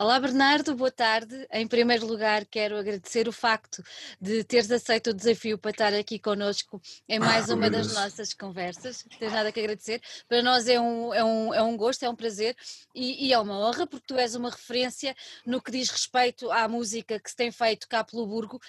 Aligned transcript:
Olá 0.00 0.20
Bernardo, 0.20 0.76
boa 0.76 0.92
tarde. 0.92 1.44
Em 1.52 1.66
primeiro 1.66 2.06
lugar, 2.06 2.44
quero 2.44 2.76
agradecer 2.76 3.26
o 3.26 3.32
facto 3.32 3.82
de 4.20 4.44
teres 4.44 4.70
aceito 4.70 5.10
o 5.10 5.12
desafio 5.12 5.58
para 5.58 5.72
estar 5.72 5.92
aqui 5.92 6.20
connosco 6.20 6.80
em 7.08 7.18
mais 7.18 7.48
uma 7.48 7.68
das 7.68 7.92
nossas 7.92 8.32
conversas. 8.32 9.04
Não 9.10 9.18
tens 9.18 9.32
nada 9.32 9.50
que 9.50 9.58
agradecer. 9.58 10.00
Para 10.28 10.40
nós 10.40 10.68
é 10.68 10.78
um, 10.78 11.12
é 11.12 11.24
um, 11.24 11.52
é 11.52 11.60
um 11.64 11.76
gosto, 11.76 12.04
é 12.04 12.08
um 12.08 12.14
prazer 12.14 12.54
e, 12.94 13.26
e, 13.26 13.32
é 13.32 13.38
uma 13.40 13.58
honra 13.58 13.88
porque 13.88 14.06
tu 14.06 14.16
és 14.16 14.36
uma 14.36 14.50
referência 14.50 15.16
no 15.44 15.60
que 15.60 15.72
diz 15.72 15.90
respeito 15.90 16.48
à 16.52 16.68
música 16.68 17.18
que 17.18 17.30
se 17.30 17.34
tem 17.34 17.50
feito 17.50 17.88
cá 17.88 18.04
pelo 18.04 18.24
Burgo. 18.24 18.60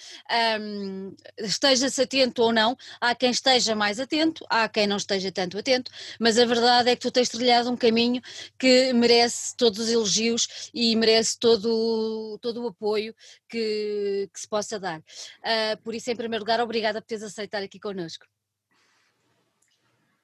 Um, 0.59 1.15
Esteja-se 1.37 2.01
atento 2.01 2.41
ou 2.41 2.51
não, 2.51 2.75
há 2.99 3.13
quem 3.13 3.29
esteja 3.29 3.75
mais 3.75 3.99
atento, 3.99 4.43
há 4.49 4.67
quem 4.67 4.87
não 4.87 4.97
esteja 4.97 5.31
tanto 5.31 5.59
atento, 5.59 5.91
mas 6.19 6.39
a 6.39 6.45
verdade 6.45 6.89
é 6.89 6.95
que 6.95 7.03
tu 7.03 7.11
tens 7.11 7.29
trilhado 7.29 7.69
um 7.69 7.77
caminho 7.77 8.19
que 8.57 8.91
merece 8.93 9.55
todos 9.55 9.77
os 9.77 9.89
elogios 9.91 10.71
e 10.73 10.95
merece 10.95 11.18
merece 11.19 11.37
todo, 11.37 12.39
todo 12.41 12.63
o 12.63 12.67
apoio 12.69 13.13
que, 13.47 14.29
que 14.33 14.39
se 14.39 14.47
possa 14.47 14.79
dar. 14.79 14.99
Uh, 14.99 15.81
por 15.83 15.93
isso, 15.93 16.09
em 16.09 16.15
primeiro 16.15 16.43
lugar, 16.43 16.61
obrigada 16.61 17.01
por 17.01 17.07
teres 17.07 17.23
aceitado 17.23 17.63
aqui 17.63 17.79
connosco. 17.79 18.25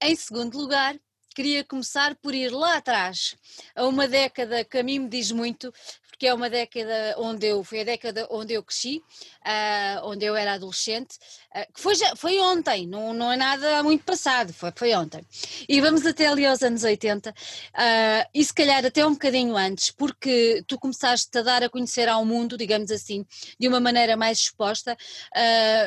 Em 0.01 0.15
segundo 0.15 0.57
lugar, 0.57 0.99
queria 1.35 1.65
começar 1.65 2.15
por 2.15 2.33
ir 2.33 2.49
lá 2.49 2.77
atrás, 2.77 3.35
a 3.75 3.85
uma 3.85 4.07
década 4.07 4.63
que 4.63 4.77
a 4.77 4.83
mim 4.83 4.99
me 4.99 5.09
diz 5.09 5.31
muito, 5.31 5.73
porque 6.15 6.27
é 6.27 6.33
uma 6.33 6.49
década 6.49 7.15
onde 7.17 7.45
eu, 7.45 7.61
foi 7.61 7.81
a 7.81 7.83
década 7.83 8.25
onde 8.31 8.53
eu 8.53 8.63
cresci, 8.63 9.03
uh, 9.45 10.07
onde 10.07 10.23
eu 10.23 10.33
era 10.33 10.53
adolescente, 10.53 11.17
uh, 11.53 11.73
que 11.73 11.81
foi, 11.81 11.93
já, 11.93 12.15
foi 12.15 12.39
ontem, 12.39 12.87
não, 12.87 13.13
não 13.13 13.29
é 13.29 13.35
nada 13.35 13.83
muito 13.83 14.05
passado, 14.05 14.53
foi, 14.53 14.71
foi 14.73 14.95
ontem. 14.95 15.21
E 15.67 15.81
vamos 15.81 16.05
até 16.05 16.27
ali 16.27 16.45
aos 16.45 16.63
anos 16.63 16.85
80, 16.85 17.29
uh, 17.29 17.33
ah, 17.73 18.27
e 18.33 18.45
se 18.45 18.53
calhar 18.53 18.85
até 18.85 19.05
um 19.05 19.11
bocadinho 19.11 19.57
antes, 19.57 19.91
porque 19.91 20.63
tu 20.65 20.79
começaste 20.79 21.37
a 21.37 21.41
dar 21.41 21.63
a 21.63 21.69
conhecer 21.69 22.07
ao 22.07 22.23
mundo, 22.23 22.57
digamos 22.57 22.91
assim, 22.91 23.25
de 23.59 23.67
uma 23.67 23.81
maneira 23.81 24.15
mais 24.15 24.37
exposta, 24.37 24.97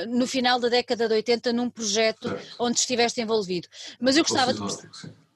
no 0.08 0.26
final 0.26 0.60
da 0.60 0.68
década 0.68 1.08
de 1.08 1.14
80, 1.14 1.52
num 1.52 1.70
projeto 1.70 2.28
certo. 2.28 2.56
onde 2.58 2.78
estiveste 2.78 3.20
envolvido. 3.20 3.68
Mas 3.98 4.16
eu 4.16 4.24
gostava 4.24 4.52
de 4.52 4.60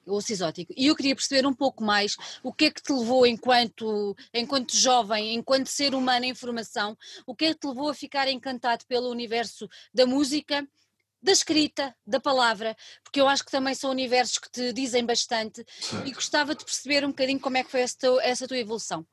o 0.05 0.19
exótico. 0.19 0.73
E 0.75 0.87
eu 0.87 0.95
queria 0.95 1.15
perceber 1.15 1.45
um 1.45 1.53
pouco 1.53 1.83
mais 1.83 2.15
o 2.41 2.53
que 2.53 2.65
é 2.65 2.71
que 2.71 2.81
te 2.81 2.91
levou 2.91 3.25
enquanto, 3.25 4.15
enquanto 4.33 4.75
jovem, 4.75 5.33
enquanto 5.33 5.67
ser 5.67 5.93
humano 5.93 6.25
em 6.25 6.35
formação, 6.35 6.97
o 7.25 7.35
que 7.35 7.45
é 7.45 7.53
que 7.53 7.59
te 7.59 7.67
levou 7.67 7.89
a 7.89 7.93
ficar 7.93 8.27
encantado 8.27 8.85
pelo 8.87 9.09
universo 9.09 9.69
da 9.93 10.05
música, 10.05 10.67
da 11.21 11.31
escrita, 11.31 11.95
da 12.05 12.19
palavra, 12.19 12.75
porque 13.01 13.21
eu 13.21 13.27
acho 13.29 13.45
que 13.45 13.51
também 13.51 13.73
são 13.73 13.91
universos 13.91 14.37
que 14.37 14.51
te 14.51 14.73
dizem 14.73 15.05
bastante 15.05 15.65
certo. 15.79 16.05
e 16.07 16.11
gostava 16.11 16.53
de 16.53 16.65
perceber 16.65 17.05
um 17.05 17.09
bocadinho 17.09 17.39
como 17.39 17.57
é 17.57 17.63
que 17.63 17.71
foi 17.71 17.79
essa 17.79 17.97
tua, 17.97 18.23
essa 18.23 18.47
tua 18.47 18.57
evolução. 18.57 19.05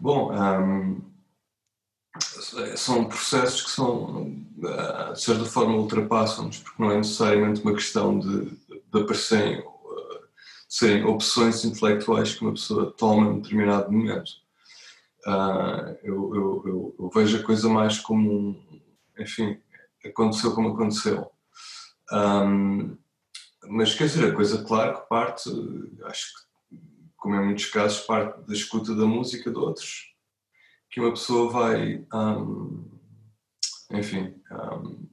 Bom, 0.00 0.32
um, 0.32 1.16
são 2.76 3.04
processos 3.04 3.62
que 3.62 3.70
são, 3.70 4.34
de 5.12 5.20
certa 5.20 5.44
forma, 5.44 5.76
ultrapassam-nos, 5.76 6.58
porque 6.58 6.82
não 6.82 6.90
é 6.90 6.96
necessariamente 6.96 7.60
uma 7.62 7.74
questão 7.74 8.18
de 8.18 8.56
de 8.96 9.04
aparecerem, 9.04 9.60
uh, 9.60 10.28
serem 10.68 11.04
opções 11.04 11.64
intelectuais 11.64 12.34
que 12.34 12.42
uma 12.42 12.52
pessoa 12.52 12.92
toma 12.92 13.32
em 13.32 13.40
determinado 13.40 13.92
momento. 13.92 14.30
Uh, 15.26 15.96
eu, 16.02 16.34
eu, 16.34 16.62
eu, 16.66 16.96
eu, 17.00 17.10
vejo 17.12 17.38
a 17.38 17.42
coisa 17.42 17.68
mais 17.68 17.98
como, 17.98 18.64
enfim, 19.18 19.60
aconteceu 20.04 20.54
como 20.54 20.68
aconteceu. 20.68 21.30
Um, 22.12 22.96
mas 23.68 23.94
quer 23.94 24.04
dizer, 24.04 24.30
a 24.30 24.34
coisa, 24.34 24.62
claro, 24.64 25.00
que 25.00 25.08
parte, 25.08 25.50
acho 26.04 26.26
que, 26.26 26.78
como 27.16 27.34
em 27.34 27.46
muitos 27.46 27.66
casos, 27.66 28.00
parte 28.00 28.40
da 28.46 28.54
escuta 28.54 28.94
da 28.94 29.04
música 29.04 29.50
de 29.50 29.58
outros, 29.58 30.14
que 30.90 31.00
uma 31.00 31.10
pessoa 31.10 31.50
vai, 31.50 32.06
um, 32.14 32.84
enfim, 33.90 34.34
um, 34.52 35.08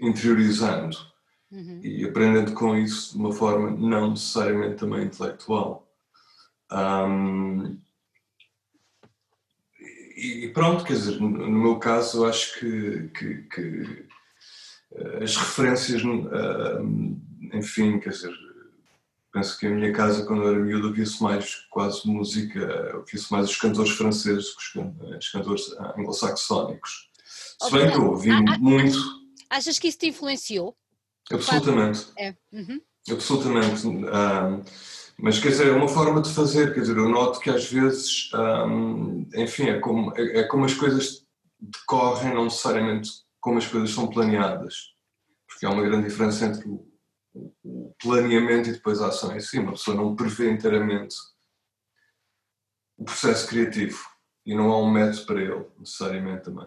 interiorizando 0.00 1.13
uhum. 1.54 1.80
e 1.82 2.04
aprendendo 2.04 2.52
com 2.52 2.76
isso 2.76 3.12
de 3.12 3.18
uma 3.18 3.32
forma 3.32 3.70
não 3.70 4.10
necessariamente 4.10 4.76
também 4.76 5.04
intelectual. 5.04 5.88
Um, 6.70 7.78
e 10.16 10.48
pronto, 10.48 10.84
quer 10.84 10.94
dizer, 10.94 11.20
no 11.20 11.50
meu 11.50 11.78
caso, 11.78 12.18
eu 12.18 12.28
acho 12.28 12.58
que, 12.58 13.08
que, 13.08 13.34
que 13.42 14.06
eh, 14.94 15.24
as 15.24 15.36
referências, 15.36 16.02
enfim, 17.52 17.98
quer 17.98 18.10
dizer, 18.10 18.32
penso 19.32 19.58
que 19.58 19.66
a 19.66 19.70
minha 19.70 19.92
casa, 19.92 20.24
quando 20.24 20.42
eu 20.42 20.50
era 20.50 20.58
miúdo, 20.58 20.88
ouvia-se 20.88 21.20
mais 21.20 21.66
quase 21.68 22.06
música, 22.06 22.96
ouvia-se 22.96 23.30
mais 23.32 23.50
os 23.50 23.56
cantores 23.56 23.90
franceses 23.90 24.54
que 24.54 24.78
os 24.78 25.28
cantores 25.28 25.72
anglo-saxónicos. 25.96 27.10
Se 27.60 27.72
bem 27.72 27.90
que 27.90 27.96
eu 27.96 28.10
ouvi 28.10 28.30
muito. 28.60 28.98
Achas 29.50 29.78
que 29.78 29.88
isso 29.88 29.98
te 29.98 30.06
influenciou? 30.06 30.76
Absolutamente. 31.32 32.06
É. 32.18 32.34
Uhum. 32.52 32.80
Absolutamente. 33.10 33.86
Um, 33.86 34.62
mas 35.18 35.38
quer 35.38 35.48
dizer, 35.48 35.68
é 35.68 35.72
uma 35.72 35.88
forma 35.88 36.20
de 36.20 36.32
fazer, 36.32 36.74
quer 36.74 36.80
dizer, 36.80 36.96
eu 36.96 37.08
noto 37.08 37.40
que 37.40 37.50
às 37.50 37.70
vezes, 37.70 38.30
um, 38.34 39.28
enfim, 39.34 39.64
é 39.64 39.78
como, 39.78 40.12
é, 40.16 40.40
é, 40.40 40.42
como 40.44 40.64
as 40.64 40.74
coisas 40.74 41.24
decorrem, 41.60 42.34
não 42.34 42.44
necessariamente 42.44 43.10
como 43.40 43.58
as 43.58 43.66
coisas 43.66 43.90
são 43.90 44.08
planeadas. 44.08 44.94
Porque 45.46 45.66
há 45.66 45.70
uma 45.70 45.82
grande 45.82 46.08
diferença 46.08 46.46
entre 46.46 46.68
o, 46.68 46.84
o 47.62 47.94
planeamento 48.02 48.68
e 48.68 48.72
depois 48.72 49.00
a 49.00 49.08
ação 49.08 49.36
em 49.36 49.40
si. 49.40 49.58
Uma 49.58 49.72
pessoa 49.72 49.96
não 49.96 50.16
prevê 50.16 50.50
inteiramente 50.50 51.14
o 52.96 53.04
processo 53.04 53.46
criativo 53.48 53.98
e 54.44 54.54
não 54.54 54.72
há 54.72 54.78
um 54.80 54.90
método 54.90 55.26
para 55.26 55.40
ele, 55.40 55.66
necessariamente 55.78 56.44
também. 56.44 56.66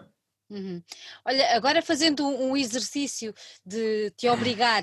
Uhum. 0.50 0.82
Olha, 1.24 1.56
agora 1.56 1.82
fazendo 1.82 2.26
um 2.26 2.56
exercício 2.56 3.34
de 3.64 4.10
te 4.16 4.28
obrigar, 4.28 4.82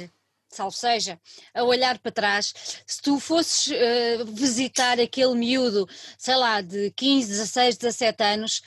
salvo 0.50 0.76
seja, 0.76 1.20
a 1.53 1.64
olhar 1.64 1.98
para 1.98 2.12
trás, 2.12 2.53
se 2.86 3.02
tu 3.02 3.20
fosses 3.20 3.68
uh, 3.68 4.26
visitar 4.28 5.00
aquele 5.00 5.34
miúdo, 5.34 5.90
sei 6.18 6.36
lá, 6.36 6.62
de 6.62 6.92
15, 6.92 7.28
16, 7.30 7.78
17 7.78 8.24
anos, 8.24 8.62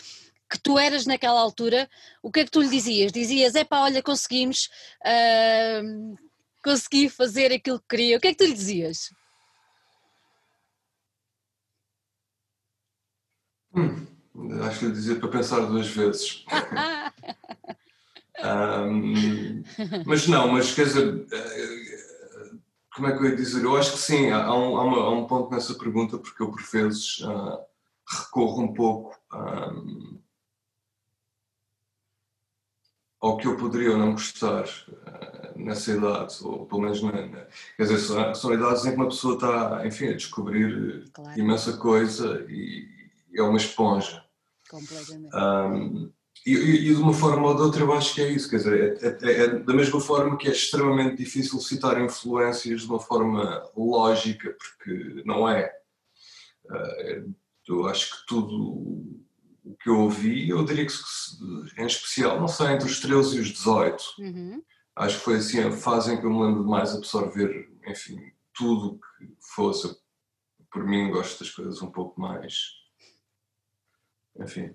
que 0.51 0.59
tu 0.59 0.79
eras 0.79 1.07
naquela 1.07 1.41
altura, 1.41 1.89
o 2.23 2.33
que 2.33 2.41
é 2.41 2.45
que 2.45 2.51
tu 2.51 2.63
lhe 2.63 2.69
dizias? 2.69 3.13
Dizias, 3.13 3.55
é 3.55 3.65
pá, 3.65 3.81
olha, 3.81 4.03
conseguimos, 4.03 4.69
uh, 5.05 6.17
consegui 6.65 7.09
fazer 7.09 7.53
aquilo 7.53 7.79
que 7.81 7.89
queria. 7.89 8.17
O 8.17 8.21
que 8.21 8.29
é 8.29 8.31
que 8.33 8.39
tu 8.39 8.45
lhe 8.45 8.55
dizias? 8.55 9.11
Hum. 13.75 14.08
Acho 14.69 14.81
que 14.81 14.87
lhe 14.87 14.93
dizia 14.93 15.17
para 15.17 15.29
pensar 15.29 15.61
duas 15.61 15.89
vezes. 15.89 16.45
um, 18.45 19.63
mas 20.05 20.29
não, 20.29 20.53
mas 20.53 20.75
quer 20.75 20.85
dizer, 20.85 21.27
eh, 21.33 22.51
como 22.95 23.09
é 23.09 23.17
que 23.17 23.25
eu 23.25 23.31
ia 23.31 23.37
dizer? 23.37 23.65
Eu 23.65 23.77
acho 23.77 23.93
que 23.93 23.99
sim, 23.99 24.31
há 24.31 24.55
um, 24.55 24.77
há, 24.77 24.85
uma, 24.85 24.99
há 24.99 25.11
um 25.11 25.27
ponto 25.27 25.51
nessa 25.51 25.75
pergunta, 25.75 26.19
porque 26.19 26.43
eu 26.43 26.51
por 26.51 26.63
vezes 26.63 27.21
uh, 27.21 27.59
recorro 28.07 28.63
um 28.63 28.75
pouco 28.75 29.19
um, 29.33 30.19
ao 33.21 33.39
que 33.39 33.47
eu 33.47 33.57
poderia 33.57 33.93
ou 33.93 33.97
não 33.99 34.13
gostar 34.13 34.65
uh, 34.65 35.59
nessa 35.59 35.93
idade, 35.93 36.37
ou 36.43 36.67
pelo 36.67 36.83
menos, 36.83 37.01
na, 37.01 37.13
na, 37.13 37.47
quer 37.75 37.85
dizer, 37.85 37.99
são, 38.01 38.35
são 38.35 38.53
idades 38.53 38.85
em 38.85 38.91
que 38.91 38.97
uma 38.97 39.09
pessoa 39.09 39.35
está, 39.35 39.87
enfim, 39.87 40.09
a 40.09 40.17
descobrir 40.17 41.09
claro. 41.11 41.41
imensa 41.41 41.75
coisa 41.79 42.45
e, 42.51 42.87
e 43.31 43.41
é 43.41 43.43
uma 43.43 43.57
esponja. 43.57 44.28
Completamente. 44.69 45.35
Um, 45.35 46.13
e, 46.47 46.53
e, 46.53 46.95
de 46.95 47.03
uma 47.03 47.13
forma 47.13 47.49
ou 47.49 47.55
de 47.55 47.63
outra 47.63 47.83
eu 47.83 47.93
acho 47.93 48.15
que 48.15 48.21
é 48.21 48.31
isso, 48.31 48.49
quer 48.49 48.57
dizer, 48.59 48.99
é, 49.03 49.07
é, 49.07 49.43
é, 49.43 49.59
da 49.59 49.75
mesma 49.75 50.01
forma 50.01 50.37
que 50.37 50.49
é 50.49 50.53
extremamente 50.53 51.17
difícil 51.17 51.59
citar 51.61 52.01
influências 52.01 52.83
de 52.83 52.87
uma 52.87 53.01
forma 53.01 53.69
lógica, 53.77 54.57
porque 54.57 55.23
não 55.25 55.49
é. 55.49 55.73
Uh, 56.67 57.35
eu 57.67 57.87
acho 57.87 58.11
que 58.11 58.27
tudo 58.27 59.27
o 59.65 59.77
que 59.79 59.91
eu 59.91 60.01
ouvi, 60.01 60.49
eu 60.49 60.65
diria 60.65 60.87
que 60.87 60.93
em 61.77 61.87
especial, 61.87 62.41
não 62.41 62.49
sei, 62.49 62.69
entre 62.69 62.87
os 62.87 63.01
13 63.01 63.37
e 63.37 63.41
os 63.41 63.49
18, 63.49 64.05
uhum. 64.19 64.63
acho 64.97 65.19
que 65.19 65.25
foi 65.25 65.37
assim 65.37 65.61
a 65.61 65.71
fase 65.71 66.13
em 66.13 66.19
que 66.19 66.25
eu 66.25 66.31
me 66.31 66.43
lembro 66.43 66.63
de 66.63 66.71
mais 66.71 66.95
absorver, 66.95 67.69
enfim, 67.87 68.19
tudo 68.55 68.99
que 69.19 69.29
fosse. 69.55 69.95
Por 70.71 70.85
mim, 70.85 71.11
gosto 71.11 71.39
das 71.43 71.53
coisas 71.53 71.83
um 71.83 71.91
pouco 71.91 72.19
mais 72.21 72.78
enfim, 74.39 74.75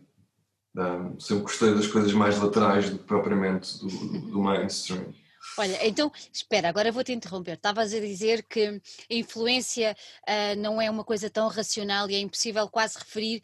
um, 0.75 1.19
sempre 1.19 1.43
gostei 1.43 1.73
das 1.73 1.87
coisas 1.87 2.13
mais 2.13 2.37
laterais 2.39 2.89
do 2.89 2.97
que 2.97 3.05
propriamente 3.05 3.77
do, 3.79 3.87
do 4.31 4.39
mainstream. 4.39 5.13
Olha, 5.57 5.87
então, 5.87 6.11
espera, 6.31 6.69
agora 6.69 6.91
vou-te 6.91 7.11
interromper. 7.11 7.53
Estavas 7.53 7.93
a 7.93 7.99
dizer 7.99 8.43
que 8.43 8.81
a 9.09 9.13
influência 9.13 9.95
uh, 10.23 10.59
não 10.59 10.81
é 10.81 10.89
uma 10.89 11.03
coisa 11.03 11.29
tão 11.29 11.47
racional 11.47 12.09
e 12.09 12.15
é 12.15 12.19
impossível 12.19 12.67
quase 12.69 12.97
referir, 12.97 13.43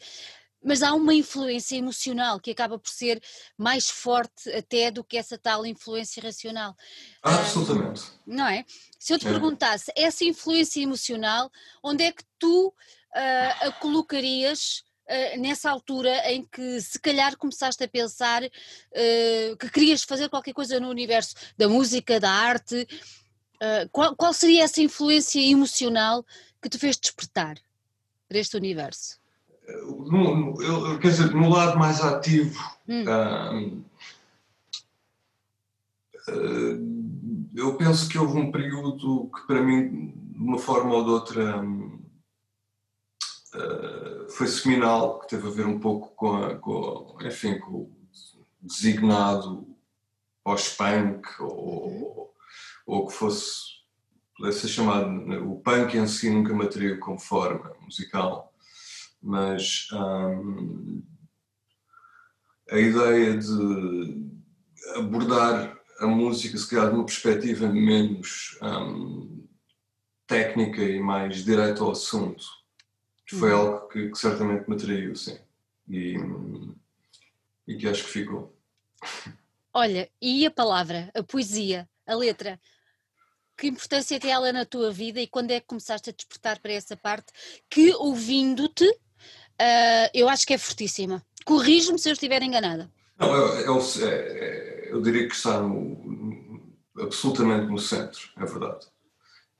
mas 0.62 0.82
há 0.82 0.92
uma 0.92 1.14
influência 1.14 1.76
emocional 1.76 2.40
que 2.40 2.50
acaba 2.50 2.78
por 2.78 2.90
ser 2.90 3.22
mais 3.56 3.88
forte 3.88 4.50
até 4.50 4.90
do 4.90 5.04
que 5.04 5.16
essa 5.16 5.38
tal 5.38 5.64
influência 5.64 6.22
racional. 6.22 6.74
Ah, 7.22 7.36
absolutamente. 7.36 8.02
Uh, 8.02 8.18
não 8.26 8.46
é? 8.46 8.64
Se 8.98 9.12
eu 9.12 9.18
te 9.18 9.28
é. 9.28 9.30
perguntasse, 9.30 9.92
essa 9.94 10.24
influência 10.24 10.82
emocional, 10.82 11.50
onde 11.82 12.02
é 12.02 12.12
que 12.12 12.24
tu 12.38 12.68
uh, 12.68 13.66
a 13.66 13.72
colocarias 13.78 14.82
uh, 15.10 15.40
nessa 15.40 15.70
altura 15.70 16.10
em 16.30 16.44
que 16.44 16.80
se 16.80 16.98
calhar 16.98 17.36
começaste 17.36 17.82
a 17.82 17.88
pensar 17.88 18.42
uh, 18.42 19.56
que 19.58 19.70
querias 19.70 20.04
fazer 20.04 20.28
qualquer 20.28 20.52
coisa 20.54 20.78
no 20.78 20.88
universo 20.88 21.34
da 21.58 21.68
música, 21.68 22.20
da 22.20 22.30
arte? 22.30 22.86
Uh, 23.56 23.88
qual, 23.90 24.14
qual, 24.16 24.32
seria 24.32 24.64
essa 24.64 24.80
influência 24.80 25.40
emocional 25.40 26.24
que 26.62 26.68
te 26.68 26.78
fez 26.78 26.96
despertar 26.96 27.58
para 28.28 28.38
este 28.38 28.56
universo? 28.56 29.18
No, 29.66 30.54
no, 30.54 30.98
quer 30.98 31.08
dizer, 31.08 31.32
no 31.32 31.48
lado 31.48 31.78
mais 31.78 32.00
ativo, 32.00 32.58
hum. 32.88 33.84
eu 37.54 37.76
penso 37.76 38.08
que 38.08 38.18
houve 38.18 38.36
um 38.36 38.50
período 38.50 39.30
que 39.32 39.46
para 39.46 39.62
mim, 39.62 40.12
de 40.32 40.38
uma 40.38 40.58
forma 40.58 40.92
ou 40.94 41.04
de 41.04 41.10
outra, 41.10 41.62
uh, 43.54 43.89
foi 44.30 44.46
seminal, 44.46 45.20
que 45.20 45.28
teve 45.28 45.46
a 45.46 45.50
ver 45.50 45.66
um 45.66 45.78
pouco 45.78 46.14
com, 46.14 46.36
a, 46.36 46.56
com 46.56 47.18
enfim, 47.22 47.58
com 47.58 47.72
o 47.72 47.96
designado 48.60 49.66
pós-punk 50.44 51.26
ou, 51.40 52.34
ou 52.86 53.06
que 53.06 53.12
fosse 53.12 53.80
pudesse 54.36 54.60
ser 54.60 54.68
chamado 54.68 55.10
né, 55.10 55.38
o 55.38 55.56
punk 55.56 55.96
em 55.96 56.06
si 56.06 56.30
nunca 56.30 56.54
me 56.54 56.64
atraiu 56.64 56.98
como 56.98 57.18
forma 57.18 57.74
musical 57.82 58.52
mas 59.22 59.88
um, 59.92 61.02
a 62.70 62.78
ideia 62.78 63.36
de 63.36 64.30
abordar 64.96 65.78
a 65.98 66.06
música 66.06 66.56
se 66.56 66.68
calhar 66.68 66.88
de 66.88 66.94
uma 66.94 67.04
perspectiva 67.04 67.68
menos 67.68 68.58
um, 68.62 69.46
técnica 70.26 70.82
e 70.82 70.98
mais 71.00 71.44
direto 71.44 71.84
ao 71.84 71.92
assunto 71.92 72.59
foi 73.36 73.52
uhum. 73.52 73.58
algo 73.58 73.88
que, 73.88 74.10
que, 74.10 74.18
certamente 74.18 74.68
me 74.68 74.76
atraiu, 74.76 75.14
sim. 75.14 75.38
E, 75.88 76.16
e 77.66 77.76
que 77.76 77.88
acho 77.88 78.04
que 78.04 78.10
ficou. 78.10 78.56
Olha, 79.72 80.10
e 80.20 80.44
a 80.44 80.50
palavra, 80.50 81.10
a 81.14 81.22
poesia, 81.22 81.88
a 82.06 82.14
letra? 82.14 82.60
Que 83.56 83.68
importância 83.68 84.18
tem 84.18 84.30
ela 84.30 84.52
na 84.52 84.64
tua 84.64 84.90
vida 84.90 85.20
e 85.20 85.26
quando 85.26 85.50
é 85.50 85.60
que 85.60 85.66
começaste 85.66 86.10
a 86.10 86.12
despertar 86.12 86.58
para 86.60 86.72
essa 86.72 86.96
parte 86.96 87.32
que, 87.68 87.92
ouvindo-te, 87.94 88.88
uh, 88.88 90.10
eu 90.14 90.28
acho 90.28 90.46
que 90.46 90.54
é 90.54 90.58
fortíssima. 90.58 91.24
Corrijo-me 91.44 91.98
se 91.98 92.08
eu 92.08 92.14
estiver 92.14 92.42
enganada. 92.42 92.90
Não, 93.18 93.34
eu, 93.34 93.76
eu, 93.76 93.78
é, 94.02 94.88
eu 94.90 95.02
diria 95.02 95.28
que 95.28 95.34
está 95.34 95.60
no, 95.60 96.74
absolutamente 96.98 97.66
no 97.66 97.78
centro, 97.78 98.30
é 98.36 98.44
verdade. 98.44 98.86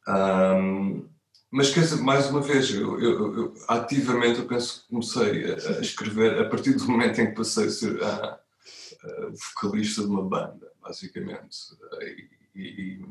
Um, 0.08 1.08
mas 1.50 1.72
quer 1.72 1.80
dizer, 1.80 2.00
mais 2.00 2.30
uma 2.30 2.40
vez, 2.40 2.70
eu, 2.70 3.00
eu, 3.00 3.36
eu, 3.36 3.54
ativamente 3.68 4.38
eu 4.38 4.46
penso 4.46 4.82
que 4.82 4.88
comecei 4.88 5.52
a, 5.52 5.78
a, 5.78 5.80
escrever 5.80 6.38
a 6.40 6.48
partir 6.48 6.74
do 6.74 6.86
momento 6.86 7.20
em 7.20 7.26
que 7.26 7.36
passei 7.36 7.66
a 7.66 7.70
ser 7.70 8.02
a, 8.02 8.38
a 9.02 9.30
vocalista 9.54 10.02
de 10.02 10.08
uma 10.08 10.22
banda, 10.22 10.70
basicamente. 10.80 11.56
E, 12.02 12.28
e, 12.54 13.04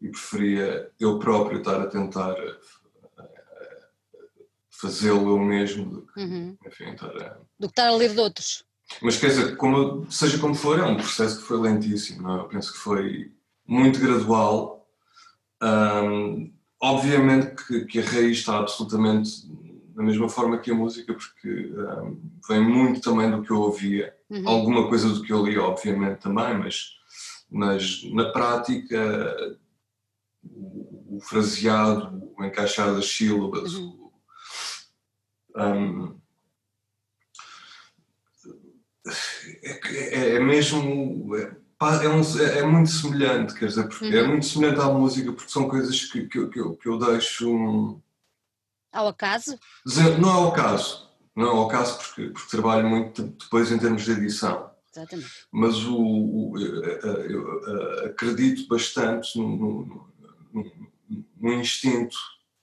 e, 0.00 0.08
preferia 0.08 0.90
eu 0.98 1.18
próprio 1.18 1.58
estar 1.58 1.80
a 1.80 1.86
tentar 1.86 2.34
fazê-lo 4.80 5.30
eu 5.30 5.38
mesmo 5.38 5.84
do 5.84 6.06
que, 6.06 6.20
uhum. 6.20 6.56
enfim, 6.66 6.90
estar 6.90 7.10
a... 7.22 7.36
do 7.58 7.66
que 7.68 7.72
estar 7.72 7.88
a 7.88 7.94
ler 7.94 8.14
de 8.14 8.20
outros. 8.20 8.64
Mas 9.00 9.16
quer 9.16 9.28
dizer, 9.28 9.56
como, 9.56 10.10
seja 10.10 10.38
como 10.38 10.54
for, 10.54 10.78
é 10.78 10.84
um 10.84 10.96
processo 10.96 11.38
que 11.38 11.44
foi 11.44 11.60
lentíssimo. 11.60 12.22
Não 12.22 12.36
é? 12.36 12.40
Eu 12.40 12.48
penso 12.48 12.72
que 12.72 12.78
foi 12.78 13.32
muito 13.66 14.00
gradual. 14.00 14.88
Um, 15.62 16.52
Obviamente 16.80 17.54
que, 17.66 17.84
que, 17.84 17.98
a 17.98 18.02
raiz 18.02 18.38
está 18.38 18.58
absolutamente 18.58 19.46
da 19.94 20.02
mesma 20.02 20.28
forma 20.28 20.58
que 20.58 20.70
a 20.70 20.74
música, 20.74 21.12
porque 21.12 21.72
um, 21.74 22.20
vem 22.48 22.60
muito 22.60 23.02
também 23.02 23.30
do 23.30 23.42
que 23.42 23.50
eu 23.50 23.60
ouvia, 23.60 24.16
uhum. 24.30 24.48
alguma 24.48 24.88
coisa 24.88 25.10
do 25.10 25.22
que 25.22 25.30
eu 25.30 25.44
li, 25.44 25.58
obviamente 25.58 26.20
também, 26.20 26.56
mas, 26.56 26.92
mas 27.50 28.02
na 28.12 28.32
prática 28.32 29.58
o, 30.42 31.16
o 31.16 31.20
fraseado, 31.20 32.32
o 32.38 32.44
encaixar 32.44 32.94
das 32.94 33.10
sílabas, 33.10 33.74
uhum. 33.74 34.10
o, 35.54 35.62
um, 35.62 36.20
é, 39.62 39.70
é, 39.92 40.36
é, 40.36 40.40
mesmo. 40.40 41.36
É, 41.36 41.56
é, 41.80 42.08
um, 42.08 42.20
é, 42.20 42.58
é, 42.58 42.62
muito 42.62 42.90
semelhante, 42.90 43.54
quer 43.54 43.66
dizer, 43.66 43.88
porque 43.88 44.04
é 44.04 44.08
uhum. 44.08 44.24
é 44.24 44.28
muito 44.28 44.46
semelhante 44.46 44.80
à 44.80 44.86
música, 44.86 45.32
porque 45.32 45.50
são 45.50 45.66
coisas 45.66 46.04
que, 46.04 46.26
que, 46.26 46.46
que, 46.48 46.60
eu, 46.60 46.76
que 46.76 46.86
eu 46.86 46.98
deixo. 46.98 47.50
Um... 47.50 48.00
Ao 48.92 49.08
acaso? 49.08 49.58
Dizer, 49.86 50.18
não 50.18 50.28
é 50.28 50.32
ao 50.32 50.48
acaso, 50.48 51.08
não 51.34 51.46
é 51.46 51.50
ao 51.50 51.66
acaso 51.66 51.98
porque, 51.98 52.28
porque 52.28 52.50
trabalho 52.50 52.86
muito 52.86 53.22
depois 53.22 53.72
em 53.72 53.78
termos 53.78 54.04
de 54.04 54.12
edição. 54.12 54.70
Exatamente. 54.94 55.30
Mas 55.50 55.76
o, 55.84 55.96
o 55.96 56.58
eu, 56.58 56.84
eu, 57.30 58.06
acredito 58.06 58.68
bastante 58.68 59.38
no, 59.38 59.56
no, 60.52 60.72
no 61.40 61.52
instinto 61.54 62.16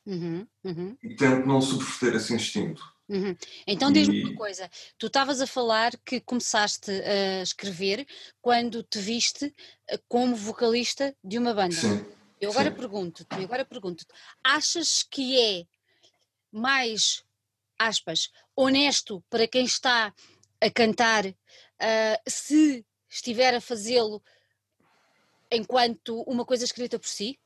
uhum, 0.06 0.46
uhum. 0.64 0.98
e 1.02 1.16
tento 1.16 1.48
não 1.48 1.62
subverter 1.62 2.16
esse 2.16 2.36
instinto. 2.36 2.84
Uhum. 3.10 3.36
Então 3.66 3.92
diz-me 3.92 4.22
uma 4.22 4.36
coisa, 4.36 4.70
tu 4.98 5.08
estavas 5.08 5.40
a 5.40 5.48
falar 5.48 5.96
que 6.06 6.20
começaste 6.20 6.92
a 6.92 7.42
escrever 7.42 8.06
quando 8.42 8.84
te 8.84 9.00
viste 9.00 9.54
eh, 9.88 10.00
como 10.10 10.36
vocalista 10.36 11.16
de 11.24 11.38
uma 11.38 11.54
banda. 11.54 11.76
Sim. 11.76 12.06
Eu 12.40 12.52
agora 12.52 12.70
pergunto-te, 12.70 13.36
agora 13.36 13.66
pergunto-te, 13.66 14.14
achas 14.44 15.04
que 15.04 15.40
é 15.40 15.66
mais, 16.52 17.24
aspas, 17.80 18.30
honesto 18.56 19.24
para 19.30 19.48
quem 19.48 19.66
está 19.66 20.14
a 20.62 20.70
cantar 20.70 21.26
uh, 21.26 21.34
se 22.28 22.86
estiver 23.10 23.56
a 23.56 23.62
fazê-lo 23.62 24.22
enquanto 25.52 26.22
uma 26.24 26.46
coisa 26.46 26.66
escrita 26.66 27.00
por 27.00 27.08
si? 27.08 27.40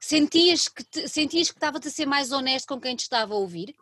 Sentias 0.00 0.68
que, 0.68 0.84
te, 0.84 1.08
sentias 1.08 1.50
que 1.50 1.56
estava 1.56 1.78
a 1.78 1.90
ser 1.90 2.06
mais 2.06 2.30
honesto 2.30 2.68
com 2.68 2.80
quem 2.80 2.94
te 2.94 3.00
estava 3.00 3.34
a 3.34 3.38
ouvir? 3.38 3.74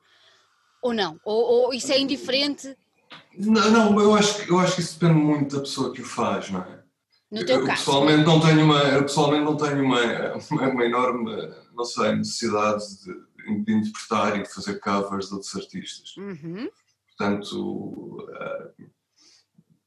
Ou 0.86 0.94
não? 0.94 1.20
Ou, 1.24 1.64
ou 1.64 1.74
isso 1.74 1.90
é 1.92 1.98
indiferente? 1.98 2.76
Não, 3.36 3.70
não, 3.72 4.00
eu 4.00 4.14
acho, 4.14 4.48
eu 4.48 4.58
acho 4.60 4.76
que 4.76 4.82
isso 4.82 5.00
depende 5.00 5.18
muito 5.18 5.56
da 5.56 5.62
pessoa 5.62 5.92
que 5.92 6.00
o 6.00 6.04
faz, 6.04 6.48
não 6.48 6.60
é? 6.60 6.80
No 7.28 7.44
teu 7.44 7.60
eu, 7.60 7.66
caso. 7.66 7.84
Pessoalmente 7.84 8.24
não 8.24 8.40
tenho 8.40 8.64
uma, 8.64 8.82
eu 8.84 9.02
pessoalmente 9.02 9.44
não 9.44 9.56
tenho 9.56 9.82
uma, 9.82 10.34
uma, 10.50 10.68
uma 10.68 10.84
enorme, 10.84 11.54
não 11.74 11.84
sei, 11.84 12.14
necessidade 12.14 12.84
de, 13.00 13.64
de, 13.64 13.72
interpretar 13.72 14.38
e 14.38 14.44
de 14.44 14.54
fazer 14.54 14.78
covers 14.78 15.26
de 15.26 15.34
outros 15.34 15.56
artistas. 15.56 16.16
Uhum. 16.16 16.70
Portanto, 17.08 18.28
uh, 18.30 18.86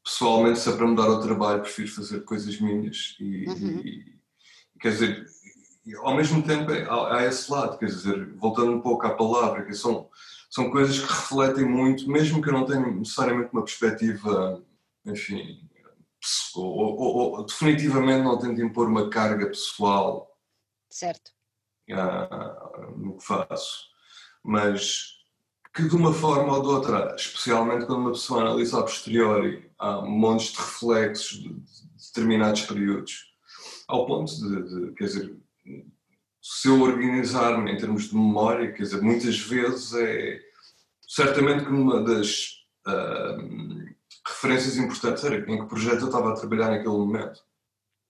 pessoalmente, 0.04 0.60
se 0.60 0.70
é 0.70 0.76
para 0.76 0.86
me 0.86 0.98
dar 0.98 1.08
o 1.08 1.22
trabalho, 1.22 1.62
prefiro 1.62 1.88
fazer 1.88 2.26
coisas 2.26 2.60
minhas 2.60 3.16
e, 3.22 3.46
uhum. 3.48 3.80
e 3.86 4.20
quer 4.82 4.90
dizer, 4.90 5.26
ao 5.98 6.16
mesmo 6.16 6.42
tempo 6.44 6.72
há, 6.72 7.18
há, 7.18 7.26
esse 7.26 7.52
lado, 7.52 7.78
quer 7.78 7.88
dizer, 7.88 8.34
voltando 8.36 8.72
um 8.72 8.82
pouco 8.82 9.06
à 9.06 9.16
palavra, 9.16 9.66
que 9.66 9.74
são 9.74 10.10
são 10.50 10.72
coisas 10.72 11.00
que 11.00 11.06
refletem 11.06 11.64
muito, 11.64 12.10
mesmo 12.10 12.42
que 12.42 12.50
eu 12.50 12.54
não 12.54 12.66
tenha 12.66 12.88
necessariamente 12.88 13.54
uma 13.54 13.64
perspectiva, 13.64 14.64
enfim, 15.06 15.62
ou, 16.56 17.00
ou, 17.00 17.32
ou 17.34 17.46
definitivamente 17.46 18.24
não 18.24 18.38
tento 18.38 18.60
impor 18.60 18.88
uma 18.88 19.10
carga 19.10 19.46
pessoal 19.46 20.36
certo. 20.90 21.32
Uh, 21.90 22.98
no 22.98 23.18
que 23.18 23.26
faço, 23.26 23.86
mas 24.44 25.20
que 25.74 25.88
de 25.88 25.96
uma 25.96 26.14
forma 26.14 26.56
ou 26.56 26.62
de 26.62 26.68
outra, 26.68 27.16
especialmente 27.16 27.86
quando 27.86 28.02
uma 28.02 28.12
pessoa 28.12 28.42
analisa 28.42 28.80
a 28.80 28.84
posteriori, 28.84 29.72
há 29.78 30.02
montes 30.02 30.52
de 30.52 30.58
reflexos 30.58 31.38
de, 31.38 31.50
de 31.50 32.08
determinados 32.08 32.62
períodos, 32.64 33.34
ao 33.88 34.06
ponto 34.06 34.32
de, 34.36 34.88
de 34.88 34.94
quer 34.94 35.06
dizer, 35.06 35.38
se 36.42 36.68
eu 36.68 36.82
organizar-me 36.82 37.72
em 37.72 37.78
termos 37.78 38.10
de 38.10 38.16
memória, 38.16 38.72
quer 38.72 38.84
dizer, 38.84 39.02
muitas 39.02 39.40
vezes 39.40 39.94
é 39.94 40.40
certamente 41.08 41.66
que 41.66 41.72
uma 41.72 42.04
das 42.04 42.66
uh, 42.88 43.96
referências 44.28 44.78
importantes 44.78 45.24
era 45.24 45.38
em 45.38 45.62
que 45.62 45.68
projeto 45.68 46.02
eu 46.02 46.08
estava 46.08 46.32
a 46.32 46.36
trabalhar 46.36 46.70
naquele 46.70 46.90
momento, 46.90 47.44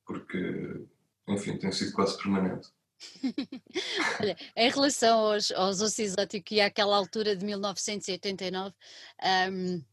porque, 0.05 0.85
enfim, 1.27 1.57
tem 1.57 1.71
sido 1.71 1.93
quase 1.93 2.17
permanente. 2.17 2.69
Olha, 4.19 4.37
em 4.55 4.69
relação 4.69 5.19
aos, 5.19 5.51
aos 5.51 5.81
Osso 5.81 6.01
Exótico 6.01 6.53
e 6.53 6.61
àquela 6.61 6.97
altura 6.97 7.35
de 7.35 7.45
1989, 7.45 8.75
um, 9.51 9.83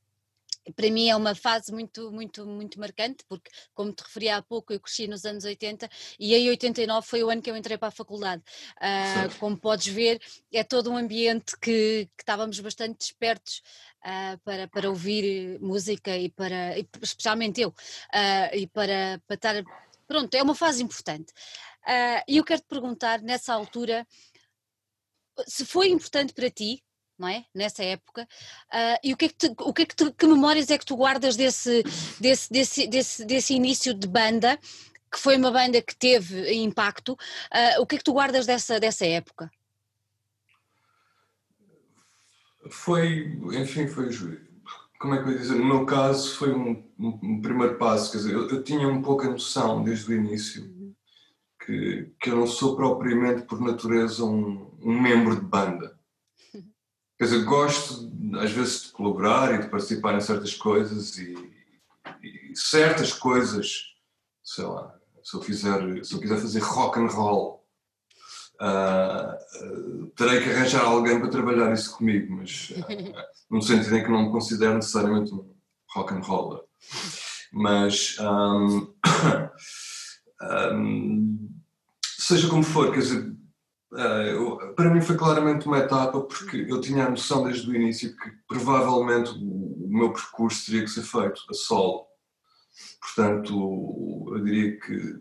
para 0.75 0.91
mim 0.91 1.09
é 1.09 1.17
uma 1.17 1.35
fase 1.35 1.73
muito, 1.73 2.11
muito, 2.11 2.47
muito 2.47 2.79
marcante, 2.81 3.25
porque, 3.29 3.51
como 3.75 3.93
te 3.93 4.03
referi 4.03 4.29
há 4.29 4.43
pouco, 4.43 4.73
eu 4.73 4.81
cresci 4.81 5.07
nos 5.07 5.25
anos 5.25 5.45
80 5.45 5.89
e 6.19 6.35
em 6.35 6.49
89 6.51 7.07
foi 7.07 7.23
o 7.23 7.31
ano 7.31 7.43
que 7.43 7.51
eu 7.51 7.57
entrei 7.57 7.79
para 7.79 7.89
a 7.89 7.93
faculdade. 7.93 8.43
Uh, 8.77 9.39
como 9.39 9.57
podes 9.57 9.87
ver, 9.87 10.21
é 10.53 10.65
todo 10.65 10.91
um 10.91 10.97
ambiente 10.97 11.57
que, 11.59 12.09
que 12.17 12.23
estávamos 12.23 12.59
bastante 12.61 12.99
despertos 12.99 13.63
uh, 14.05 14.39
para, 14.45 14.69
para 14.69 14.89
ouvir 14.89 15.59
música 15.61 16.17
e 16.17 16.31
para, 16.31 16.79
e 16.79 16.89
especialmente 17.03 17.61
eu, 17.61 17.69
uh, 17.69 18.55
e 18.55 18.67
para, 18.67 19.21
para 19.27 19.35
estar. 19.35 19.65
Pronto, 20.07 20.35
é 20.35 20.43
uma 20.43 20.55
fase 20.55 20.83
importante. 20.83 21.33
E 22.29 22.37
eu 22.37 22.45
quero 22.45 22.61
te 22.61 22.67
perguntar, 22.69 23.21
nessa 23.23 23.53
altura, 23.53 24.07
se 25.47 25.65
foi 25.65 25.89
importante 25.89 26.33
para 26.33 26.51
ti 26.51 26.83
não 27.19 27.29
é? 27.29 27.45
Nessa 27.55 27.83
época. 27.83 28.29
Uh, 28.69 28.99
e 29.03 29.13
o 29.13 29.17
que 29.17 29.27
é 29.27 29.29
que, 29.29 29.35
te, 29.35 29.55
o 29.59 29.73
que, 29.73 29.83
é 29.83 29.87
que, 29.87 29.97
te, 29.97 30.13
que 30.13 30.27
memórias 30.27 30.71
é 30.71 30.79
que 30.79 30.87
tu 30.87 30.97
guardas 30.97 31.37
desse, 31.37 31.83
desse, 32.21 32.53
desse, 32.53 32.87
desse, 32.87 33.25
desse 33.25 33.55
início 33.55 33.95
de 33.95 34.07
banda, 34.07 34.59
que 35.11 35.19
foi 35.19 35.37
uma 35.37 35.51
banda 35.51 35.81
que 35.81 35.97
teve 35.97 36.53
impacto? 36.55 37.13
Uh, 37.13 37.81
o 37.81 37.87
que 37.87 37.97
é 37.97 37.99
que 37.99 38.05
tu 38.05 38.13
guardas 38.13 38.47
dessa, 38.47 38.79
dessa 38.79 39.07
época? 39.07 39.51
Foi, 42.69 43.39
enfim, 43.53 43.87
foi 43.87 44.11
como 44.99 45.15
é 45.15 45.23
que 45.23 45.29
eu 45.29 45.33
ia 45.33 45.39
dizer, 45.39 45.55
no 45.57 45.65
meu 45.65 45.87
caso 45.87 46.35
foi 46.37 46.53
um, 46.53 46.83
um, 46.99 47.41
primeiro 47.41 47.77
passo, 47.77 48.11
quer 48.11 48.19
dizer, 48.19 48.35
eu, 48.35 48.49
eu, 48.49 48.63
tinha 48.63 48.89
um 48.89 49.03
pouca 49.03 49.29
noção 49.29 49.83
desde 49.85 50.11
o 50.11 50.17
início 50.17 50.65
uhum. 50.65 50.95
que, 51.65 52.13
que 52.21 52.31
eu 52.31 52.37
não 52.37 52.47
sou 52.47 52.75
propriamente 52.77 53.43
por 53.43 53.61
natureza 53.61 54.25
um, 54.25 54.75
um 54.83 55.01
membro 55.01 55.37
de 55.37 55.43
banda. 55.43 55.96
Quer 57.19 57.25
dizer, 57.25 57.45
gosto 57.45 58.13
às 58.39 58.51
vezes 58.51 58.83
de 58.83 58.93
colaborar 58.93 59.55
e 59.55 59.63
de 59.63 59.69
participar 59.69 60.15
em 60.15 60.21
certas 60.21 60.55
coisas 60.55 61.17
e, 61.17 61.35
e 62.23 62.57
certas 62.57 63.13
coisas, 63.13 63.95
sei 64.43 64.65
lá, 64.65 64.95
se 65.23 65.37
eu, 65.37 65.43
fizer, 65.43 66.05
se 66.05 66.15
eu 66.15 66.21
quiser 66.21 66.39
fazer 66.39 66.61
rock 66.61 67.01
and 67.01 67.07
roll, 67.07 67.67
uh, 68.61 70.07
terei 70.15 70.43
que 70.43 70.51
arranjar 70.51 70.85
alguém 70.85 71.19
para 71.19 71.31
trabalhar 71.31 71.73
isso 71.73 71.97
comigo, 71.97 72.37
mas 72.37 72.71
uh, 72.71 73.15
no 73.51 73.63
sentido 73.63 73.97
em 73.97 74.05
que 74.05 74.11
não 74.11 74.27
me 74.27 74.31
considero 74.31 74.75
necessariamente 74.75 75.33
um 75.33 75.55
rock 75.95 76.15
and 76.15 76.21
roller. 76.21 76.61
Mas 77.53 78.17
um, 78.21 78.95
um, 80.73 81.49
seja 82.03 82.49
como 82.49 82.63
for, 82.63 82.93
quer 82.93 83.01
dizer, 83.01 83.36
uh, 83.97 84.23
eu, 84.27 84.75
para 84.75 84.91
mim 84.91 85.01
foi 85.01 85.17
claramente 85.17 85.67
uma 85.67 85.79
etapa 85.79 86.21
porque 86.21 86.67
eu 86.69 86.81
tinha 86.81 87.07
a 87.07 87.11
noção 87.11 87.45
desde 87.45 87.69
o 87.69 87.75
início 87.75 88.17
que 88.17 88.31
provavelmente 88.47 89.31
o, 89.31 89.89
meu 89.89 90.13
percurso 90.13 90.67
teria 90.67 90.83
que 90.83 90.91
ser 90.91 91.03
feito 91.03 91.43
a 91.49 91.55
solo. 91.55 92.07
Portanto, 93.01 94.29
eu 94.35 94.45
diria 94.45 94.79
que 94.79 95.17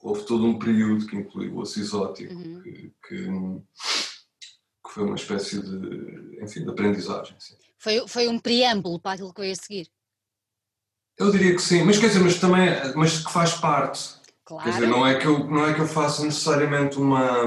houve 0.00 0.24
todo 0.24 0.44
um 0.44 0.58
período 0.58 1.06
que 1.06 1.16
incluiu 1.16 1.54
o 1.54 1.62
Exótico, 1.62 2.34
uhum. 2.34 2.60
que, 2.62 2.92
que 3.06 3.28
que 4.88 4.94
foi 4.94 5.04
uma 5.04 5.14
espécie 5.14 5.60
de, 5.60 6.42
enfim, 6.42 6.64
de 6.64 6.70
aprendizagem. 6.70 7.36
Foi, 7.78 8.08
foi 8.08 8.28
um 8.28 8.38
preâmbulo 8.38 8.98
para 8.98 9.12
aquilo 9.12 9.32
que 9.32 9.40
veio 9.40 9.52
a 9.52 9.56
seguir? 9.56 9.88
Eu 11.16 11.30
diria 11.30 11.54
que 11.54 11.62
sim, 11.62 11.84
mas 11.84 11.98
quer 11.98 12.08
dizer, 12.08 12.20
mas 12.20 12.38
também, 12.38 12.68
mas 12.94 13.24
que 13.24 13.32
faz 13.32 13.54
parte. 13.54 14.17
Claro. 14.48 14.64
Quer 14.64 14.70
dizer, 14.70 14.86
não 14.86 15.06
é 15.06 15.14
que 15.14 15.26
eu, 15.26 15.38
não 15.40 15.66
é 15.66 15.74
que 15.74 15.80
eu 15.80 15.86
faça 15.86 16.24
necessariamente 16.24 16.96
uma... 16.96 17.44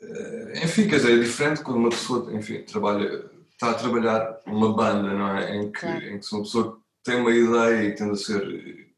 Eh, 0.00 0.64
enfim, 0.64 0.86
quer 0.86 0.98
dizer, 0.98 1.18
é 1.18 1.20
diferente 1.20 1.64
quando 1.64 1.78
uma 1.78 1.90
pessoa, 1.90 2.32
enfim, 2.32 2.62
trabalha, 2.62 3.28
está 3.50 3.72
a 3.72 3.74
trabalhar 3.74 4.40
uma 4.46 4.72
banda, 4.72 5.12
não 5.12 5.36
é? 5.36 5.56
Em 5.56 5.72
que, 5.72 5.80
claro. 5.80 6.04
em 6.04 6.20
que 6.20 6.24
se 6.24 6.32
uma 6.32 6.44
pessoa 6.44 6.80
tem 7.02 7.16
uma 7.16 7.32
ideia 7.32 7.88
e 7.88 7.94
tende 7.96 8.12
a 8.12 8.14
ser 8.14 8.94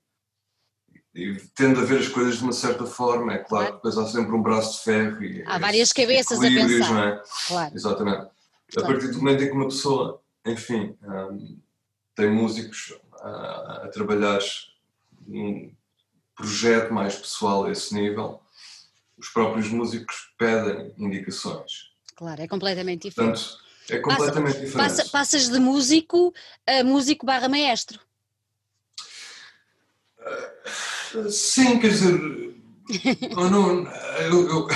e 1.15 1.35
tendo 1.55 1.81
a 1.81 1.85
ver 1.85 2.01
as 2.01 2.09
coisas 2.09 2.37
de 2.37 2.43
uma 2.43 2.53
certa 2.53 2.85
forma, 2.85 3.33
é 3.33 3.39
claro 3.39 3.69
que 3.69 3.73
depois 3.77 3.97
há 3.97 4.07
sempre 4.07 4.33
um 4.33 4.43
braço 4.43 4.79
de 4.79 4.85
ferro 4.85 5.25
e 5.25 5.43
há 5.47 5.59
várias 5.59 5.95
cabeças 5.95 6.39
a 6.39 6.43
pensar. 6.43 6.95
Não 6.95 7.03
é? 7.05 7.23
claro. 7.49 7.75
Exatamente. 7.75 8.17
Claro. 8.19 8.33
A 8.77 8.83
partir 8.83 9.09
do 9.09 9.19
momento 9.19 9.45
em 9.45 9.47
que 9.47 9.53
uma 9.53 9.69
pessoa, 9.69 10.23
enfim, 10.47 10.95
um, 11.03 11.59
tem 12.15 12.31
músicos 12.31 12.99
a, 13.23 13.85
a 13.85 13.89
trabalhar 13.89 14.41
num 15.27 15.73
projeto 16.35 16.93
mais 16.93 17.17
pessoal 17.17 17.65
a 17.65 17.71
esse 17.71 17.95
nível, 17.95 18.41
os 19.17 19.29
próprios 19.29 19.69
músicos 19.69 20.33
pedem 20.39 20.93
indicações. 20.99 21.93
Claro, 22.15 22.43
é 22.43 22.49
completamente 22.49 23.09
diferente. 23.09 23.41
Portanto, 23.41 23.63
é 23.91 23.99
completamente 23.99 24.55
Passa, 24.55 24.65
diferente. 24.65 24.97
Passa, 24.97 25.11
passas 25.11 25.49
de 25.49 25.59
músico 25.59 26.33
a 26.67 26.85
músico 26.85 27.27
barra 27.27 27.49
maestro. 27.49 28.01
Sim, 31.29 31.79
quer 31.79 31.89
dizer, 31.89 32.53
eu, 33.31 33.51
não, 33.51 33.87
eu, 34.21 34.49
eu, 34.49 34.69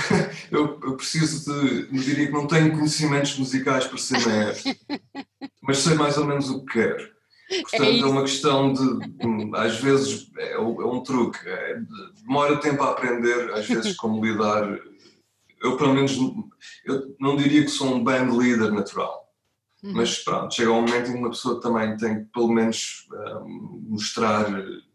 eu, 0.51 0.81
eu, 0.83 0.97
preciso 0.97 1.45
de. 1.45 1.97
Eu 1.97 2.03
diria 2.03 2.27
que 2.27 2.33
não 2.33 2.47
tenho 2.47 2.73
conhecimentos 2.73 3.39
musicais 3.39 3.87
para 3.87 3.99
ser 3.99 4.21
maestro, 4.27 4.75
mas 5.63 5.79
sei 5.79 5.95
mais 5.95 6.17
ou 6.19 6.25
menos 6.25 6.51
o 6.51 6.65
que 6.65 6.73
quero. 6.73 7.16
Portanto, 7.49 7.83
é, 7.83 7.99
é 8.01 8.07
uma 8.07 8.23
questão 8.23 8.73
de. 8.73 9.57
Às 9.57 9.79
vezes 9.81 10.31
é, 10.37 10.53
é 10.55 10.61
um 10.61 11.03
truque. 11.03 11.39
É, 11.49 11.81
demora 12.23 12.61
tempo 12.61 12.83
a 12.83 12.91
aprender, 12.91 13.53
às 13.53 13.67
vezes, 13.67 13.95
como 13.97 14.25
lidar. 14.25 14.79
Eu, 15.61 15.77
pelo 15.77 15.95
menos, 15.95 16.17
eu 16.85 17.17
não 17.21 17.37
diria 17.37 17.63
que 17.63 17.71
sou 17.71 17.95
um 17.95 18.03
band 18.03 18.37
leader 18.37 18.73
natural. 18.73 19.27
Uhum. 19.83 19.93
Mas 19.95 20.19
pronto, 20.19 20.55
chega 20.55 20.71
um 20.71 20.83
momento 20.83 21.09
em 21.09 21.13
que 21.13 21.19
uma 21.19 21.31
pessoa 21.31 21.61
também 21.61 21.97
tem 21.97 22.25
que, 22.25 22.31
pelo 22.33 22.49
menos, 22.49 23.07
um, 23.45 23.85
mostrar 23.91 24.47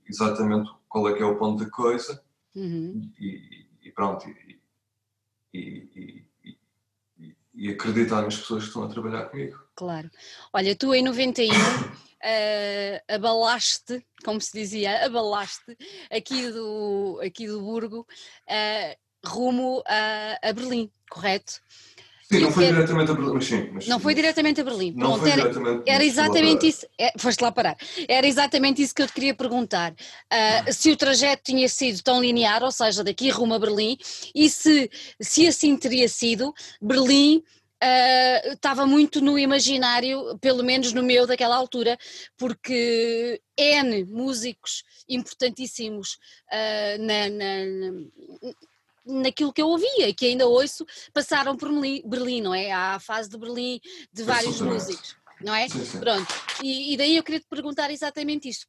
exatamente 0.08 0.70
qual 0.90 1.08
é 1.08 1.14
que 1.14 1.24
é 1.24 1.26
o 1.26 1.38
ponto 1.38 1.64
da 1.64 1.70
coisa 1.70 2.22
uhum. 2.54 3.10
e, 3.18 3.66
e, 3.84 3.92
pronto, 3.92 4.28
e, 4.28 4.60
e, 5.54 6.26
e, 7.54 7.70
acreditar 7.70 8.22
nas 8.24 8.38
pessoas 8.38 8.64
que 8.64 8.70
estão 8.70 8.84
a 8.84 8.90
trabalhar 8.90 9.26
comigo. 9.26 9.58
Claro. 9.76 10.12
Olha, 10.52 10.76
tu 10.76 10.94
em 10.94 11.04
91 11.04 11.54
uh, 12.24 13.14
abalaste, 13.14 14.06
como 14.24 14.40
se 14.40 14.52
dizia, 14.54 15.06
abalaste 15.06 15.78
aqui 16.12 16.50
do, 16.52 17.20
aqui 17.24 17.48
do 17.48 17.62
Burgo 17.62 18.02
uh, 18.48 19.28
rumo 19.28 19.84
a, 19.88 20.50
a 20.50 20.54
Berlim, 20.54 20.92
correto? 21.10 21.62
Sim, 22.32 22.40
não 22.40 22.52
foi 22.52 22.66
diretamente 22.66 23.12
a 23.12 23.14
Berlim, 23.14 23.34
mas 23.34 23.46
sim. 23.46 23.70
Mas, 23.74 23.88
não 23.88 24.00
foi 24.00 24.16
diretamente 24.16 24.62
a 24.62 24.64
Berlim. 24.64 24.92
Não 24.92 25.10
Pronto, 25.10 25.20
foi 25.20 25.32
era, 25.32 25.42
diretamente 25.42 25.84
era 25.86 26.06
exatamente 26.06 26.68
isso. 26.68 26.88
É, 26.98 27.12
foste 27.18 27.42
lá 27.42 27.52
parar. 27.52 27.76
Era 28.08 28.26
exatamente 28.26 28.82
isso 28.82 28.96
que 28.96 29.02
eu 29.02 29.08
te 29.08 29.14
queria 29.14 29.34
perguntar. 29.34 29.92
Uh, 29.92 30.72
se 30.72 30.92
o 30.92 30.96
trajeto 30.96 31.44
tinha 31.44 31.68
sido 31.68 32.02
tão 32.02 32.22
linear, 32.22 32.64
ou 32.64 32.72
seja, 32.72 33.04
daqui 33.04 33.30
rumo 33.30 33.54
a 33.54 33.60
Berlim, 33.60 33.98
e 34.34 34.50
se, 34.50 34.90
se 35.20 35.46
assim 35.46 35.76
teria 35.76 36.08
sido, 36.08 36.54
Berlim 36.82 37.44
Uh, 37.84 38.54
estava 38.54 38.86
muito 38.86 39.20
no 39.22 39.40
imaginário, 39.40 40.38
pelo 40.40 40.64
menos 40.64 40.94
no 40.94 41.02
meu 41.02 41.26
daquela 41.26 41.56
altura, 41.56 41.98
porque 42.38 43.42
N 43.58 44.06
músicos 44.06 44.84
importantíssimos 45.10 46.20
uh, 46.52 47.02
na, 47.02 47.30
na, 47.30 48.54
naquilo 49.06 49.52
que 49.52 49.62
eu 49.62 49.68
ouvia 49.68 50.08
e 50.08 50.14
que 50.14 50.28
ainda 50.28 50.48
ouço, 50.48 50.86
passaram 51.14 51.58
por 51.58 51.70
Berlim, 52.06 52.42
não 52.42 52.54
é? 52.54 52.72
Há 52.72 52.96
a 52.96 53.00
fase 53.00 53.30
de 53.30 53.38
Berlim 53.38 53.80
de 54.14 54.24
vários 54.24 54.62
músicos, 54.62 55.16
não 55.42 55.56
é? 55.56 55.68
Pronto, 56.00 56.34
e, 56.64 56.94
e, 56.94 56.98
daí 56.98 57.18
eu 57.18 57.24
queria 57.24 57.40
te 57.40 57.48
perguntar 57.48 57.90
exatamente 57.90 58.48
isto. 58.48 58.68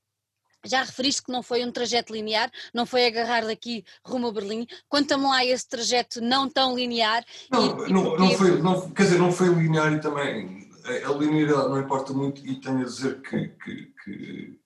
Já 0.65 0.83
referiste 0.83 1.23
que 1.23 1.33
não 1.33 1.43
foi 1.43 1.65
um 1.65 1.73
trajeto 1.73 2.13
linear, 2.13 2.51
não 2.73 2.87
foi 2.87 3.07
agarrar 3.07 3.45
daqui 3.45 3.85
rumo 4.05 4.29
a 4.29 4.33
Berlim. 4.33 4.67
Conta-me 4.89 5.25
lá 5.25 5.45
esse 5.45 5.69
trajeto 5.69 6.21
não 6.21 6.49
tão 6.49 6.75
linear. 6.75 7.25
Não, 7.51 7.87
e, 7.87 7.93
não, 7.93 8.17
não 8.17 8.31
foi, 8.31 8.63
não, 8.63 8.91
quer 8.91 9.03
dizer, 9.05 9.19
não 9.19 9.33
foi 9.33 9.49
linear 9.49 9.93
e 9.93 10.01
também 10.01 10.71
a 10.85 11.13
linearidade 11.13 11.69
não 11.69 11.81
importa 11.81 12.13
muito 12.13 12.45
e 12.47 12.61
tenho 12.61 12.81
a 12.81 12.85
dizer 12.85 13.21
que, 13.23 13.49
que, 13.49 13.93
que 14.05 14.59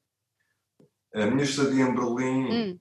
a 1.15 1.27
minha 1.27 1.45
estadia 1.45 1.85
em 1.85 1.95
Berlim 1.95 2.53
hum. 2.53 2.79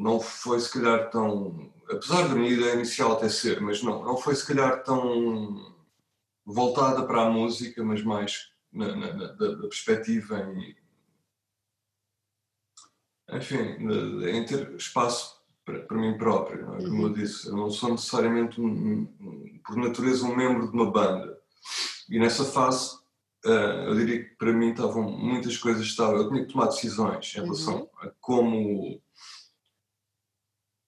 não 0.00 0.20
foi 0.20 0.58
se 0.60 0.72
calhar 0.72 1.10
tão 1.10 1.72
apesar 1.90 2.28
da 2.28 2.34
minha 2.34 2.50
ideia 2.50 2.74
inicial 2.74 3.12
até 3.12 3.28
ser, 3.28 3.60
mas 3.60 3.82
não, 3.82 4.04
não 4.04 4.16
foi 4.16 4.34
se 4.34 4.46
calhar 4.46 4.82
tão 4.82 5.74
voltada 6.44 7.06
para 7.06 7.22
a 7.22 7.30
música, 7.30 7.82
mas 7.82 8.02
mais 8.02 8.50
na, 8.72 8.94
na, 8.96 9.12
na 9.12 9.26
da, 9.32 9.54
da, 9.54 9.68
perspectiva 9.68 10.40
em, 10.40 10.76
enfim, 13.36 13.76
em 14.28 14.44
ter 14.44 14.74
espaço 14.76 15.42
para, 15.64 15.80
para 15.80 15.96
mim 15.96 16.16
próprio, 16.18 16.66
não 16.66 16.74
é? 16.76 16.82
como 16.82 17.02
eu 17.02 17.06
uhum. 17.06 17.12
disse, 17.12 17.48
eu 17.48 17.56
não 17.56 17.70
sou 17.70 17.90
necessariamente 17.92 18.60
um, 18.60 18.66
um, 18.66 19.60
por 19.64 19.76
natureza 19.76 20.26
um 20.26 20.36
membro 20.36 20.68
de 20.68 20.74
uma 20.74 20.90
banda 20.90 21.38
e 22.08 22.18
nessa 22.18 22.44
fase 22.44 22.96
uh, 23.46 23.88
eu 23.88 23.94
diria 23.94 24.24
que 24.24 24.36
para 24.36 24.52
mim 24.52 24.70
estavam 24.70 25.10
muitas 25.10 25.56
coisas 25.56 25.82
estavam, 25.84 26.16
eu 26.16 26.28
tinha 26.28 26.44
que 26.44 26.52
tomar 26.52 26.66
decisões 26.66 27.34
em 27.34 27.40
relação 27.40 27.78
uhum. 27.78 27.88
a 28.08 28.10
como 28.20 29.00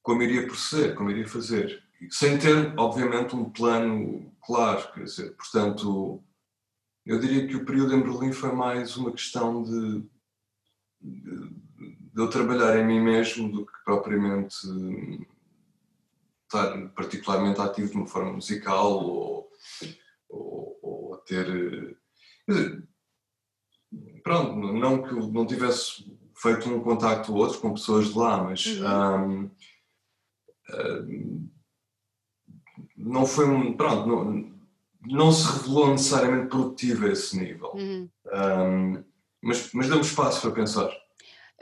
como 0.06 0.22
iria 0.22 0.46
proceder, 0.46 0.94
como 0.94 1.10
iria 1.10 1.26
fazer. 1.26 1.82
Sem 2.10 2.38
ter, 2.38 2.78
obviamente, 2.78 3.34
um 3.34 3.50
plano 3.50 4.32
claro, 4.40 4.92
quer 4.92 5.02
dizer, 5.02 5.34
portanto, 5.34 6.22
eu 7.04 7.18
diria 7.18 7.48
que 7.48 7.56
o 7.56 7.64
período 7.64 7.92
em 7.92 8.02
Berlim 8.02 8.30
foi 8.30 8.52
mais 8.52 8.96
uma 8.96 9.10
questão 9.10 9.64
de, 9.64 10.04
de, 11.00 11.50
de 12.16 12.22
eu 12.22 12.30
trabalhar 12.30 12.78
em 12.78 12.86
mim 12.86 12.98
mesmo 12.98 13.52
do 13.52 13.66
que 13.66 13.72
propriamente 13.84 14.56
estar 16.44 16.88
particularmente 16.94 17.60
ativo 17.60 17.90
de 17.90 17.96
uma 17.98 18.06
forma 18.06 18.32
musical 18.32 19.04
ou, 19.04 19.50
ou, 20.30 20.78
ou 20.82 21.16
ter. 21.18 21.98
Dizer, 22.48 22.88
pronto, 24.24 24.56
não 24.56 25.02
que 25.02 25.12
eu 25.12 25.28
não 25.28 25.44
tivesse 25.44 26.10
feito 26.34 26.70
um 26.70 26.80
contacto 26.80 27.34
ou 27.34 27.38
outro 27.38 27.60
com 27.60 27.74
pessoas 27.74 28.08
de 28.08 28.18
lá, 28.18 28.42
mas. 28.42 28.64
Uhum. 28.64 29.50
Um, 30.70 31.50
não 32.96 33.26
foi 33.26 33.46
um. 33.46 33.76
Pronto, 33.76 34.08
não, 34.08 34.56
não 35.02 35.30
se 35.30 35.52
revelou 35.52 35.90
necessariamente 35.90 36.48
produtivo 36.48 37.04
a 37.04 37.10
esse 37.10 37.38
nível. 37.38 37.72
Uhum. 37.74 38.08
Um, 38.32 39.04
mas, 39.42 39.70
mas 39.74 39.86
deu-me 39.86 40.02
espaço 40.02 40.40
para 40.40 40.52
pensar. 40.52 40.90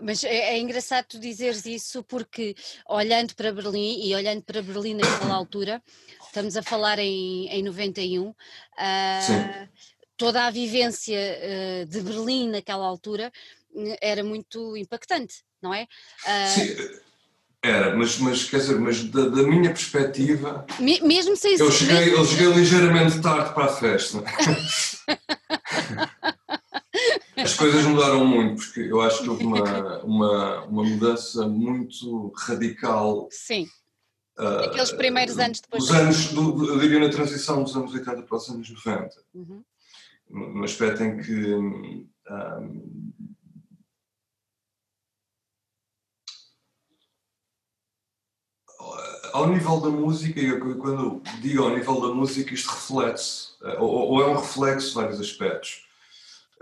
Mas 0.02 0.24
é, 0.24 0.54
é, 0.54 0.58
engraçado 0.58 1.06
tu 1.06 1.20
dizeres 1.20 1.64
isso 1.66 2.02
porque 2.02 2.56
olhando 2.88 3.34
para 3.34 3.52
Berlim 3.52 4.04
e 4.04 4.14
olhando 4.14 4.42
para 4.42 4.62
Berlim 4.62 4.94
naquela 4.94 5.34
altura, 5.34 5.82
estamos 6.26 6.56
a 6.56 6.62
falar 6.62 6.98
em, 6.98 7.48
em 7.48 7.62
91, 7.62 8.28
uh, 8.28 8.34
ah, 8.76 9.68
toda 10.16 10.46
a 10.46 10.50
vivência 10.50 11.16
uh, 11.16 11.86
de 11.86 12.00
Berlim 12.00 12.50
naquela 12.50 12.84
altura 12.84 13.32
hum, 13.72 13.94
era 14.00 14.24
muito 14.24 14.76
impactante, 14.76 15.44
não 15.62 15.72
é? 15.72 15.86
Uh, 16.24 16.48
Sim. 16.48 16.76
Era, 17.62 17.96
mas, 17.96 18.18
mas 18.18 18.44
quer 18.44 18.58
dizer, 18.58 18.78
mas 18.78 19.02
da, 19.04 19.26
da 19.26 19.42
minha 19.42 19.70
perspectiva. 19.70 20.66
Me, 20.78 21.00
mesmo 21.00 21.34
sem 21.34 21.56
eu 21.56 21.72
cheguei, 21.72 21.94
mesmo... 21.94 22.18
eu 22.18 22.24
cheguei 22.26 22.52
ligeiramente 22.52 23.22
tarde 23.22 23.54
para 23.54 23.64
a 23.64 23.68
festa. 23.68 24.22
As 27.44 27.52
coisas 27.52 27.84
mudaram 27.84 28.24
muito, 28.24 28.64
porque 28.64 28.80
eu 28.80 29.02
acho 29.02 29.22
que 29.22 29.28
houve 29.28 29.44
uma, 29.44 29.98
uma, 30.02 30.64
uma 30.64 30.82
mudança 30.82 31.46
muito 31.46 32.32
radical. 32.38 33.28
Sim. 33.30 33.68
Uh, 34.38 34.64
Aqueles 34.64 34.90
primeiros 34.92 35.38
anos 35.38 35.60
depois. 35.60 35.84
Os 35.84 35.90
anos, 35.90 36.32
do, 36.32 36.66
eu 36.70 36.78
diria 36.78 36.98
na 37.00 37.10
transição 37.10 37.62
dos 37.62 37.76
anos 37.76 37.92
80 37.92 38.22
para 38.22 38.36
os 38.36 38.48
anos 38.48 38.70
90. 38.70 39.10
Uhum. 39.34 39.62
No 40.30 40.64
aspecto 40.64 41.02
em 41.02 41.18
que. 41.22 41.54
Um, 41.54 42.08
ao 49.34 49.48
nível 49.48 49.80
da 49.80 49.90
música, 49.90 50.40
e 50.40 50.58
quando 50.58 51.20
digo 51.42 51.62
ao 51.62 51.76
nível 51.76 52.00
da 52.00 52.14
música, 52.14 52.54
isto 52.54 52.70
reflete-se, 52.70 53.48
eh, 53.64 53.78
ou, 53.78 53.90
ou, 53.90 54.22
é 54.22 54.28
um 54.28 54.36
reflexo 54.36 54.88
de 54.88 54.94
vários 54.94 55.20
aspectos 55.20 55.84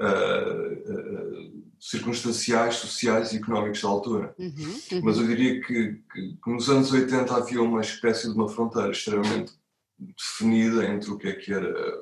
uh, 0.02 0.92
uh, 0.92 1.62
circunstanciais, 1.78 2.76
sociais 2.76 3.32
e 3.32 3.36
económicos 3.36 3.82
da 3.82 3.88
altura. 3.88 4.34
Uhum, 4.38 4.80
uhum. 4.92 5.00
Mas 5.02 5.18
eu 5.18 5.26
diria 5.26 5.60
que, 5.60 6.00
que, 6.12 6.36
que, 6.42 6.50
nos 6.50 6.68
anos 6.68 6.92
80 6.92 7.34
havia 7.34 7.62
uma 7.62 7.80
espécie 7.80 8.28
de 8.28 8.34
uma 8.34 8.48
fronteira 8.48 8.90
extremamente 8.90 9.52
definida 9.98 10.84
entre 10.86 11.10
o 11.10 11.18
que 11.18 11.28
é 11.28 11.32
que 11.32 11.52
era 11.52 12.00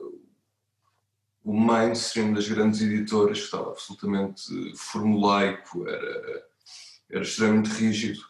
o 1.42 1.54
mainstream 1.54 2.34
das 2.34 2.48
grandes 2.48 2.80
editoras, 2.80 3.38
que 3.38 3.44
estava 3.44 3.70
absolutamente 3.70 4.42
formulaico, 4.76 5.88
era, 5.88 6.44
era 7.10 7.22
extremamente 7.22 7.70
rígido 7.70 8.20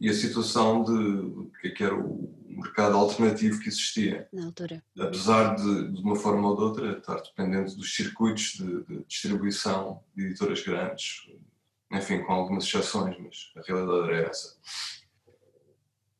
e 0.00 0.08
a 0.08 0.14
situação 0.14 0.84
de 0.84 1.50
que, 1.60 1.70
que 1.70 1.84
era 1.84 1.94
o 1.94 2.37
mercado 2.58 2.96
alternativo 2.96 3.60
que 3.60 3.68
existia. 3.68 4.28
Na 4.32 4.46
altura. 4.46 4.82
Apesar 4.98 5.54
de, 5.54 5.92
de 5.92 6.02
uma 6.02 6.16
forma 6.16 6.48
ou 6.48 6.56
de 6.56 6.62
outra, 6.62 6.98
estar 6.98 7.20
dependente 7.20 7.76
dos 7.76 7.94
circuitos 7.94 8.54
de, 8.54 8.84
de, 8.84 9.04
distribuição 9.04 10.02
de 10.14 10.26
editoras 10.26 10.62
grandes, 10.62 11.28
enfim, 11.92 12.22
com 12.22 12.32
algumas 12.32 12.64
exceções, 12.64 13.16
mas 13.18 13.52
a 13.56 13.66
realidade 13.66 14.12
era 14.12 14.28
essa. 14.28 14.56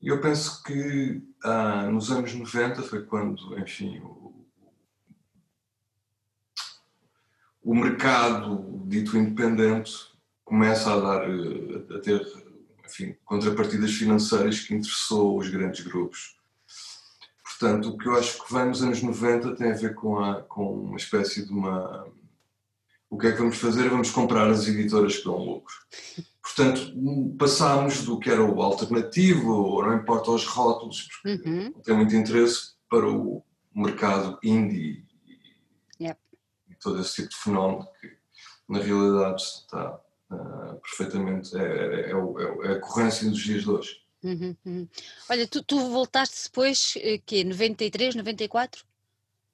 E 0.00 0.08
eu 0.08 0.20
penso 0.20 0.62
que 0.62 1.22
ah, 1.42 1.88
nos 1.90 2.10
anos 2.10 2.32
90 2.32 2.82
foi 2.82 3.04
quando, 3.04 3.58
enfim, 3.58 3.98
o, 3.98 4.46
o 7.62 7.74
mercado 7.74 8.82
dito 8.86 9.18
independente 9.18 9.92
começa 10.44 10.94
a 10.94 11.00
dar, 11.00 11.22
a 11.24 12.00
ter 12.00 12.47
enfim, 12.88 13.16
contrapartidas 13.24 13.92
financeiras 13.92 14.60
que 14.60 14.74
interessou 14.74 15.38
os 15.38 15.48
grandes 15.48 15.84
grupos. 15.84 16.36
Portanto, 17.42 17.90
o 17.90 17.98
que 17.98 18.06
eu 18.06 18.14
acho 18.16 18.42
que 18.44 18.52
vem 18.52 18.66
nos 18.66 18.82
anos 18.82 19.02
90 19.02 19.56
tem 19.56 19.72
a 19.72 19.76
ver 19.76 19.94
com, 19.94 20.18
a, 20.18 20.42
com 20.42 20.72
uma 20.72 20.96
espécie 20.96 21.44
de 21.44 21.52
uma. 21.52 22.06
O 23.10 23.18
que 23.18 23.26
é 23.26 23.32
que 23.32 23.38
vamos 23.38 23.58
fazer? 23.58 23.88
Vamos 23.88 24.10
comprar 24.10 24.48
as 24.48 24.66
editoras 24.68 25.16
que 25.16 25.24
dão 25.24 25.36
lucro. 25.36 25.74
Portanto, 26.42 26.92
passámos 27.38 28.04
do 28.04 28.18
que 28.18 28.30
era 28.30 28.42
o 28.42 28.62
alternativo, 28.62 29.52
ou 29.52 29.82
não 29.84 29.96
importa 29.96 30.30
os 30.30 30.46
rótulos, 30.46 31.08
porque 31.22 31.48
uhum. 31.48 31.72
tem 31.84 31.96
muito 31.96 32.14
interesse, 32.14 32.78
para 32.88 33.06
o 33.06 33.44
mercado 33.74 34.38
indie 34.42 35.04
yep. 36.00 36.18
e 36.70 36.74
todo 36.76 37.00
esse 37.00 37.16
tipo 37.16 37.28
de 37.28 37.36
fenómeno 37.36 37.86
que, 38.00 38.16
na 38.68 38.78
realidade, 38.78 39.42
está, 39.42 40.00
uh, 40.30 40.80
perfeitamente. 40.80 41.56
É, 41.56 41.60
é, 41.60 42.00
é, 42.00 42.10
é, 42.10 42.12
a 42.12 42.76
ocorrência 42.76 43.28
dos 43.28 43.40
dias 43.40 43.62
de 43.62 43.70
hoje. 43.70 44.02
Uhum, 44.22 44.56
uhum. 44.66 44.88
Olha, 45.30 45.46
tu, 45.46 45.62
tu, 45.62 45.78
voltaste 45.90 46.44
depois, 46.44 46.94
que 47.24 47.44
93, 47.44 48.16
94? 48.16 48.84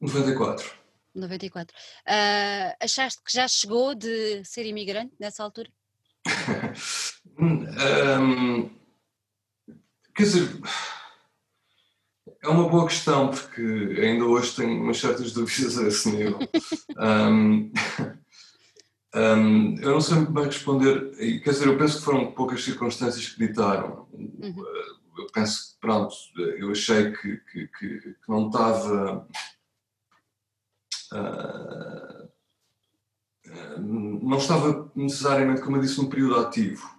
94. 0.01 0.85
94. 1.15 1.77
Uh, 2.07 2.77
achaste 2.81 3.23
que 3.23 3.33
já 3.33 3.47
chegou 3.47 3.95
de 3.95 4.45
ser 4.45 4.67
imigrante 4.67 5.13
nessa 5.19 5.43
altura? 5.43 5.71
um, 7.39 8.71
quer 10.15 10.23
dizer, 10.23 10.61
é 12.43 12.49
uma 12.49 12.69
boa 12.69 12.87
questão, 12.87 13.31
porque 13.31 13.61
ainda 14.01 14.25
hoje 14.25 14.57
tenho 14.57 14.83
umas 14.83 14.99
certas 14.99 15.33
dúvidas 15.33 15.79
a 15.79 15.89
esse 15.89 16.11
nível. 16.11 16.39
um, 16.99 17.73
Um, 19.14 19.77
eu 19.79 19.92
não 19.92 20.00
sei 20.00 20.16
muito 20.16 20.33
bem 20.33 20.44
responder, 20.44 21.12
quer 21.40 21.50
dizer, 21.50 21.68
eu 21.68 21.79
penso 21.79 21.98
que 21.98 22.05
foram 22.05 22.33
poucas 22.33 22.64
circunstâncias 22.64 23.29
que 23.29 23.46
ditaram. 23.46 24.09
Uhum. 24.12 24.64
Eu 25.16 25.27
penso 25.33 25.74
que, 25.74 25.81
pronto, 25.81 26.14
eu 26.37 26.72
achei 26.72 27.12
que, 27.12 27.37
que, 27.37 27.68
que, 27.68 27.98
que 28.00 28.29
não 28.29 28.48
estava. 28.48 29.29
Uh, 31.12 32.29
não 33.79 34.38
estava 34.38 34.90
necessariamente, 34.96 35.61
como 35.61 35.77
eu 35.77 35.81
disse, 35.81 35.98
num 35.98 36.11
período 36.11 36.40
ativo. 36.40 36.92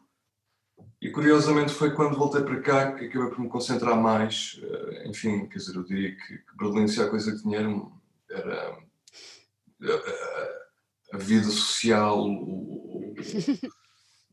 E 1.02 1.12
curiosamente 1.12 1.74
foi 1.74 1.94
quando 1.94 2.18
voltei 2.18 2.42
para 2.42 2.62
cá 2.62 2.94
que 2.94 3.06
acabei 3.06 3.30
por 3.30 3.40
me 3.40 3.50
concentrar 3.50 4.02
mais. 4.02 4.54
Uh, 4.64 5.10
enfim, 5.10 5.48
quer 5.48 5.58
dizer, 5.58 5.76
eu 5.76 5.84
diria 5.84 6.16
que, 6.16 6.38
que 6.38 6.58
Berlim, 6.58 6.88
se 6.88 7.02
a 7.02 7.10
coisa 7.10 7.34
que 7.34 7.42
tinha 7.42 7.60
era. 7.60 7.70
era 8.30 8.86
a 11.14 11.18
vida 11.18 11.46
social, 11.46 12.28
o, 12.28 13.16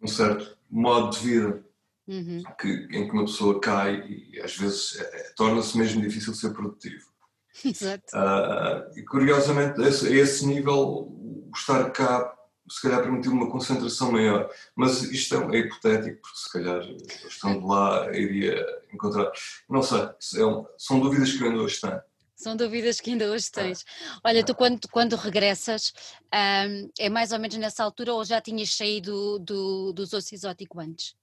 um 0.03 0.07
certo 0.07 0.57
modo 0.71 1.17
de 1.17 1.25
vida 1.25 1.65
uhum. 2.09 2.43
que, 2.61 2.69
em 2.69 3.07
que 3.07 3.13
uma 3.13 3.25
pessoa 3.25 3.61
cai 3.61 4.03
e 4.09 4.41
às 4.41 4.57
vezes 4.57 4.99
é, 4.99 5.03
é, 5.03 5.33
torna-se 5.37 5.77
mesmo 5.77 6.01
difícil 6.01 6.35
ser 6.35 6.51
produtivo. 6.51 7.07
Exato. 7.65 8.05
Uh, 8.15 8.99
e 8.99 9.03
curiosamente, 9.05 9.81
a 9.81 9.89
esse, 9.89 10.09
a 10.09 10.11
esse 10.11 10.47
nível, 10.47 10.79
o 10.79 11.51
estar 11.55 11.91
cá 11.91 12.35
se 12.69 12.81
calhar 12.81 13.03
permitiu 13.03 13.33
uma 13.33 13.51
concentração 13.51 14.13
maior. 14.13 14.51
Mas 14.75 15.03
isto 15.03 15.35
é, 15.35 15.57
é 15.57 15.59
hipotético, 15.61 16.23
porque 16.23 16.39
se 16.39 16.53
calhar 16.53 16.83
estando 17.29 17.67
lá 17.67 18.11
iria 18.17 18.65
encontrar. 18.93 19.31
Não 19.69 19.83
sei, 19.83 20.01
é 20.01 20.65
são 20.79 21.01
dúvidas 21.01 21.33
que 21.33 21.43
eu 21.43 21.49
ainda 21.49 21.63
hoje 21.63 21.81
tenho. 21.81 22.01
São 22.35 22.57
dúvidas 22.57 23.01
que 23.01 23.11
ainda 23.11 23.31
hoje 23.31 23.51
tens. 23.51 23.85
Olha, 24.25 24.45
tu 24.45 24.55
quando, 24.55 24.81
quando 24.89 25.17
regressas, 25.17 25.93
um, 26.35 26.91
é 26.99 27.09
mais 27.09 27.33
ou 27.33 27.39
menos 27.39 27.57
nessa 27.57 27.85
altura 27.85 28.15
ou 28.15 28.25
já 28.25 28.41
tinhas 28.41 28.75
saído 28.75 29.39
do, 29.39 29.93
dos 29.93 30.13
ossos 30.13 30.33
exóticos 30.33 30.83
antes? 30.83 31.15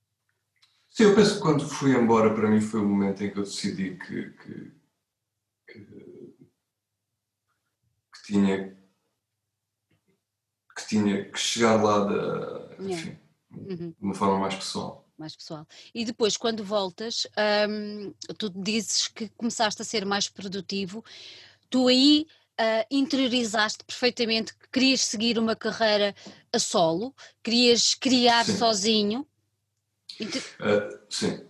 Sim, 0.89 1.03
eu 1.03 1.15
penso 1.15 1.35
que 1.35 1.41
quando 1.41 1.67
fui 1.67 1.91
embora, 1.91 2.33
para 2.33 2.49
mim 2.49 2.61
foi 2.61 2.79
o 2.79 2.87
momento 2.87 3.23
em 3.23 3.31
que 3.31 3.37
eu 3.37 3.43
decidi 3.43 3.97
que, 3.97 4.29
que, 4.31 4.71
que, 5.67 5.85
que 8.13 8.23
tinha 8.25 8.79
que 10.75 10.87
tinha 10.87 11.29
que 11.29 11.37
chegar 11.37 11.81
lá 11.83 12.05
de, 12.05 12.85
enfim, 12.85 13.19
yeah. 13.51 13.83
uhum. 13.83 13.89
de 13.91 13.95
uma 13.99 14.13
forma 14.13 14.39
mais 14.39 14.55
pessoal 14.55 15.08
mais 15.19 15.35
pessoal. 15.35 15.67
E 15.93 16.05
depois, 16.05 16.37
quando 16.37 16.63
voltas, 16.63 17.27
hum, 17.69 18.13
tu 18.37 18.49
dizes 18.49 19.07
que 19.07 19.29
começaste 19.29 19.81
a 19.81 19.85
ser 19.85 20.05
mais 20.05 20.29
produtivo, 20.29 21.03
tu 21.69 21.87
aí 21.87 22.25
uh, 22.59 22.85
interiorizaste 22.91 23.83
perfeitamente 23.83 24.53
que 24.53 24.69
querias 24.71 25.01
seguir 25.01 25.37
uma 25.37 25.55
carreira 25.55 26.15
a 26.51 26.59
solo, 26.59 27.13
querias 27.43 27.95
criar 27.95 28.45
sim. 28.45 28.57
sozinho. 28.57 29.27
Uh, 30.21 30.99
sim. 31.09 31.49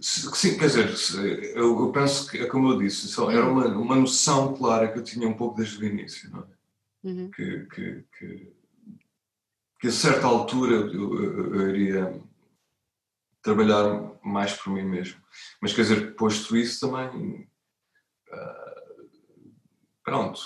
Sim, 0.00 0.56
quer 0.56 0.66
dizer, 0.66 1.54
eu, 1.54 1.78
eu, 1.78 1.92
penso 1.92 2.30
que, 2.30 2.38
é 2.38 2.46
como 2.46 2.70
eu 2.70 2.78
disse, 2.78 3.12
era 3.20 3.44
uhum. 3.44 3.52
uma, 3.52 3.66
uma 3.66 3.96
noção 3.96 4.54
clara 4.54 4.90
que 4.90 4.98
eu 4.98 5.04
tinha 5.04 5.28
um 5.28 5.34
pouco 5.34 5.58
desde 5.58 5.76
o 5.78 5.86
início, 5.86 6.30
não 6.30 6.40
é? 6.40 6.46
Uhum. 7.02 7.30
Que, 7.30 7.66
que, 7.66 8.04
que, 8.18 8.52
que, 9.78 9.88
a 9.88 9.92
certa 9.92 10.26
altura 10.26 10.72
eu, 10.72 11.22
eu, 11.22 11.54
eu 11.54 11.70
iria 11.70 12.22
trabalhar 13.42 14.12
mais 14.22 14.52
por 14.52 14.72
mim 14.72 14.84
mesmo. 14.84 15.20
Mas 15.60 15.72
quer 15.72 15.82
dizer, 15.82 16.14
posto 16.14 16.56
isso 16.56 16.88
também, 16.88 17.48
uh, 18.28 19.10
pronto, 20.04 20.40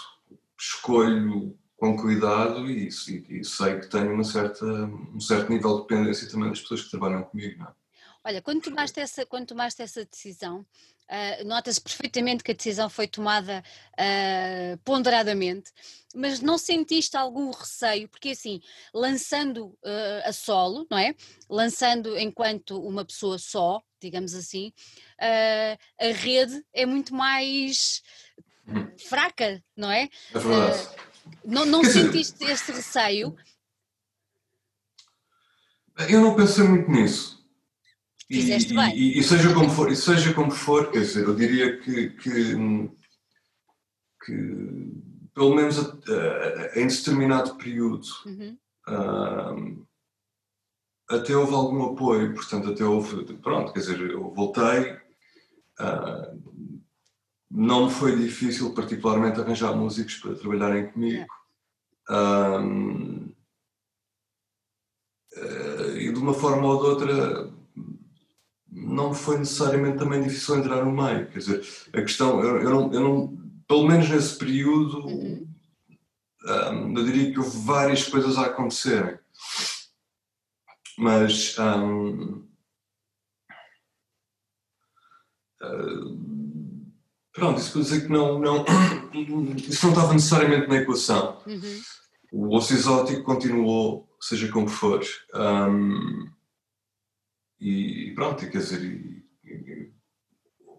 escolho 0.59 1.59
com 1.77 1.97
cuidado 1.97 2.71
e, 2.71 2.89
e, 2.89 3.41
e, 3.41 3.45
sei 3.45 3.81
que 3.81 3.89
tenho 3.89 4.13
uma 4.13 4.25
certa, 4.25 4.65
um 4.65 5.21
certo 5.21 5.51
nível 5.51 5.77
de 5.77 5.83
dependência 5.83 6.31
também 6.31 6.49
das 6.49 6.61
pessoas 6.61 6.83
que 6.85 6.91
trabalham 6.91 7.25
comigo. 7.25 7.59
Não 7.59 7.67
é? 7.67 7.84
Olha, 8.25 8.41
quando 8.41 8.63
tomaste 8.63 8.99
essa, 9.01 9.27
quando 9.27 9.47
tomaste 9.47 9.83
essa 9.83 10.05
decisão, 10.05 10.67
Uh, 11.05 11.47
Nota-se 11.47 11.81
perfeitamente 11.81 12.43
que 12.43 12.51
a 12.51 12.55
decisão 12.55 12.89
foi 12.89 13.07
tomada 13.07 13.63
uh, 13.93 14.79
ponderadamente, 14.79 15.71
mas 16.15 16.41
não 16.41 16.57
sentiste 16.57 17.15
algum 17.15 17.51
receio? 17.51 18.09
Porque 18.09 18.31
assim, 18.31 18.63
lançando 18.93 19.67
uh, 19.67 20.23
a 20.25 20.33
solo, 20.33 20.87
não 20.91 20.97
é? 20.97 21.15
Lançando 21.49 22.17
enquanto 22.17 22.81
uma 22.81 23.05
pessoa 23.05 23.39
só, 23.39 23.83
digamos 24.01 24.35
assim, 24.35 24.73
a 25.19 26.07
rede 26.07 26.65
é 26.73 26.87
muito 26.87 27.15
mais 27.15 28.03
fraca, 29.07 29.63
não 29.77 29.91
é? 29.91 30.09
É 30.35 30.39
verdade. 30.39 30.89
não 31.45 31.67
não 31.67 31.85
sentiste 31.85 32.45
esse 32.45 32.73
receio? 32.73 33.37
Eu 36.09 36.21
não 36.23 36.35
pensei 36.35 36.65
muito 36.65 36.91
nisso. 36.91 37.44
Fizeste 38.27 38.73
e, 38.73 38.77
bem. 38.77 38.97
E, 38.97 39.19
e, 39.19 39.23
seja 39.23 39.53
como 39.53 39.71
for, 39.71 39.91
e 39.91 39.97
seja 39.97 40.33
como 40.33 40.51
for, 40.51 40.91
quer 40.91 41.01
dizer, 41.01 41.25
eu 41.25 41.35
diria 41.35 41.79
que, 41.79 42.11
que, 42.11 42.91
que 44.25 44.93
pelo 45.35 45.55
menos 45.55 45.79
em 46.75 46.87
determinado 46.87 47.57
período 47.57 48.07
uhum. 48.25 48.59
uh, 48.89 49.87
até 51.11 51.37
houve 51.37 51.55
algum 51.55 51.93
apoio, 51.93 52.35
portanto 52.35 52.71
até 52.71 52.85
houve, 52.85 53.35
pronto, 53.35 53.73
quer 53.73 53.81
dizer, 53.81 54.01
eu 54.01 54.33
voltei, 54.33 54.93
uh, 55.81 56.65
não 57.51 57.87
me 57.87 57.91
foi 57.93 58.17
difícil 58.17 58.75
particularmente 58.75 59.41
arranjar 59.41 59.77
músicos 59.77 60.17
para 60.17 60.35
trabalharem 60.35 60.91
comigo. 60.91 61.27
Yeah. 62.09 62.55
Uh, 62.57 63.35
e 65.97 66.13
de 66.13 66.19
uma 66.19 66.33
forma 66.33 66.67
ou 66.67 66.81
de 66.81 66.87
outra 66.87 67.53
não 68.75 69.15
foi 69.15 69.39
necessariamente 69.39 69.99
também 69.99 70.21
difícil 70.21 70.57
entrar 70.57 70.85
no 70.85 70.91
meio. 70.91 71.31
Quer 71.31 71.39
dizer, 71.39 71.67
a 71.93 72.03
questão, 72.03 72.43
eu, 72.43 72.61
eu, 72.61 72.71
não, 72.71 72.93
eu 72.93 73.01
não, 73.01 73.39
pelo 73.69 73.87
menos 73.87 74.09
nesse 74.09 74.37
período, 74.37 75.07
uhum. 75.07 75.49
um, 76.45 76.99
eu 76.99 77.05
diria 77.05 77.33
que 77.33 77.39
houve 77.39 77.57
várias 77.65 78.09
coisas 78.09 78.37
a 78.37 78.47
acontecerem. 78.47 79.17
Mas. 80.99 81.57
Um, 81.59 82.45
uh, 85.63 86.85
pronto, 87.33 87.61
isso 87.61 87.73
para 87.73 87.81
dizer 87.83 88.01
que 88.03 88.13
não, 88.13 88.41
não, 88.41 88.65
isso 89.55 89.87
não 89.87 89.95
estava 89.95 90.13
necessariamente 90.13 90.69
na 90.69 90.77
equação. 90.79 91.41
Uhum. 91.47 91.81
O 92.33 92.57
osso 92.57 92.73
exótico 92.73 93.23
continuou, 93.23 94.09
seja 94.21 94.51
como 94.51 94.67
for. 94.67 95.01
Um, 95.33 96.29
e 97.61 98.13
pronto, 98.15 98.49
quer 98.51 98.59
dizer, 98.59 98.83
e, 98.83 99.25
e, 99.45 99.93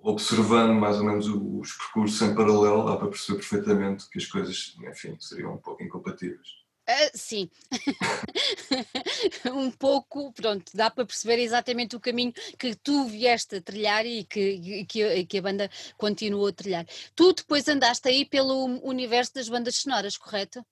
observando 0.04 0.74
mais 0.74 0.98
ou 0.98 1.04
menos 1.04 1.28
os 1.28 1.74
percursos 1.74 2.22
em 2.22 2.36
paralelo, 2.36 2.86
dá 2.86 2.96
para 2.96 3.08
perceber 3.08 3.40
perfeitamente 3.40 4.10
que 4.10 4.20
as 4.20 4.26
coisas, 4.26 4.76
enfim, 4.92 5.18
seriam 5.20 5.56
um 5.56 5.58
pouco 5.58 5.84
incompatíveis. 5.84 6.66
Uh, 6.88 7.10
sim, 7.16 7.50
um 9.52 9.72
pouco, 9.72 10.32
pronto, 10.34 10.72
dá 10.76 10.92
para 10.92 11.04
perceber 11.04 11.40
exatamente 11.40 11.96
o 11.96 12.00
caminho 12.00 12.32
que 12.60 12.76
tu 12.76 13.06
vieste 13.06 13.56
a 13.56 13.62
trilhar 13.62 14.06
e 14.06 14.24
que, 14.24 14.86
que, 14.86 15.26
que 15.26 15.38
a 15.40 15.42
banda 15.42 15.68
continuou 15.98 16.46
a 16.46 16.54
trilhar. 16.54 16.86
Tu 17.16 17.34
depois 17.34 17.68
andaste 17.68 18.08
aí 18.08 18.24
pelo 18.24 18.66
universo 18.88 19.34
das 19.34 19.50
bandas 19.50 19.78
sonoras, 19.78 20.16
correto? 20.16 20.64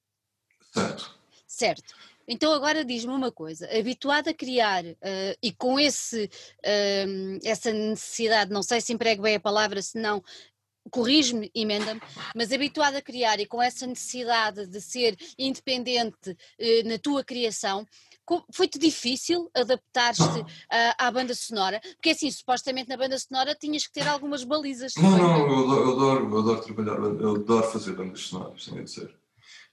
Certo. 0.72 1.20
Certo. 1.48 1.96
Então 2.28 2.54
agora 2.54 2.86
diz-me 2.86 3.12
uma 3.12 3.32
coisa, 3.32 3.68
habituado 3.78 4.30
a 4.30 4.34
criar 4.34 4.84
uh, 4.86 5.38
e 5.42 5.52
com 5.52 5.80
esse, 5.80 6.26
uh, 6.26 7.40
essa 7.44 7.72
necessidade, 7.72 8.52
não 8.52 8.64
sei 8.64 8.80
se 8.80 8.94
emprego 8.94 9.24
bem 9.24 9.36
a 9.36 9.40
palavra, 9.40 9.82
se 9.82 9.98
não, 10.00 10.24
corrige-me, 10.90 11.52
emenda-me, 11.54 12.02
mas 12.36 12.52
habituado 12.52 12.96
a 12.96 13.02
criar 13.02 13.40
e 13.40 13.46
com 13.46 13.62
essa 13.62 13.88
necessidade 13.88 14.68
de 14.68 14.82
ser 14.82 15.18
independente 15.38 16.32
uh, 16.32 16.88
na 16.88 16.98
tua 16.98 17.24
criação, 17.24 17.86
foi-te 18.54 18.80
difícil 18.80 19.52
adaptar-te 19.54 20.24
à 20.98 21.12
banda 21.12 21.36
sonora? 21.36 21.82
Porque 21.96 22.12
assim, 22.12 22.32
supostamente 22.32 22.88
na 22.88 22.96
banda 22.96 23.20
sonora 23.20 23.54
tinhas 23.54 23.86
que 23.86 23.92
ter 23.92 24.08
algumas 24.08 24.46
balizas. 24.46 24.94
Não, 24.96 25.12
não, 25.12 25.38
eu 25.40 25.60
adoro, 25.60 25.82
eu 25.82 25.92
adoro, 25.92 26.30
eu 26.30 26.40
adoro 26.40 26.62
trabalhar, 26.62 27.22
eu 27.22 27.36
adoro 27.36 27.70
fazer 27.70 27.92
bandas 27.92 28.22
sonoras, 28.22 28.64
tenho 28.64 28.80
a 28.80 28.84
dizer. 28.84 29.14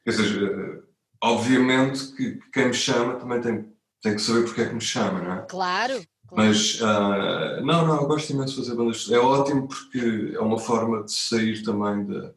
Quer 0.04 0.10
dizer, 0.10 0.82
obviamente 1.22 2.12
que 2.16 2.38
quem 2.52 2.68
me 2.68 2.74
chama 2.74 3.16
também 3.16 3.40
tem, 3.40 3.72
tem 4.02 4.14
que 4.14 4.22
saber 4.22 4.44
porque 4.44 4.62
é 4.62 4.68
que 4.68 4.74
me 4.74 4.80
chama, 4.80 5.20
não 5.20 5.32
é? 5.32 5.46
Claro. 5.46 5.94
claro. 5.94 6.06
Mas, 6.32 6.80
uh, 6.80 7.64
não, 7.64 7.86
não, 7.86 8.02
eu 8.02 8.06
gosto 8.06 8.30
imenso 8.30 8.54
de 8.54 8.62
fazer 8.62 8.76
bandas. 8.76 9.10
É 9.10 9.18
ótimo 9.18 9.68
porque 9.68 10.32
é 10.34 10.40
uma 10.40 10.58
forma 10.58 11.04
de 11.04 11.12
sair 11.12 11.62
também 11.62 12.06
de, 12.06 12.32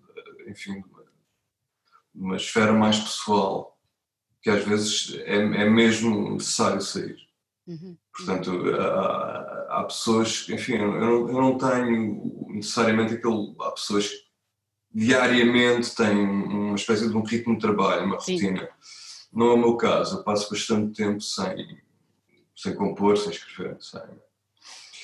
enfim, 0.48 0.82
de 0.82 0.88
uma, 0.88 1.04
de 2.14 2.22
uma 2.22 2.36
esfera 2.36 2.74
mais 2.74 3.00
pessoal, 3.00 3.78
que 4.42 4.50
às 4.50 4.64
vezes 4.64 5.16
é, 5.26 5.38
é 5.38 5.70
mesmo 5.70 6.34
necessário 6.34 6.82
sair. 6.82 7.18
Uhum. 7.66 7.98
Portanto, 8.16 8.52
há, 8.76 9.80
há, 9.80 9.84
pessoas, 9.86 10.48
enfim, 10.50 10.74
eu 10.74 10.92
não, 10.92 11.30
eu 11.30 11.42
não 11.42 11.58
tenho 11.58 12.46
necessariamente 12.50 13.14
aquele. 13.14 13.56
Há 13.62 13.72
pessoas 13.72 14.10
que 14.10 14.23
diariamente 14.94 15.96
tem 15.96 16.16
uma 16.16 16.76
espécie 16.76 17.10
de 17.10 17.18
um 17.18 17.24
ritmo 17.24 17.56
de 17.56 17.62
trabalho, 17.62 18.06
uma 18.06 18.20
Sim. 18.20 18.34
rotina. 18.34 18.70
Não 19.32 19.48
é 19.48 19.54
o 19.54 19.58
meu 19.58 19.76
caso, 19.76 20.18
eu 20.18 20.24
passo 20.24 20.50
bastante 20.50 20.96
tempo 20.96 21.20
sem, 21.22 21.80
sem 22.56 22.76
compor, 22.76 23.18
sem 23.18 23.32
escrever, 23.32 23.78
sem... 23.82 24.02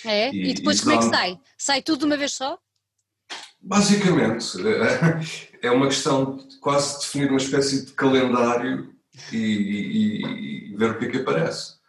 É? 0.06 0.32
E, 0.32 0.52
e 0.52 0.54
depois 0.54 0.80
e 0.80 0.84
como 0.84 0.96
é 0.96 0.98
que 0.98 1.04
sai? 1.06 1.40
Sai 1.58 1.82
tudo 1.82 2.00
de 2.00 2.06
uma 2.06 2.16
vez 2.16 2.34
só? 2.34 2.58
Basicamente, 3.62 4.46
é, 5.62 5.68
é 5.68 5.72
uma 5.72 5.88
questão 5.88 6.38
de 6.38 6.58
quase 6.60 7.00
definir 7.00 7.30
uma 7.30 7.38
espécie 7.38 7.86
de 7.86 7.92
calendário 7.92 8.96
e, 9.34 9.38
e, 9.38 10.72
e 10.72 10.78
ver 10.78 10.92
o 10.92 11.00
que 11.00 11.06
é 11.06 11.10
que 11.10 11.18
aparece. 11.18 11.80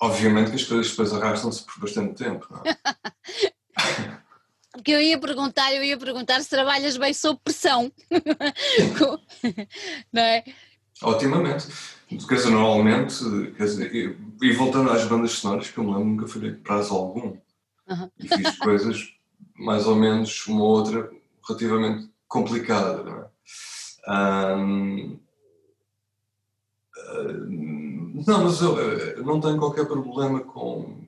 Obviamente 0.00 0.50
que 0.50 0.56
as 0.56 0.64
coisas 0.64 0.90
depois 0.90 1.12
arrastam-se 1.12 1.64
por 1.64 1.78
bastante 1.78 2.14
tempo, 2.14 2.48
não 2.50 2.62
é? 2.64 2.76
Porque 4.82 4.90
eu 4.90 5.00
ia 5.00 5.16
perguntar, 5.16 5.72
eu 5.72 5.84
ia 5.84 5.96
perguntar 5.96 6.40
se 6.40 6.50
trabalhas 6.50 6.96
bem 6.96 7.14
sob 7.14 7.38
pressão. 7.44 7.92
não 10.12 10.22
é? 10.22 10.42
Otimamente. 11.00 11.68
Quer 12.08 12.34
dizer, 12.34 12.50
normalmente, 12.50 13.14
quer 13.56 13.64
dizer, 13.64 14.18
e 14.42 14.52
voltando 14.54 14.90
às 14.90 15.04
bandas 15.04 15.34
sonoras, 15.34 15.70
que 15.70 15.78
eu 15.78 15.84
me 15.84 15.90
lembro, 15.90 16.04
nunca 16.04 16.26
falhei 16.26 16.50
prazo 16.50 16.94
algum. 16.94 17.36
Uhum. 17.88 18.10
E 18.18 18.26
fiz 18.26 18.58
coisas 18.58 19.14
mais 19.54 19.86
ou 19.86 19.94
menos 19.94 20.44
uma 20.48 20.64
outra 20.64 21.08
relativamente 21.46 22.10
complicada, 22.26 23.04
não 23.04 23.18
é? 23.18 23.30
Um, 24.56 25.20
não, 28.26 28.44
mas 28.44 28.60
eu, 28.60 28.76
eu, 28.80 29.24
não 29.24 29.40
tenho 29.40 29.58
qualquer 29.58 29.86
problema 29.86 30.40
com, 30.40 31.06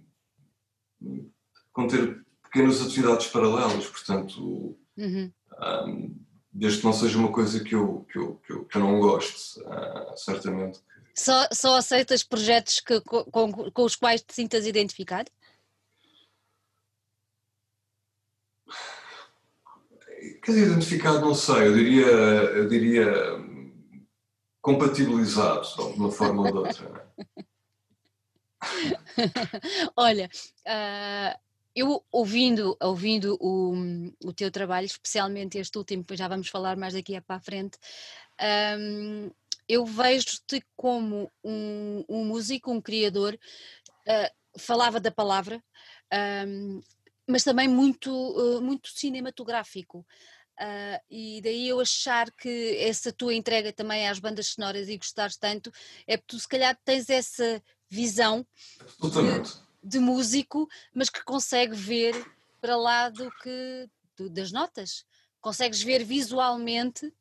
com 1.73 1.89
ter 1.89 2.24
pequenas 2.55 2.81
atividades 2.81 3.27
paralelas, 3.27 3.85
portanto, 3.89 4.79
uhum. 4.97 5.33
um, 5.61 6.17
desde 6.53 6.79
que 6.79 6.85
não 6.85 6.93
seja 6.93 7.19
uma 7.19 7.33
coisa 7.33 7.65
que 7.65 7.75
eu, 7.75 8.07
que 8.09 8.17
eu, 8.17 8.37
que 8.37 8.53
eu, 8.53 8.65
que 8.65 8.77
eu 8.77 8.81
não 8.81 9.01
goste, 9.01 9.61
uh, 9.61 10.17
certamente. 10.17 10.81
Só, 11.17 11.49
só 11.53 11.77
aceitas 11.77 12.23
projetos 12.23 12.79
que, 12.79 13.01
com, 13.01 13.25
com 13.25 13.83
os 13.83 13.97
quais 13.97 14.23
te 14.23 14.33
sintas 14.33 14.67
identificado? 14.67 15.29
Quer 20.43 20.53
dizer, 20.53 20.67
identificado 20.67 21.21
não 21.21 21.35
sei, 21.35 21.67
eu 21.67 21.75
diria, 21.75 22.07
eu 22.07 22.69
diria 22.69 23.13
compatibilizado 24.63 25.67
de 25.93 25.99
uma 25.99 26.11
forma 26.13 26.43
ou 26.43 26.53
de 26.53 26.59
outra. 26.59 27.13
Olha, 29.97 30.31
uh, 30.67 31.45
eu 31.75 32.05
ouvindo, 32.11 32.77
ouvindo 32.81 33.37
o, 33.41 33.75
o 34.25 34.33
teu 34.33 34.51
trabalho, 34.51 34.87
especialmente 34.87 35.59
este 35.59 35.77
último, 35.77 36.05
já 36.13 36.29
vamos 36.29 36.49
falar 36.49 36.77
mais 36.77 36.95
daqui 36.95 37.21
para 37.21 37.37
a 37.37 37.41
frente, 37.41 37.79
um, 38.79 39.31
eu 39.69 39.85
vejo-te 39.85 40.65
como 40.77 41.33
um, 41.43 42.05
um, 42.09 42.25
músico, 42.25 42.71
um 42.71 42.81
criador, 42.81 43.35
uh, 43.35 44.61
falava 44.61 45.01
da 45.01 45.11
palavra, 45.11 45.63
um, 46.47 46.81
mas 47.27 47.43
também 47.43 47.67
muito, 47.67 48.11
uh, 48.13 48.61
muito 48.61 48.91
cinematográfico. 48.91 50.07
Uh, 50.61 51.01
e 51.11 51.41
daí 51.43 51.69
eu 51.69 51.81
achar 51.81 52.31
que 52.31 52.77
essa 52.79 53.13
tua 53.13 53.35
entrega 53.35 53.73
também 53.73 54.09
às 54.09 54.21
bandas 54.21 54.49
sonoras 54.49 54.89
e 54.89 54.97
gostares 54.97 55.37
tanto, 55.37 55.73
é 56.07 56.17
porque 56.17 56.37
tu 56.37 56.39
se 56.39 56.47
calhar 56.47 56.79
tens 56.85 57.11
essa 57.11 57.61
visão. 57.91 58.47
Absolutamente 58.81 59.64
de 59.85 59.99
músico, 59.99 60.69
mas 60.95 61.11
que 61.11 61.23
consegue 61.23 61.75
ver 61.77 62.15
para 62.61 62.77
lá 62.77 63.11
do 63.11 63.31
que 63.43 63.89
do, 64.17 64.31
das 64.31 64.51
notas. 64.51 65.05
Consegues 65.41 65.83
ver 65.83 66.05
visualmente? 66.05 67.13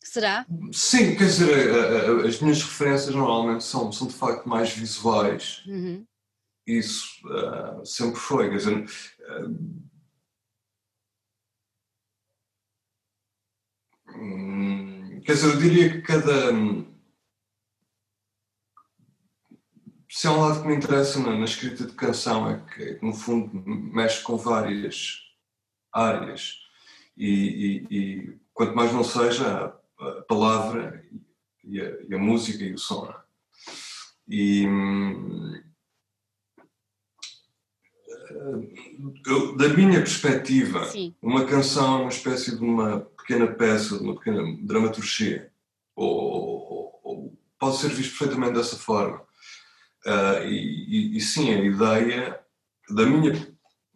Será? 0.00 0.46
Sim, 0.72 1.16
quer 1.16 1.24
dizer, 1.24 2.26
as 2.26 2.40
minhas 2.40 2.62
referências 2.62 3.14
normalmente 3.14 3.64
são, 3.64 3.90
são 3.90 4.06
de 4.06 4.14
facto 4.14 4.48
mais 4.48 4.70
visuais 4.70 5.64
uhum. 5.66 6.06
isso 6.66 7.08
uh, 7.26 7.84
sempre 7.84 8.16
foi. 8.16 8.48
Quer 8.48 8.56
dizer, 8.56 8.84
uh, 9.20 9.78
quer 15.24 15.32
dizer, 15.32 15.46
eu 15.46 15.58
diria 15.58 15.90
que 15.90 16.00
cada. 16.02 16.52
Se 20.18 20.26
há 20.26 20.32
um 20.32 20.40
lado 20.40 20.62
que 20.62 20.66
me 20.66 20.74
interessa 20.74 21.20
na, 21.20 21.38
na 21.38 21.44
escrita 21.44 21.86
de 21.86 21.92
canção 21.92 22.50
é 22.50 22.60
que, 22.74 22.98
no 23.00 23.14
fundo, 23.14 23.62
mexe 23.64 24.20
com 24.20 24.36
várias 24.36 25.20
áreas. 25.92 26.56
E, 27.16 27.86
e, 27.88 27.96
e 27.96 28.36
quanto 28.52 28.74
mais 28.74 28.92
não 28.92 29.04
seja 29.04 29.76
a, 30.00 30.04
a 30.04 30.22
palavra 30.22 31.04
e 31.62 31.80
a, 31.80 31.84
e 32.08 32.12
a, 32.16 32.18
música 32.18 32.64
e 32.64 32.74
o 32.74 32.78
som. 32.78 33.06
É? 33.08 33.14
E. 34.28 34.66
Eu, 39.24 39.56
da 39.56 39.68
minha 39.68 40.00
perspectiva, 40.00 40.84
Sim. 40.86 41.14
uma 41.22 41.44
canção 41.44 41.98
é 41.98 42.00
uma 42.00 42.08
espécie 42.08 42.56
de 42.56 42.64
uma 42.64 43.02
pequena 43.02 43.46
peça, 43.46 43.96
de 43.96 44.02
uma 44.02 44.16
pequena 44.16 44.42
dramaturgia. 44.62 45.52
Ou, 45.94 46.08
ou, 46.08 47.00
ou 47.04 47.38
pode 47.56 47.76
ser 47.76 47.90
visto 47.90 48.18
perfeitamente 48.18 48.54
dessa 48.54 48.74
forma. 48.74 49.27
Uh, 50.08 50.42
e, 50.46 51.18
e, 51.18 51.20
sim, 51.20 51.52
a 51.52 51.58
ideia 51.58 52.40
da 52.88 53.04
minha, 53.04 53.34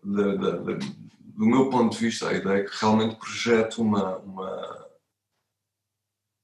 da, 0.05 0.35
da, 0.35 0.51
da, 0.59 0.73
do 0.75 1.47
meu 1.47 1.71
ponto 1.71 1.93
de 1.93 2.05
vista, 2.05 2.29
a 2.29 2.35
ideia 2.35 2.59
é 2.59 2.65
que 2.65 2.77
realmente 2.79 3.17
projeta 3.17 3.81
uma, 3.81 4.19
uma, 4.19 4.89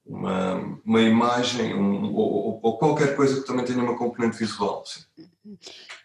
uma, 0.07 0.81
uma 0.83 1.03
imagem 1.03 1.75
um, 1.75 2.15
ou, 2.15 2.61
ou, 2.63 2.79
qualquer 2.79 3.15
coisa 3.15 3.41
que 3.41 3.47
também 3.47 3.67
tenha 3.67 3.83
uma 3.83 3.99
componente 3.99 4.39
visual. 4.39 4.83
Sim. 4.87 5.05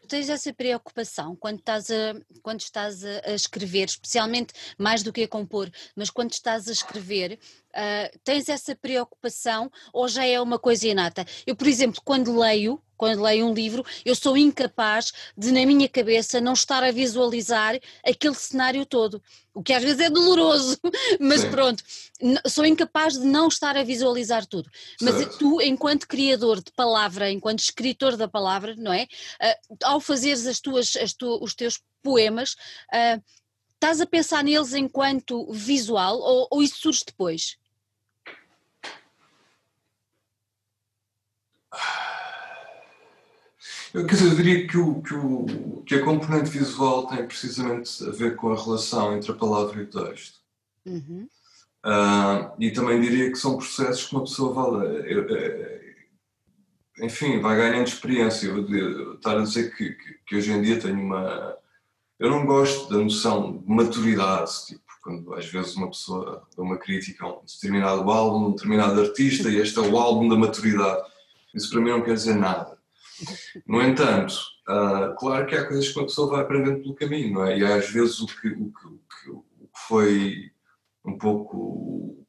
Tens 0.07 0.29
essa 0.29 0.53
preocupação 0.53 1.35
quando 1.35 1.59
estás, 1.59 1.89
a, 1.89 2.13
quando 2.41 2.59
estás 2.59 3.03
a, 3.03 3.33
escrever, 3.33 3.85
especialmente 3.85 4.53
mais 4.77 5.01
do 5.03 5.13
que 5.13 5.23
a 5.23 5.27
compor, 5.27 5.71
mas 5.95 6.09
quando 6.09 6.31
estás 6.31 6.67
a 6.67 6.71
escrever, 6.71 7.39
uh, 7.69 8.19
tens 8.23 8.49
essa 8.49 8.75
preocupação 8.75 9.71
ou 9.93 10.07
já 10.07 10.25
é 10.25 10.39
uma 10.39 10.59
coisa 10.59 10.87
inata? 10.87 11.25
Eu, 11.47 11.55
por 11.55 11.67
exemplo, 11.67 12.01
quando 12.03 12.37
leio, 12.37 12.81
quando 13.03 13.21
leio 13.21 13.47
um 13.47 13.53
livro, 13.53 13.85
eu 14.05 14.15
sou 14.15 14.37
incapaz 14.37 15.11
de, 15.37 15.51
na 15.51 15.65
minha 15.65 15.89
cabeça, 15.89 16.39
não 16.39 16.53
estar 16.53 16.81
a 16.85 16.91
visualizar 16.91 17.77
aquele 18.01 18.33
cenário 18.33 18.85
todo. 18.85 19.21
O 19.53 19.61
que 19.61 19.73
às 19.73 19.83
vezes 19.83 19.99
é 19.99 20.09
doloroso, 20.09 20.79
mas 21.19 21.41
Sim. 21.41 21.49
pronto, 21.49 21.83
sou 22.47 22.65
incapaz 22.65 23.15
de 23.19 23.25
não 23.25 23.49
estar 23.49 23.75
a 23.75 23.83
visualizar 23.83 24.45
tudo. 24.45 24.71
Mas 25.01 25.17
certo. 25.17 25.37
tu, 25.37 25.61
enquanto 25.61 26.07
criador 26.07 26.63
de 26.63 26.71
palavra, 26.71 27.29
enquanto 27.29 27.59
escritor 27.59 28.15
da 28.15 28.25
palavra, 28.25 28.73
não 28.77 28.93
é? 28.93 29.03
Uh, 29.03 29.77
ao 29.83 29.99
fazeres 29.99 30.47
as 30.47 30.61
tuas, 30.61 30.95
as 30.95 31.11
tu, 31.13 31.43
os 31.43 31.53
teus 31.53 31.81
poemas, 32.01 32.53
uh, 32.53 33.21
estás 33.73 33.99
a 33.99 34.05
pensar 34.05 34.45
neles 34.45 34.73
enquanto 34.73 35.51
visual 35.51 36.17
ou, 36.19 36.47
ou 36.49 36.63
isso 36.63 36.77
surge 36.77 37.03
depois? 37.05 37.57
Eu, 43.93 44.07
quer 44.07 44.15
dizer, 44.15 44.29
eu 44.31 44.35
diria 44.35 44.67
que, 44.67 44.77
o, 44.77 45.01
que, 45.03 45.13
o, 45.13 45.83
que 45.85 45.95
a 45.95 46.03
componente 46.03 46.49
visual 46.49 47.05
tem 47.05 47.27
precisamente 47.27 48.03
a 48.03 48.09
ver 48.09 48.35
com 48.35 48.51
a 48.51 48.59
relação 48.59 49.15
entre 49.15 49.31
a 49.31 49.35
palavra 49.35 49.79
e 49.79 49.83
o 49.83 49.89
texto. 49.89 50.39
Uhum. 50.85 51.27
Uh, 51.85 52.51
e 52.59 52.71
também 52.71 52.99
diria 52.99 53.29
que 53.29 53.37
são 53.37 53.57
processos 53.57 54.05
que 54.07 54.15
uma 54.15 54.23
pessoa 54.23 54.53
vai, 54.53 54.87
eu, 54.87 55.27
eu, 55.27 55.83
enfim, 57.01 57.39
vai 57.39 57.55
ganhando 57.55 57.87
experiência. 57.87 58.47
Eu, 58.47 58.67
eu, 58.67 59.13
estar 59.15 59.37
a 59.37 59.43
dizer 59.43 59.75
que, 59.75 59.91
que, 59.91 60.13
que, 60.25 60.35
hoje 60.37 60.51
em 60.51 60.61
dia 60.61 60.79
tenho 60.79 60.99
uma. 60.99 61.55
Eu 62.17 62.31
não 62.31 62.45
gosto 62.45 62.89
da 62.89 62.97
noção 62.97 63.57
de 63.57 63.69
maturidade, 63.69 64.51
tipo, 64.67 64.83
quando 65.03 65.33
às 65.33 65.45
vezes 65.45 65.75
uma 65.75 65.89
pessoa 65.89 66.47
dá 66.55 66.63
uma 66.63 66.77
crítica 66.77 67.25
a 67.25 67.33
um 67.33 67.41
determinado 67.45 68.09
álbum, 68.09 68.47
um 68.47 68.51
determinado 68.51 69.01
artista, 69.01 69.49
e 69.49 69.57
este 69.57 69.77
é 69.77 69.81
o 69.81 69.97
álbum 69.97 70.29
da 70.29 70.37
maturidade. 70.37 71.03
Isso 71.53 71.69
para 71.69 71.81
mim 71.81 71.89
não 71.91 72.01
quer 72.01 72.13
dizer 72.13 72.35
nada. 72.35 72.72
No 73.65 73.81
entanto, 73.81 74.33
uh, 74.67 75.15
claro 75.17 75.45
que 75.45 75.55
há 75.55 75.67
coisas 75.67 75.89
que 75.89 75.99
uma 75.99 76.05
pessoa 76.05 76.31
vai 76.31 76.41
aprendendo 76.41 76.81
pelo 76.81 76.95
caminho, 76.95 77.33
não 77.33 77.45
é? 77.45 77.57
E 77.57 77.65
às 77.65 77.89
vezes 77.89 78.19
o 78.19 78.27
que, 78.27 78.47
o 78.47 78.71
que, 78.71 78.87
o 78.87 78.99
que, 78.99 79.29
o 79.29 79.67
que 79.67 79.87
foi 79.87 80.51
um 81.05 81.17
pouco 81.17 82.25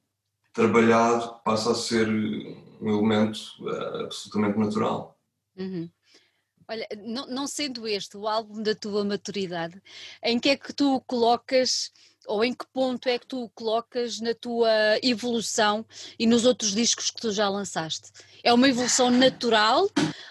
trabalhado 0.53 1.41
passa 1.45 1.73
a 1.73 1.75
ser 1.75 2.09
um 2.09 2.89
elemento 2.89 3.39
uh, 3.61 4.05
absolutamente 4.05 4.59
natural. 4.59 5.19
Uhum. 5.57 5.89
Olha, 6.67 6.87
não, 7.05 7.27
não, 7.27 7.47
sendo 7.47 7.87
este 7.87 8.17
o 8.17 8.27
álbum 8.27 8.63
da 8.63 8.75
tua 8.75 9.05
maturidade, 9.05 9.83
em 10.23 10.41
que 10.41 10.49
é 10.49 10.57
que 10.57 10.73
tu 10.73 11.01
colocas 11.07 11.93
ou 12.27 12.45
em 12.45 12.53
que 12.53 12.67
ponto 12.73 13.09
é 13.09 13.19
que 13.19 13.27
tu 13.27 13.51
colocas 13.55 14.21
na 14.21 14.35
tua 14.35 14.71
evolução 15.03 15.85
e 16.19 16.27
nos 16.27 16.45
outros 16.45 16.73
discos 16.73 17.11
que 17.11 17.21
tu 17.21 17.33
já 17.33 17.49
lançaste? 17.49 18.11
É 18.43 18.53
uma 18.53 18.69
evolução 18.69 19.11
natural 19.11 19.89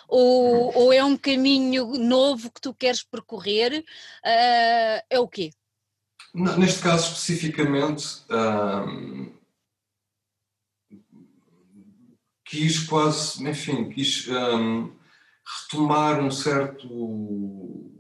ou, 0.08 0.75
ou 0.75 0.93
é 0.93 1.03
um 1.03 1.17
caminho 1.17 1.86
novo 1.97 2.51
que 2.51 2.62
tu 2.62 2.73
queres 2.73 3.03
percorrer? 3.03 3.84
Uh, 4.23 5.03
é 5.10 5.19
o 5.19 5.27
quê? 5.27 5.51
Neste 6.34 6.82
caso 6.82 7.12
especificamente, 7.12 8.23
quis 12.43 12.79
quase, 12.88 13.47
enfim, 13.47 13.89
quis 13.89 14.27
retomar 15.69 16.19
um 16.19 16.32
certo 16.32 17.91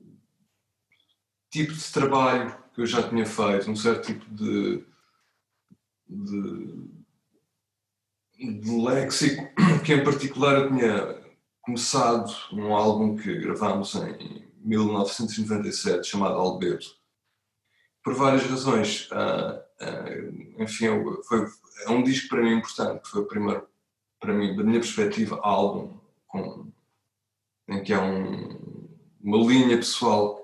tipo 1.51 1.73
de 1.73 1.91
trabalho 1.91 2.62
que 2.73 2.81
eu 2.81 2.85
já 2.85 3.07
tinha 3.07 3.25
feito, 3.25 3.69
um 3.69 3.75
certo 3.75 4.07
tipo 4.07 4.25
de, 4.33 4.83
de, 6.07 6.89
de 8.61 8.81
léxico, 8.83 9.43
que 9.85 9.93
em 9.93 10.03
particular 10.03 10.55
eu 10.55 10.69
tinha 10.69 11.23
começado 11.61 12.33
um 12.51 12.73
álbum 12.73 13.15
que 13.15 13.37
gravámos 13.39 13.95
em 13.95 14.51
1997 14.63 16.07
chamado 16.07 16.35
Alberto. 16.35 16.87
Por 18.03 18.15
várias 18.15 18.43
razões, 18.43 19.09
uh, 19.11 19.59
uh, 19.81 20.61
enfim, 20.61 20.87
foi, 21.25 21.47
é 21.85 21.89
um 21.89 22.03
disco 22.03 22.27
para 22.27 22.41
mim 22.41 22.57
importante, 22.57 23.07
foi 23.07 23.21
o 23.21 23.27
primeiro, 23.27 23.65
para 24.19 24.33
mim, 24.33 24.55
da 24.55 24.63
minha 24.63 24.79
perspectiva, 24.79 25.39
álbum 25.41 25.97
com, 26.27 26.71
em 27.69 27.81
que 27.83 27.93
há 27.93 28.01
um, 28.01 28.97
uma 29.21 29.37
linha 29.37 29.77
pessoal 29.77 30.42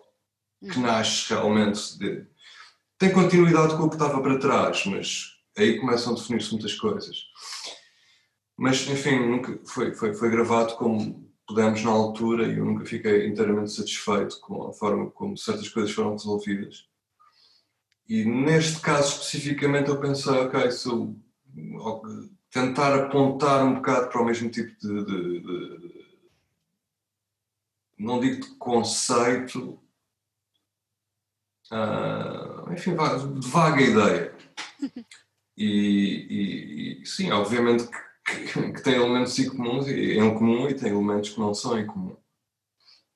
que 0.60 0.78
uhum. 0.78 0.84
nasce 0.84 1.30
realmente 1.30 1.98
de, 1.98 2.26
tem 2.98 3.12
continuidade 3.12 3.78
com 3.78 3.84
o 3.84 3.90
que 3.90 3.96
estava 3.96 4.22
para 4.22 4.40
trás, 4.40 4.86
mas 4.86 5.38
aí 5.58 5.80
começam 5.80 6.14
a 6.14 6.16
definir-se 6.16 6.52
muitas 6.52 6.76
coisas. 6.76 7.18
Mas, 8.58 8.86
enfim, 8.90 9.20
nunca 9.20 9.58
foi, 9.66 9.94
foi, 9.94 10.14
foi 10.14 10.30
gravado 10.30 10.76
como 10.76 11.30
pudemos 11.48 11.82
na 11.84 11.92
altura 11.92 12.46
e 12.46 12.58
eu 12.58 12.66
nunca 12.66 12.86
fiquei 12.86 13.26
inteiramente 13.26 13.72
satisfeito 13.72 14.40
com 14.42 14.68
a 14.68 14.74
forma 14.74 15.10
como 15.12 15.38
certas 15.38 15.70
coisas 15.70 15.92
foram 15.92 16.12
resolvidas. 16.12 16.88
E 18.08 18.26
neste 18.26 18.82
caso 18.82 19.14
especificamente 19.14 19.90
eu 19.90 20.00
pensei, 20.00 20.34
ok, 20.34 20.72
se 20.72 20.90
eu 20.90 21.16
tentar 22.52 22.96
apontar 22.96 23.64
um 23.64 23.76
bocado 23.76 24.10
para 24.10 24.22
o 24.22 24.26
mesmo 24.26 24.50
tipo 24.50 24.76
de, 24.80 25.06
de, 25.06 25.40
de 25.40 26.06
não 27.98 28.20
digo 28.20 28.42
de 28.42 28.56
conceito, 28.56 29.80
uh, 31.72 32.72
enfim, 32.74 32.96
vaga 32.96 33.82
ideia. 33.82 34.36
E, 35.58 35.66
e, 35.66 37.02
e, 37.02 37.06
sim, 37.06 37.32
obviamente 37.32 37.86
que, 38.26 38.72
que, 38.72 38.82
tem 38.82 38.96
elementos 38.96 39.38
em 39.38 39.50
comum, 39.50 39.82
em 39.88 40.34
comum 40.34 40.70
e 40.70 40.74
tem 40.74 40.90
elementos 40.90 41.32
que 41.32 41.40
não 41.40 41.54
são 41.54 41.78
em 41.78 41.86
comum. 41.86 42.16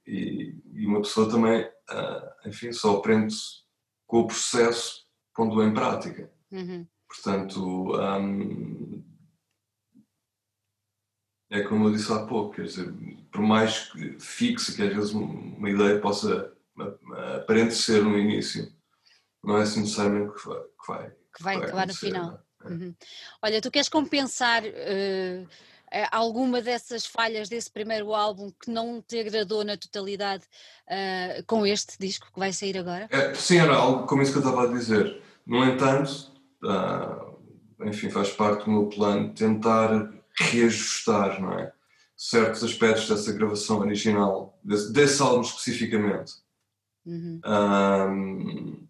E, 0.06 0.62
e 0.74 0.86
uma 0.86 1.02
pessoa 1.02 1.30
também, 1.30 1.62
uh, 1.63 2.48
enfim, 2.50 2.74
só 2.74 2.98
aprende 2.98 3.36
com 4.06 4.20
o 4.20 4.28
processo 4.28 5.04
pondo 5.34 5.63
em 5.63 5.74
prática. 5.74 6.32
Uhum. 6.52 6.88
Portanto, 7.08 7.96
um, 7.96 9.04
é 11.50 11.62
como 11.63 11.88
eu 11.88 11.92
disse 11.94 12.12
há 12.12 12.26
pouco, 12.26 12.56
quer 12.56 12.63
dizer, 12.63 12.94
por 13.32 13.42
mais 13.42 13.92
fixe 14.20 14.76
que 14.76 14.82
às 14.82 14.94
vezes 14.94 15.12
uma 15.13 15.70
ideia 15.70 16.00
possa 16.00 16.56
aparente 17.41 17.75
ser 17.75 18.03
no 18.03 18.17
início, 18.17 18.71
não 19.43 19.57
é 19.57 19.63
assim 19.63 19.81
necessariamente 19.81 20.33
que 20.33 20.47
vai. 20.47 20.59
Que 20.59 20.88
vai, 20.88 21.12
que 21.36 21.43
vai, 21.43 21.55
acabar 21.57 21.88
no 21.88 21.93
final. 21.93 22.39
É? 22.63 22.67
Uhum. 22.67 22.95
Olha, 23.41 23.62
tu 23.62 23.71
queres 23.71 23.89
compensar 23.89 24.63
uh, 24.63 25.47
alguma 26.12 26.62
dessas 26.62 27.05
falhas 27.05 27.49
desse 27.49 27.69
primeiro 27.69 28.13
álbum 28.13 28.51
que 28.51 28.71
não 28.71 29.01
te 29.01 29.19
agradou 29.19 29.63
na 29.63 29.77
totalidade 29.77 30.43
uh, 30.88 31.43
com 31.45 31.65
este 31.65 31.97
disco 31.99 32.31
que 32.31 32.39
vai 32.39 32.53
sair 32.53 32.77
agora? 32.77 33.07
É, 33.12 33.33
sim, 33.33 33.57
era 33.57 33.75
algo 33.75 34.07
como 34.07 34.21
isso 34.21 34.31
que 34.31 34.38
eu 34.38 34.43
estava 34.43 34.63
a 34.63 34.73
dizer. 34.73 35.21
No 35.45 35.63
entanto, 35.65 36.31
uh, 36.63 37.86
enfim, 37.86 38.09
faz 38.09 38.29
parte 38.29 38.65
do 38.65 38.71
meu 38.71 38.88
plano 38.88 39.33
tentar 39.33 40.09
reajustar, 40.38 41.41
não 41.41 41.59
é? 41.59 41.73
certos 42.15 42.63
aspectos 42.63 43.09
dessa 43.09 43.33
gravação 43.33 43.79
original, 43.79 44.57
desse, 44.63 44.93
desse 44.93 45.21
álbum 45.21 45.41
especificamente. 45.41 46.33
Uhum. 47.06 47.42
Um, 47.46 48.88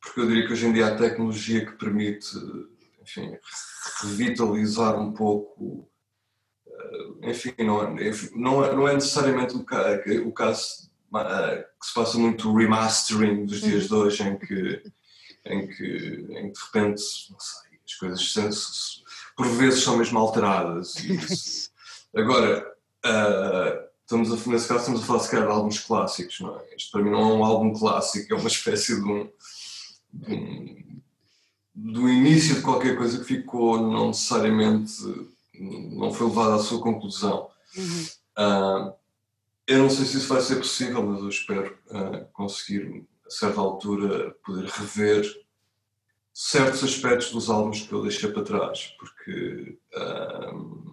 porque 0.00 0.20
eu 0.20 0.26
diria 0.26 0.46
que 0.46 0.52
hoje 0.52 0.66
em 0.66 0.72
dia 0.72 0.88
a 0.88 0.96
tecnologia 0.96 1.64
que 1.64 1.72
permite 1.72 2.36
enfim, 3.00 3.36
revitalizar 4.02 5.00
um 5.00 5.12
pouco 5.12 5.88
eh, 6.68 7.30
enfim, 7.30 7.54
não, 7.58 7.82
é, 7.82 8.12
não, 8.34 8.64
é, 8.64 8.74
não 8.74 8.88
é 8.88 8.94
necessariamente 8.94 9.54
o 9.56 9.64
caso, 9.64 10.00
o 10.24 10.32
caso 10.32 10.90
eh, 11.14 11.66
que 11.80 11.86
se 11.86 11.94
passa 11.94 12.18
muito 12.18 12.54
remastering 12.54 13.46
dos 13.46 13.60
dias 13.60 13.88
de 13.88 13.94
hoje, 13.94 14.22
em 14.22 14.38
que, 14.38 14.82
em 15.46 15.66
que, 15.66 15.84
em 16.30 16.52
que 16.52 16.58
de 16.58 16.64
repente 16.64 17.00
sei, 17.00 17.78
as 17.84 17.94
coisas 17.94 19.02
por 19.36 19.46
vezes 19.48 19.82
são 19.82 19.96
mesmo 19.96 20.18
alteradas. 20.18 20.94
Agora, 22.14 22.66
uh, 23.06 23.91
estamos 24.12 24.30
a, 24.30 24.50
nesse 24.50 24.68
caso 24.68 24.80
estamos 24.80 25.02
a 25.02 25.06
falar 25.06 25.18
se 25.20 25.30
calhar 25.30 25.46
de 25.46 25.52
álbuns 25.52 25.78
clássicos, 25.80 26.40
não 26.40 26.58
é? 26.58 26.76
Isto 26.76 26.92
para 26.92 27.02
mim 27.02 27.10
não 27.10 27.20
é 27.20 27.24
um 27.24 27.44
álbum 27.44 27.72
clássico, 27.72 28.32
é 28.32 28.36
uma 28.36 28.48
espécie 28.48 29.00
de 29.00 29.08
um, 29.08 29.30
de 30.12 30.34
um 30.34 30.82
do 31.74 32.08
início 32.08 32.56
de 32.56 32.60
qualquer 32.60 32.96
coisa 32.98 33.18
que 33.18 33.24
ficou 33.24 33.80
não 33.80 34.08
necessariamente 34.08 34.92
não 35.58 36.12
foi 36.12 36.28
levado 36.28 36.52
à 36.52 36.58
sua 36.58 36.82
conclusão. 36.82 37.48
Uhum. 37.74 38.06
Uh, 38.38 38.94
eu 39.66 39.78
não 39.78 39.88
sei 39.88 40.04
se 40.04 40.18
isso 40.18 40.28
vai 40.28 40.42
ser 40.42 40.56
possível, 40.56 41.02
mas 41.02 41.20
eu 41.20 41.28
espero 41.28 41.78
uh, 41.86 42.26
conseguir, 42.32 43.06
a 43.26 43.30
certa 43.30 43.60
altura, 43.60 44.36
poder 44.44 44.66
rever 44.66 45.24
certos 46.34 46.84
aspectos 46.84 47.30
dos 47.30 47.48
álbuns 47.48 47.82
que 47.82 47.92
eu 47.92 48.02
deixei 48.02 48.30
para 48.30 48.42
trás, 48.42 48.94
porque. 48.98 49.78
Uh, 49.94 50.91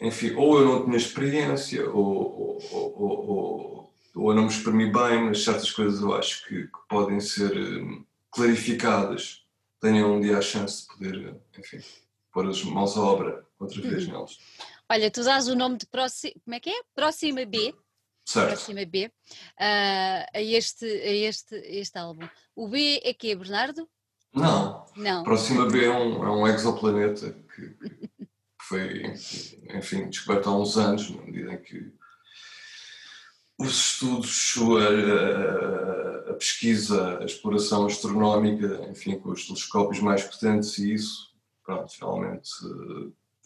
enfim, 0.00 0.34
ou 0.34 0.58
eu 0.58 0.64
não 0.66 0.84
tinha 0.84 0.96
experiência, 0.96 1.88
ou, 1.90 2.60
ou, 2.70 2.92
ou, 2.96 3.92
ou, 4.14 4.30
eu 4.30 4.34
não 4.34 4.44
me 4.44 4.48
exprimi 4.48 4.92
bem, 4.92 5.24
mas 5.24 5.44
certas 5.44 5.70
coisas 5.70 6.00
eu 6.00 6.14
acho 6.14 6.46
que, 6.46 6.68
podem 6.88 7.20
ser 7.20 7.52
clarificadas 8.30 9.44
tenham 9.80 10.16
um 10.16 10.20
dia 10.20 10.38
a 10.38 10.42
chance 10.42 10.82
de 10.82 10.88
poder, 10.88 11.36
enfim, 11.58 11.80
pôr 12.32 12.48
as 12.48 12.62
mãos 12.64 12.96
à 12.96 13.00
obra 13.00 13.46
outra 13.58 13.80
vez 13.80 14.06
uhum. 14.06 14.12
neles. 14.12 14.38
Olha, 14.90 15.10
tu 15.10 15.20
usas 15.20 15.48
o 15.48 15.54
nome 15.54 15.76
de 15.76 15.86
próxima, 15.86 16.34
como 16.44 16.54
é 16.54 16.60
que 16.60 16.70
é? 16.70 16.80
Próxima 16.94 17.44
B. 17.44 17.74
Certo. 18.24 18.48
Próxima 18.48 18.84
B, 18.84 19.06
uh, 19.06 19.10
a, 19.58 20.42
este, 20.42 20.84
a 20.84 21.12
este, 21.28 21.54
este 21.54 21.98
álbum. 21.98 22.28
O 22.54 22.68
B 22.68 23.00
é 23.02 23.14
que 23.14 23.30
é 23.30 23.34
Bernardo? 23.34 23.88
Não. 24.34 24.84
Não. 24.96 25.24
Próxima 25.24 25.64
B 25.66 25.86
é 25.86 25.90
um, 25.90 26.24
é 26.24 26.30
um 26.30 26.46
exoplaneta 26.46 27.34
que, 27.54 27.70
que 27.70 28.17
foi, 28.68 29.02
enfim, 29.74 30.10
descoberto 30.10 30.48
há 30.48 30.56
uns 30.58 30.76
anos, 30.76 31.10
na 31.10 31.22
medida 31.22 31.54
em 31.54 31.62
que 31.62 31.90
os 33.58 33.92
estudos, 33.92 34.54
a, 36.26 36.30
a, 36.30 36.34
pesquisa, 36.34 37.18
a 37.18 37.24
exploração 37.24 37.86
astronómica, 37.86 38.86
enfim, 38.90 39.18
com 39.18 39.30
os 39.30 39.46
telescópios 39.46 40.00
mais 40.00 40.22
potentes 40.22 40.78
e 40.78 40.92
isso, 40.92 41.34
pronto, 41.64 41.92
finalmente 41.92 42.50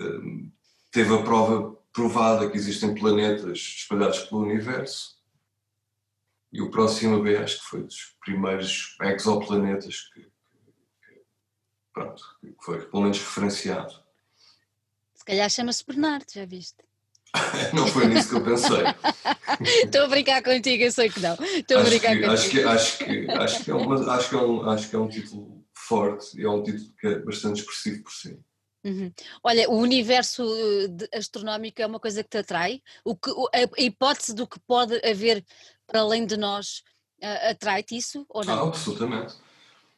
eh, 0.00 0.50
teve 0.90 1.14
a 1.14 1.22
prova 1.22 1.72
provada 1.92 2.50
que 2.50 2.56
existem 2.56 2.94
planetas 2.94 3.58
espalhados 3.58 4.18
pelo 4.20 4.42
universo. 4.42 5.16
E 6.52 6.60
o 6.60 6.70
próximo 6.70 7.22
B 7.22 7.36
acho 7.36 7.60
que 7.60 7.64
foi 7.64 7.82
dos 7.84 8.14
primeiros 8.20 8.96
exoplanetas 9.00 10.10
que, 10.12 10.20
que, 10.20 11.22
pronto, 11.94 12.22
que 12.40 12.54
foi 12.60 12.84
pelo 12.84 13.04
menos 13.04 13.18
referenciado. 13.18 14.01
Se 15.22 15.26
calhar 15.26 15.48
chama-se 15.48 15.86
Bernardo, 15.86 16.26
já 16.34 16.44
viste? 16.44 16.78
não 17.72 17.86
foi 17.86 18.08
nisso 18.08 18.30
que 18.30 18.34
eu 18.34 18.44
pensei. 18.44 18.82
Estou 19.84 20.02
a 20.02 20.08
brincar 20.08 20.42
contigo, 20.42 20.82
eu 20.82 20.90
sei 20.90 21.08
que 21.10 21.20
não. 21.20 21.34
Estou 21.34 21.78
a 21.78 21.82
brincar 21.84 22.16
que, 22.16 22.26
contigo. 22.26 22.32
Acho 22.32 22.50
que, 22.50 22.64
acho, 22.64 22.98
que, 22.98 23.30
acho, 23.30 23.64
que 23.64 23.70
é 23.70 23.74
um, 23.76 23.92
acho, 24.10 24.28
que 24.28 24.34
é 24.34 24.38
um, 24.38 24.68
acho 24.68 24.90
que 24.90 24.96
é 24.96 24.98
um 24.98 25.08
título 25.08 25.64
forte 25.72 26.40
e 26.40 26.44
é 26.44 26.50
um 26.50 26.60
título 26.60 26.92
que 26.98 27.06
é 27.06 27.18
bastante 27.20 27.60
expressivo 27.60 28.02
por 28.02 28.12
si. 28.12 28.36
Uhum. 28.84 29.12
Olha, 29.44 29.70
o 29.70 29.76
universo 29.76 30.42
eh, 30.42 31.16
astronómico 31.16 31.80
é 31.80 31.86
uma 31.86 32.00
coisa 32.00 32.24
que 32.24 32.30
te 32.30 32.38
atrai? 32.38 32.82
O 33.04 33.14
que, 33.14 33.30
a 33.30 33.80
hipótese 33.80 34.34
do 34.34 34.44
que 34.44 34.58
pode 34.58 35.00
haver 35.08 35.44
para 35.86 36.00
além 36.00 36.26
de 36.26 36.36
nós 36.36 36.82
uh, 37.22 37.50
atrai-te 37.50 37.96
isso 37.96 38.26
ou 38.28 38.44
não? 38.44 38.54
Ah, 38.54 38.66
absolutamente. 38.66 39.34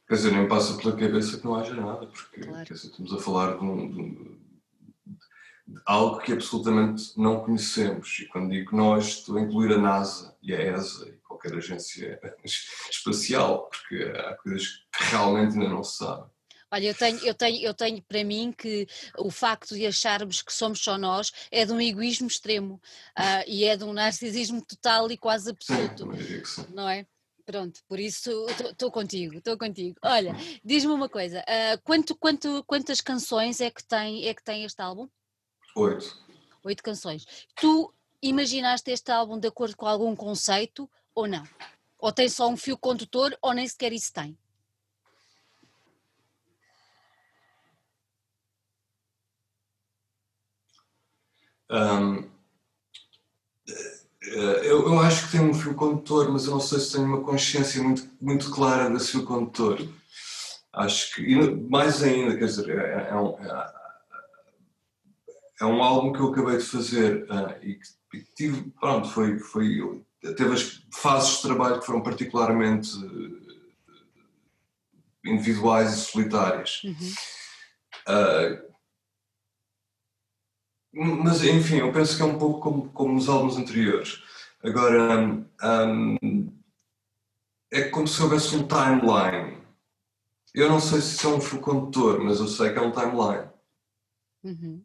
Quer 0.06 0.16
dizer, 0.16 0.32
nem 0.32 0.46
passa 0.46 0.76
pela 0.76 0.94
cabeça 0.94 1.38
que 1.38 1.44
não 1.46 1.54
haja 1.54 1.72
nada, 1.72 2.06
porque 2.08 2.42
claro. 2.42 2.64
dizer, 2.64 2.88
estamos 2.88 3.14
a 3.14 3.18
falar 3.18 3.56
de 3.56 3.64
um, 3.64 3.90
de 3.90 4.00
um 4.02 4.33
algo 5.87 6.20
que 6.20 6.33
absolutamente 6.33 7.12
não 7.16 7.40
conhecemos. 7.40 8.20
E 8.20 8.27
quando 8.27 8.50
digo 8.50 8.77
nós, 8.77 9.07
estou 9.07 9.37
a 9.37 9.40
incluir 9.40 9.72
a 9.72 9.79
NASA 9.79 10.37
e 10.42 10.55
a 10.55 10.61
ESA 10.61 11.09
e 11.09 11.12
qualquer 11.18 11.55
agência 11.55 12.20
espacial, 12.90 13.68
porque 13.70 14.03
há 14.18 14.35
coisas 14.37 14.66
que 14.68 15.05
realmente 15.11 15.55
ainda 15.55 15.68
não 15.68 15.83
se 15.83 15.98
sabem. 15.98 16.35
Olha, 16.70 16.87
eu 16.88 16.94
tenho, 16.94 17.18
eu, 17.18 17.35
tenho, 17.35 17.62
eu 17.62 17.72
tenho 17.72 18.03
para 18.03 18.24
mim 18.24 18.53
que 18.57 18.88
o 19.16 19.31
facto 19.31 19.77
de 19.77 19.87
acharmos 19.87 20.42
que 20.42 20.53
somos 20.53 20.81
só 20.81 20.98
nós 20.98 21.31
é 21.48 21.64
de 21.64 21.72
um 21.72 21.81
egoísmo 21.81 22.27
extremo 22.27 22.81
uh, 23.16 23.44
e 23.46 23.62
é 23.64 23.77
de 23.77 23.85
um 23.85 23.92
narcisismo 23.92 24.61
total 24.61 25.09
e 25.09 25.16
quase 25.16 25.50
absoluto. 25.50 26.11
Sim, 26.44 26.66
não 26.74 26.88
é? 26.88 27.07
Pronto, 27.46 27.81
por 27.87 28.00
isso 28.00 28.46
estou 28.70 28.90
contigo, 28.90 29.35
estou 29.35 29.57
contigo. 29.57 29.96
Olha, 30.03 30.35
diz-me 30.64 30.92
uma 30.92 31.09
coisa, 31.09 31.42
uh, 31.42 31.81
quanto, 31.85 32.16
quanto, 32.16 32.64
quantas 32.64 33.00
canções 33.00 33.61
é 33.61 33.70
que 33.70 33.85
tem, 33.85 34.27
é 34.27 34.35
que 34.35 34.42
tem 34.42 34.64
este 34.64 34.83
álbum? 34.83 35.09
Oito. 35.76 36.16
Oito 36.62 36.82
canções. 36.82 37.26
Tu 37.56 37.92
imaginaste 38.22 38.90
este 38.90 39.10
álbum 39.10 39.38
de 39.38 39.48
acordo 39.48 39.76
com 39.76 39.87
algum 39.87 40.14
conceito 40.14 40.88
ou 41.14 41.26
não? 41.26 41.44
Ou 41.98 42.12
tem 42.12 42.28
só 42.28 42.48
um 42.48 42.56
fio 42.56 42.78
condutor 42.78 43.37
ou 43.42 43.52
nem 43.52 43.66
sequer 43.66 43.92
isso 43.92 44.12
tem? 44.12 44.38
Um, 51.70 52.30
eu, 54.22 54.88
eu, 54.88 54.98
acho 55.00 55.26
que 55.26 55.32
tem 55.32 55.40
um 55.40 55.54
fio 55.54 55.74
condutor, 55.74 56.30
mas 56.30 56.44
eu 56.44 56.52
não 56.52 56.60
sei 56.60 56.78
se 56.78 56.92
tenho 56.92 57.06
uma 57.06 57.24
consciência 57.24 57.82
muito, 57.82 58.08
muito 58.20 58.50
clara 58.50 58.88
desse 58.90 59.12
fio 59.12 59.24
condutor. 59.24 59.80
Acho 60.72 61.14
que, 61.14 61.37
mais 61.68 62.02
ainda, 62.02 62.37
quer 62.37 62.44
dizer, 62.44 62.68
é, 62.68 63.08
é 63.10 63.14
um, 63.14 63.38
é, 63.38 63.83
é 65.64 65.66
um 65.66 65.83
álbum 65.83 66.12
que 66.12 66.20
eu 66.20 66.29
acabei 66.31 66.59
de 66.59 66.64
fazer 66.64 67.24
uh, 67.24 67.59
e 67.62 67.74
que 67.74 68.24
tive, 68.37 68.70
pronto, 68.79 69.09
foi, 69.09 69.38
foi, 69.38 70.05
teve 70.20 70.53
as 70.53 70.87
fases 70.92 71.37
de 71.37 71.42
trabalho 71.42 71.81
que 71.81 71.87
foram 71.87 72.03
particularmente 72.03 72.96
uh, 72.96 73.44
individuais 75.24 75.92
e 75.94 76.00
solitárias. 76.05 76.83
Uhum. 76.85 77.14
Uh, 78.09 78.74
mas 81.24 81.42
enfim, 81.42 81.79
eu 81.79 81.92
penso 81.92 82.16
que 82.16 82.22
é 82.22 82.27
um 82.27 82.38
pouco 82.38 82.61
como, 82.61 82.88
como 82.90 83.14
nos 83.14 83.29
álbuns 83.29 83.57
anteriores. 83.57 84.22
Agora, 84.62 85.18
um, 85.18 86.55
é 87.72 87.88
como 87.88 88.07
se 88.07 88.22
houvesse 88.22 88.55
um 88.55 88.68
timeline. 88.68 89.59
Eu 90.55 90.68
não 90.68 90.79
sei 90.79 91.00
se 91.00 91.27
é 91.27 91.29
um 91.29 91.40
fio 91.40 91.61
condutor, 91.61 92.22
mas 92.22 92.38
eu 92.38 92.46
sei 92.46 92.72
que 92.72 92.79
é 92.79 92.83
um 92.83 92.92
timeline. 92.92 93.48
Uhum. 94.44 94.85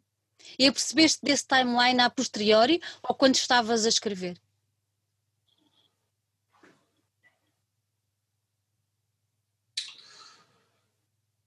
E 0.58 0.66
apercebeste 0.66 1.20
desse 1.22 1.46
timeline 1.46 2.00
a 2.00 2.10
posteriori 2.10 2.80
ou 3.02 3.14
quando 3.14 3.34
estavas 3.34 3.84
a 3.86 3.88
escrever? 3.88 4.36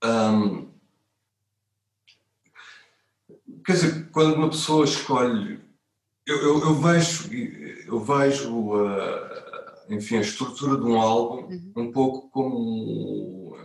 Um, 0.04 0.70
quer 3.66 3.74
dizer, 3.74 4.10
quando 4.12 4.36
uma 4.36 4.50
pessoa 4.50 4.84
escolhe, 4.84 5.64
eu, 6.26 6.38
eu, 6.38 6.60
eu 6.60 6.76
vejo, 6.76 7.30
eu 7.88 8.00
vejo 8.00 8.74
uh, 8.74 9.44
enfim, 9.90 10.18
a 10.18 10.22
estrutura 10.22 10.78
de 10.78 10.86
um 10.86 11.00
álbum 11.00 11.48
uhum. 11.48 11.74
um 11.76 11.92
pouco 11.92 12.30
como 12.30 13.56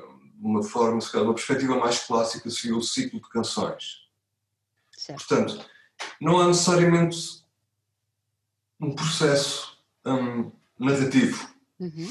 uma 0.41 0.62
forma, 0.62 1.01
se 1.01 1.11
calhar, 1.11 1.26
uma 1.26 1.35
perspectiva 1.35 1.76
mais 1.76 2.07
clássica 2.07 2.49
seria 2.51 2.76
o 2.76 2.83
ciclo 2.83 3.20
de 3.20 3.29
canções. 3.29 4.08
Certo. 5.09 5.27
Portanto, 5.27 5.67
não 6.21 6.39
há 6.39 6.49
necessariamente 6.49 7.43
um 8.79 8.95
processo 8.95 9.79
um, 10.05 10.53
narrativo, 10.79 11.49
uhum. 11.81 12.09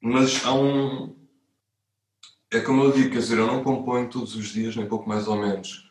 mas 0.00 0.44
há 0.44 0.52
um. 0.52 1.16
É 2.50 2.60
como 2.60 2.84
eu 2.84 2.92
digo, 2.92 3.10
quer 3.10 3.18
dizer, 3.18 3.38
eu 3.38 3.46
não 3.46 3.62
componho 3.62 4.10
todos 4.10 4.34
os 4.34 4.48
dias, 4.48 4.76
nem 4.76 4.86
pouco 4.86 5.08
mais 5.08 5.26
ou 5.28 5.36
menos. 5.36 5.88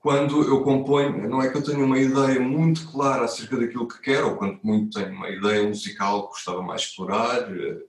Quando 0.00 0.42
eu 0.42 0.64
componho, 0.64 1.28
não 1.28 1.40
é 1.40 1.48
que 1.48 1.56
eu 1.56 1.62
tenha 1.62 1.84
uma 1.84 1.98
ideia 1.98 2.40
muito 2.40 2.90
clara 2.90 3.24
acerca 3.24 3.56
daquilo 3.56 3.86
que 3.86 4.00
quero, 4.00 4.30
ou 4.30 4.36
quando 4.36 4.58
muito 4.64 4.98
tenho 4.98 5.14
uma 5.14 5.28
ideia 5.28 5.62
musical 5.68 6.22
que 6.22 6.32
gostava 6.32 6.60
mais 6.60 6.80
de 6.80 6.88
explorar. 6.88 7.52
Uh, 7.52 7.84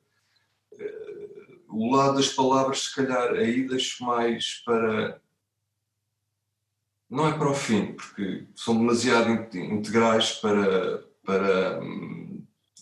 uh, 0.73 1.63
o 1.69 1.95
lado 1.95 2.17
das 2.17 2.29
palavras, 2.29 2.81
se 2.81 2.95
calhar, 2.95 3.31
aí 3.31 3.67
deixo 3.67 4.03
mais 4.03 4.61
para 4.63 5.19
não 7.13 7.27
é 7.27 7.37
para 7.37 7.47
o 7.47 7.53
fim, 7.53 7.93
porque 7.93 8.47
são 8.55 8.75
demasiado 8.75 9.29
integrais 9.55 10.31
para, 10.31 10.97
para 11.23 11.79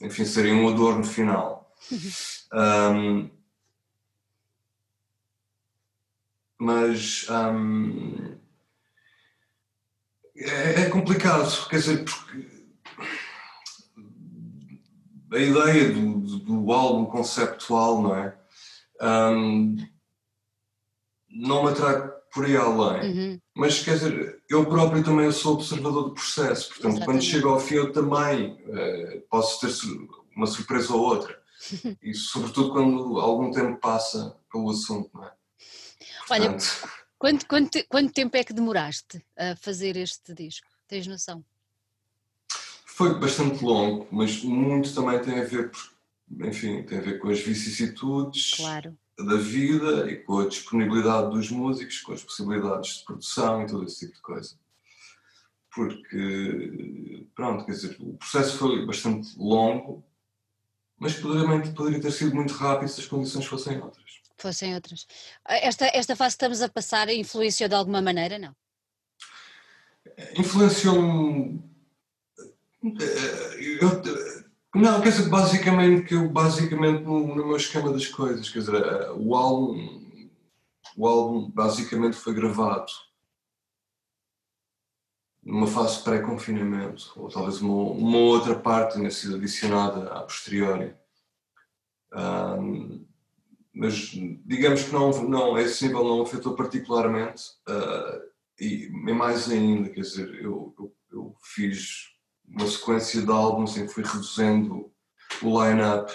enfim, 0.01 0.23
serem 0.23 0.53
um 0.53 0.69
adorno 0.69 1.03
final. 1.03 1.75
um, 2.53 3.29
mas 6.57 7.27
um, 7.29 8.37
é, 10.37 10.83
é, 10.83 10.89
complicado, 10.89 11.67
quer 11.67 11.79
dizer, 11.79 12.05
porque 12.05 12.47
a 15.33 15.37
ideia 15.37 15.91
do, 15.91 16.19
do 16.39 16.71
álbum 16.71 17.05
conceptual, 17.05 18.01
não 18.01 18.15
é? 18.15 18.37
Um, 19.01 19.75
não 21.29 21.63
me 21.65 21.71
atrai 21.71 22.09
por 22.33 22.45
aí 22.45 22.55
além. 22.55 23.11
Uhum. 23.11 23.40
Mas 23.53 23.83
quer 23.83 23.95
dizer, 23.95 24.41
eu 24.49 24.65
próprio 24.65 25.03
também 25.03 25.31
sou 25.31 25.55
observador 25.55 26.05
do 26.05 26.13
processo, 26.13 26.69
portanto, 26.69 26.97
Exatamente. 26.97 27.05
quando 27.05 27.21
chego 27.21 27.49
ao 27.49 27.59
fim, 27.59 27.75
eu 27.75 27.91
também 27.91 28.53
uh, 28.53 29.21
posso 29.29 29.59
ter 29.59 29.73
uma 30.35 30.47
surpresa 30.47 30.93
ou 30.93 31.01
outra. 31.01 31.39
E 32.01 32.13
sobretudo 32.15 32.71
quando 32.71 33.19
algum 33.19 33.51
tempo 33.51 33.79
passa 33.79 34.35
pelo 34.51 34.71
assunto, 34.71 35.11
não 35.13 35.25
é? 35.25 35.31
Portanto... 36.27 36.63
Olha, 36.63 36.91
quanto, 37.19 37.45
quanto, 37.45 37.87
quanto 37.87 38.13
tempo 38.13 38.35
é 38.35 38.43
que 38.43 38.53
demoraste 38.53 39.23
a 39.37 39.55
fazer 39.55 39.95
este 39.95 40.33
disco? 40.33 40.67
Tens 40.87 41.05
noção? 41.05 41.45
Foi 42.85 43.13
bastante 43.19 43.63
longo, 43.63 44.07
mas 44.11 44.41
muito 44.43 44.93
também 44.95 45.21
tem 45.21 45.39
a 45.39 45.43
ver, 45.43 45.71
enfim, 46.39 46.81
tem 46.83 46.97
a 46.97 47.01
ver 47.01 47.19
com 47.19 47.29
as 47.29 47.39
vicissitudes. 47.39 48.55
Claro 48.55 48.97
da 49.25 49.35
vida 49.35 50.11
e 50.11 50.17
com 50.17 50.39
a 50.39 50.47
disponibilidade 50.47 51.31
dos 51.31 51.49
músicos, 51.49 52.01
com 52.01 52.13
as 52.13 52.23
possibilidades 52.23 52.97
de 52.97 53.05
produção 53.05 53.63
e 53.63 53.67
todo 53.67 53.85
esse 53.85 53.99
tipo 53.99 54.13
de 54.13 54.21
coisa. 54.21 54.55
Porque, 55.73 57.25
pronto, 57.33 57.65
quer 57.65 57.71
dizer, 57.71 57.95
o 57.99 58.17
processo 58.17 58.57
foi 58.57 58.85
bastante 58.85 59.37
longo, 59.37 60.03
mas 60.99 61.13
poderia, 61.13 61.73
poderia 61.73 62.01
ter 62.01 62.11
sido 62.11 62.35
muito 62.35 62.53
rápido 62.53 62.89
se 62.89 63.01
as 63.01 63.07
condições 63.07 63.45
fossem 63.45 63.81
outras. 63.81 64.21
Fossem 64.37 64.75
outras. 64.75 65.07
Esta, 65.47 65.85
esta 65.93 66.15
fase 66.15 66.35
que 66.35 66.43
estamos 66.43 66.61
a 66.61 66.69
passar 66.69 67.09
influenciou 67.09 67.69
de 67.69 67.75
alguma 67.75 68.01
maneira, 68.01 68.37
não? 68.37 68.55
Influenciou-me. 70.37 71.63
Eh, 72.83 73.77
eu, 73.79 74.01
não, 74.73 75.01
quer 75.01 75.09
dizer, 75.09 75.29
basicamente, 75.29 76.07
que 76.07 76.15
eu, 76.15 76.29
basicamente 76.29 77.03
no, 77.03 77.35
no 77.35 77.47
meu 77.47 77.57
esquema 77.57 77.91
das 77.91 78.07
coisas, 78.07 78.49
quer 78.49 78.59
dizer, 78.59 78.75
eh, 78.75 79.11
o 79.17 79.35
álbum, 79.35 80.29
o 80.95 81.07
álbum 81.07 81.49
basicamente 81.51 82.15
foi 82.15 82.33
gravado 82.33 82.91
numa 85.43 85.67
fase 85.67 86.03
pré-confinamento, 86.03 87.11
ou 87.15 87.27
talvez 87.27 87.61
uma, 87.61 87.73
uma, 87.73 88.17
outra 88.17 88.57
parte 88.57 88.95
tenha 88.95 89.09
sido 89.09 89.35
adicionada 89.35 90.11
a 90.13 90.21
posteriori. 90.21 90.95
Um, 92.13 93.05
mas 93.73 94.11
digamos 94.45 94.83
que 94.83 94.91
não, 94.91 95.09
não, 95.23 95.57
esse 95.57 95.85
nível 95.85 96.03
não 96.03 96.21
afetou 96.21 96.55
particularmente, 96.55 97.43
uh, 97.67 98.31
e 98.59 98.89
mais 98.89 99.49
ainda, 99.49 99.89
quer 99.89 100.01
dizer, 100.01 100.29
eu, 100.35 100.75
eu, 100.77 100.95
eu 101.11 101.35
fiz 101.41 102.10
uma 102.51 102.67
sequência 102.67 103.21
de 103.21 103.31
álbuns 103.31 103.77
em 103.77 103.87
que 103.87 103.93
fui 103.93 104.03
reduzindo 104.03 104.91
o 105.41 105.63
line-up 105.63 106.11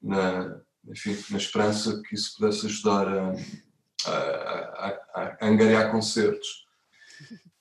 na, 0.00 0.60
enfim, 0.86 1.16
na 1.30 1.38
esperança 1.38 2.00
que 2.02 2.14
isso 2.14 2.36
pudesse 2.36 2.66
ajudar 2.66 3.08
a, 3.08 3.32
a, 4.06 4.12
a, 4.12 5.36
a 5.40 5.46
angariar 5.46 5.90
concertos. 5.90 6.66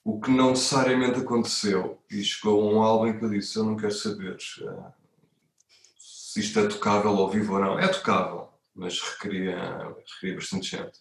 O 0.03 0.19
que 0.19 0.29
não 0.29 0.51
necessariamente 0.51 1.19
aconteceu. 1.19 2.03
E 2.11 2.23
chegou 2.23 2.71
um 2.71 2.81
álbum 2.81 3.07
em 3.07 3.17
que 3.17 3.25
eu 3.25 3.29
disse: 3.29 3.57
Eu 3.57 3.63
não 3.63 3.75
quero 3.75 3.93
saber 3.93 4.37
uh, 4.61 4.93
se 5.97 6.39
isto 6.39 6.59
é 6.59 6.67
tocável 6.67 7.09
ao 7.09 7.29
vivo 7.29 7.53
ou 7.53 7.59
não. 7.59 7.79
É 7.79 7.87
tocável, 7.87 8.49
mas 8.75 9.01
requeria, 9.01 9.95
requeria 10.13 10.35
bastante 10.35 10.77
gente. 10.77 10.99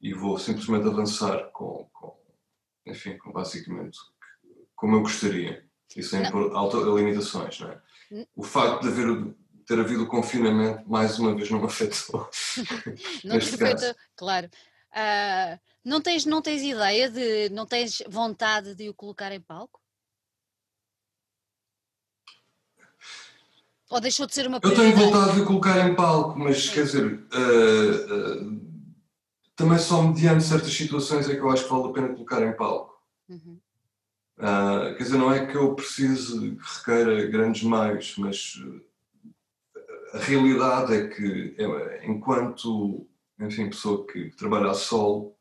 E 0.00 0.14
vou 0.14 0.38
simplesmente 0.38 0.86
avançar 0.86 1.50
com, 1.50 1.88
com 1.92 2.16
enfim, 2.86 3.18
com 3.18 3.32
basicamente 3.32 3.98
como 4.76 4.96
eu 4.96 5.02
gostaria 5.02 5.64
e 5.96 6.02
sem 6.02 6.22
não. 6.22 6.96
limitações, 6.96 7.60
não 7.60 7.70
é? 7.70 7.80
O 8.36 8.42
facto 8.42 8.82
de 8.82 8.88
haver, 8.88 9.34
ter 9.66 9.80
havido 9.80 10.04
o 10.04 10.08
confinamento, 10.08 10.88
mais 10.88 11.18
uma 11.18 11.34
vez, 11.34 11.50
não 11.50 11.60
me 11.60 11.66
afetou. 11.66 12.28
não 13.24 13.38
te 13.38 13.54
afetou, 13.54 13.94
claro. 14.16 14.48
Uh, 14.92 15.58
não, 15.84 16.00
tens, 16.00 16.24
não 16.24 16.40
tens 16.40 16.62
ideia 16.62 17.10
de, 17.10 17.48
não 17.50 17.66
tens 17.66 18.02
vontade 18.08 18.74
de 18.74 18.88
o 18.88 18.94
colocar 18.94 19.32
em 19.32 19.40
palco? 19.40 19.80
Ou 23.90 24.00
deixou 24.00 24.26
de 24.26 24.34
ser 24.34 24.46
uma 24.46 24.60
Eu 24.62 24.74
tenho 24.74 24.96
vontade 24.96 25.34
de 25.34 25.40
o 25.42 25.46
colocar 25.46 25.88
em 25.88 25.94
palco, 25.94 26.38
mas 26.38 26.68
quer 26.68 26.84
dizer, 26.84 27.04
uh, 27.04 28.42
uh, 28.42 28.60
também 29.54 29.78
só 29.78 30.02
mediante 30.02 30.44
certas 30.44 30.72
situações 30.72 31.28
é 31.28 31.34
que 31.34 31.40
eu 31.40 31.50
acho 31.50 31.64
que 31.64 31.70
vale 31.70 31.88
a 31.88 31.92
pena 31.92 32.08
colocar 32.08 32.42
em 32.42 32.56
palco. 32.56 32.94
Uhum. 33.28 33.60
Uh, 34.38 34.96
quer 34.96 35.02
dizer, 35.04 35.18
não 35.18 35.32
é 35.32 35.46
que 35.46 35.56
eu 35.56 35.74
precise 35.74 36.56
que 36.56 36.78
requeira 36.78 37.26
grandes 37.26 37.62
meios, 37.62 38.16
mas 38.18 38.60
a 40.12 40.18
realidade 40.18 40.94
é 40.94 41.08
que, 41.08 41.56
enquanto 42.02 43.06
enfim, 43.38 43.68
pessoa 43.68 44.06
que 44.06 44.30
trabalha 44.30 44.70
a 44.70 44.74
solo, 44.74 45.36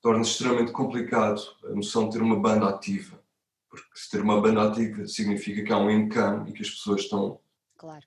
torna-se 0.00 0.32
extremamente 0.32 0.72
complicado 0.72 1.40
a 1.64 1.70
noção 1.70 2.08
de 2.08 2.16
ter 2.16 2.22
uma 2.22 2.38
banda 2.38 2.68
ativa. 2.68 3.20
Porque 3.68 3.86
se 3.94 4.10
ter 4.10 4.20
uma 4.20 4.40
banda 4.40 4.68
ativa 4.68 5.06
significa 5.06 5.62
que 5.62 5.72
há 5.72 5.78
um 5.78 5.90
income 5.90 6.50
e 6.50 6.52
que 6.52 6.62
as 6.62 6.70
pessoas 6.70 7.02
estão. 7.02 7.40
Claro. 7.76 8.04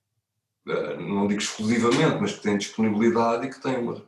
Uh, 0.68 1.00
não 1.02 1.28
digo 1.28 1.42
exclusivamente, 1.42 2.18
mas 2.20 2.34
que 2.34 2.42
têm 2.42 2.58
disponibilidade 2.58 3.48
e 3.48 3.50
que 3.50 3.62
têm 3.62 3.78
uma. 3.78 4.04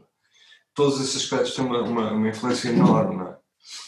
Todos 0.73 0.99
esses 0.99 1.23
aspectos 1.23 1.55
têm 1.55 1.65
uma, 1.65 1.81
uma, 1.81 2.11
uma 2.11 2.27
influência 2.27 2.69
enorme, 2.69 3.15
não 3.15 3.27
é? 3.27 3.37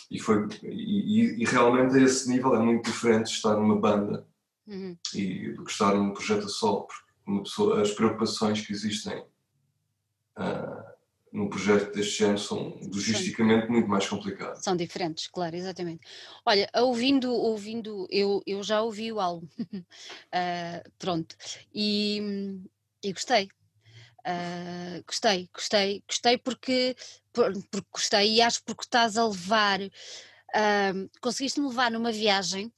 E, 0.09 0.19
foi, 0.19 0.47
e, 0.63 1.41
e, 1.41 1.45
realmente 1.45 1.95
a 1.95 2.01
esse 2.01 2.29
nível 2.29 2.55
é 2.55 2.59
muito 2.59 2.85
diferente 2.85 3.27
estar 3.27 3.55
numa 3.55 3.79
banda 3.79 4.25
uhum. 4.65 4.97
e 5.13 5.51
do 5.53 5.63
que 5.63 5.71
estar 5.71 5.93
num 5.93 6.13
projeto 6.13 6.49
solo, 6.49 6.87
porque 6.87 7.43
pessoa, 7.43 7.81
as 7.81 7.91
preocupações 7.91 8.65
que 8.65 8.73
existem 8.73 9.19
uh, 10.37 10.97
num 11.31 11.49
projeto 11.49 11.93
deste 11.93 12.19
género 12.19 12.39
são 12.39 12.79
logisticamente 12.81 13.69
muito 13.69 13.87
mais 13.87 14.07
complicadas. 14.07 14.63
São 14.63 14.75
diferentes, 14.75 15.27
claro, 15.27 15.55
exatamente. 15.55 16.01
Olha, 16.45 16.69
ouvindo, 16.75 17.31
ouvindo, 17.31 18.07
eu, 18.09 18.41
eu 18.45 18.63
já 18.63 18.81
ouvi 18.81 19.11
o 19.11 19.19
álbum, 19.19 19.47
uh, 19.73 20.91
pronto, 20.97 21.35
e, 21.73 22.59
e 23.03 23.13
gostei, 23.13 23.49
Uh, 24.27 25.01
gostei, 25.07 25.49
gostei, 25.53 26.03
gostei 26.05 26.37
porque, 26.37 26.97
porque 27.71 27.87
gostei 27.91 28.35
e 28.35 28.41
acho 28.41 28.63
porque 28.63 28.83
estás 28.83 29.17
a 29.17 29.27
levar, 29.27 29.81
uh, 29.81 31.09
conseguiste-me 31.21 31.67
levar 31.67 31.91
numa 31.91 32.11
viagem 32.11 32.71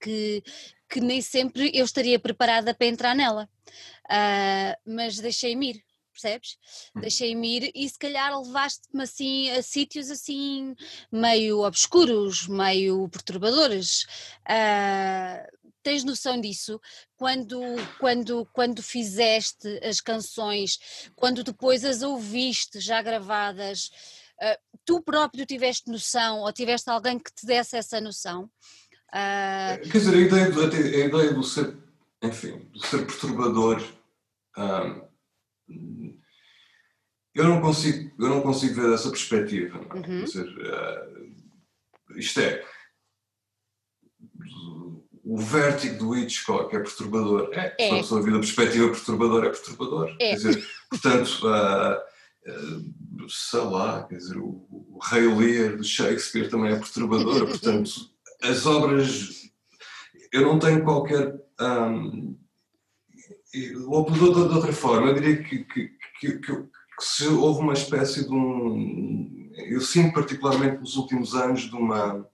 que, 0.00 0.42
que 0.88 1.00
nem 1.00 1.20
sempre 1.20 1.70
eu 1.74 1.84
estaria 1.84 2.18
preparada 2.18 2.74
para 2.74 2.86
entrar 2.86 3.14
nela, 3.14 3.48
uh, 4.06 4.92
mas 4.92 5.18
deixei-me 5.18 5.70
ir, 5.70 5.84
percebes? 6.12 6.58
Hum. 6.94 7.00
Deixei-me 7.00 7.56
ir 7.56 7.70
e 7.74 7.88
se 7.88 7.98
calhar 7.98 8.36
levaste-me 8.38 9.02
assim 9.02 9.50
a 9.50 9.62
sítios 9.62 10.10
assim 10.10 10.74
meio 11.10 11.60
obscuros, 11.60 12.48
meio 12.48 13.08
perturbadores. 13.08 14.04
Uh, 14.42 15.57
tens 15.88 16.04
noção 16.04 16.38
disso 16.38 16.78
quando, 17.16 17.58
quando, 17.98 18.46
quando 18.52 18.82
fizeste 18.82 19.66
as 19.82 20.02
canções, 20.02 20.78
quando 21.16 21.42
depois 21.42 21.82
as 21.82 22.02
ouviste 22.02 22.78
já 22.78 23.00
gravadas, 23.00 23.90
uh, 24.38 24.78
tu 24.84 25.00
próprio 25.00 25.46
tiveste 25.46 25.90
noção 25.90 26.40
ou 26.40 26.52
tiveste 26.52 26.90
alguém 26.90 27.18
que 27.18 27.32
te 27.32 27.46
desse 27.46 27.74
essa 27.74 28.02
noção? 28.02 28.50
Uh... 29.08 29.80
Quer 29.90 29.98
dizer, 29.98 30.14
a 30.14 30.20
ideia, 30.20 30.50
do, 30.50 30.60
a 30.60 30.66
ideia 30.66 31.32
do 31.32 31.42
ser, 31.42 31.74
enfim, 32.22 32.58
do 32.70 32.86
ser 32.86 33.06
perturbador, 33.06 33.82
um, 34.58 35.08
eu 37.34 37.44
não 37.44 37.62
consigo, 37.62 38.12
eu 38.22 38.28
não 38.28 38.42
consigo 38.42 38.74
ver 38.74 38.90
dessa 38.90 39.08
perspectiva. 39.08 39.78
Uhum. 39.78 40.02
Quer 40.02 40.24
dizer, 40.24 40.48
uh, 40.48 42.18
isto 42.18 42.40
é 42.40 42.62
o 45.28 45.36
vértigo 45.36 45.98
do 45.98 46.16
Hitchcock 46.16 46.74
é 46.74 46.78
perturbador. 46.78 47.50
É. 47.52 47.74
Se 47.76 47.92
a 47.92 47.96
pessoa 47.98 48.22
vir 48.22 48.32
da 48.32 48.38
perspectiva 48.38 48.88
perturbadora, 48.88 49.48
é 49.48 49.50
perturbador. 49.50 50.08
É. 50.08 50.16
Quer 50.16 50.34
dizer, 50.36 50.68
portanto, 50.88 51.46
uh, 51.46 51.96
uh, 52.50 53.28
sei 53.28 53.60
lá, 53.60 54.04
quer 54.04 54.16
dizer, 54.16 54.38
o, 54.38 54.66
o 54.70 54.98
Rei 55.02 55.26
Lear 55.26 55.76
de 55.76 55.86
Shakespeare 55.86 56.48
também 56.48 56.72
é 56.72 56.76
perturbador. 56.76 57.44
portanto, 57.46 57.90
as 58.42 58.64
obras. 58.64 59.52
Eu 60.32 60.42
não 60.42 60.58
tenho 60.58 60.82
qualquer. 60.82 61.38
Um, 61.60 62.38
ou 63.86 64.10
de, 64.10 64.20
outra 64.24 64.72
forma, 64.72 65.08
eu 65.08 65.14
diria 65.14 65.42
que, 65.42 65.58
que, 65.64 65.90
que, 66.20 66.38
que, 66.38 66.66
se 67.00 67.26
houve 67.26 67.60
uma 67.60 67.74
espécie 67.74 68.26
de 68.26 68.32
um. 68.32 69.50
eu 69.68 69.82
sinto 69.82 70.14
particularmente 70.14 70.80
nos 70.80 70.96
últimos 70.96 71.34
anos 71.34 71.62
de 71.62 71.74
uma, 71.74 72.26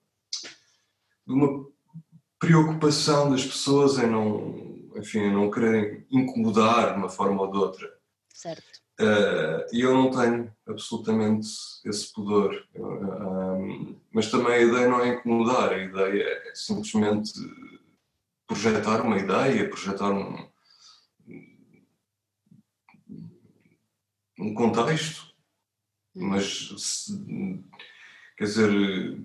de 1.26 1.32
uma 1.32 1.73
preocupação 2.44 3.30
das 3.30 3.44
pessoas 3.44 3.98
em 3.98 4.06
não, 4.06 4.90
enfim, 4.96 5.20
em 5.20 5.32
não 5.32 5.50
quererem 5.50 6.06
incomodar 6.10 6.92
de 6.92 6.98
uma 6.98 7.08
forma 7.08 7.42
ou 7.42 7.50
de 7.50 7.56
outra. 7.56 7.94
Certo. 8.28 8.62
Uh, 9.00 9.66
e 9.72 9.80
eu 9.80 9.92
não 9.92 10.10
tenho 10.10 10.52
absolutamente 10.66 11.48
esse 11.84 12.12
pudor. 12.12 12.54
Uh, 12.76 13.96
mas 14.12 14.30
também 14.30 14.54
a 14.54 14.62
ideia 14.62 14.88
não 14.88 15.00
é 15.00 15.08
incomodar, 15.14 15.72
a 15.72 15.78
ideia 15.78 16.22
é 16.22 16.54
simplesmente 16.54 17.32
projetar 18.46 19.00
uma 19.00 19.18
ideia, 19.18 19.68
projetar 19.68 20.12
um, 20.12 20.48
um 24.38 24.54
contexto. 24.54 25.34
Hum. 26.14 26.28
Mas, 26.28 26.68
quer 28.36 28.44
dizer, 28.44 29.18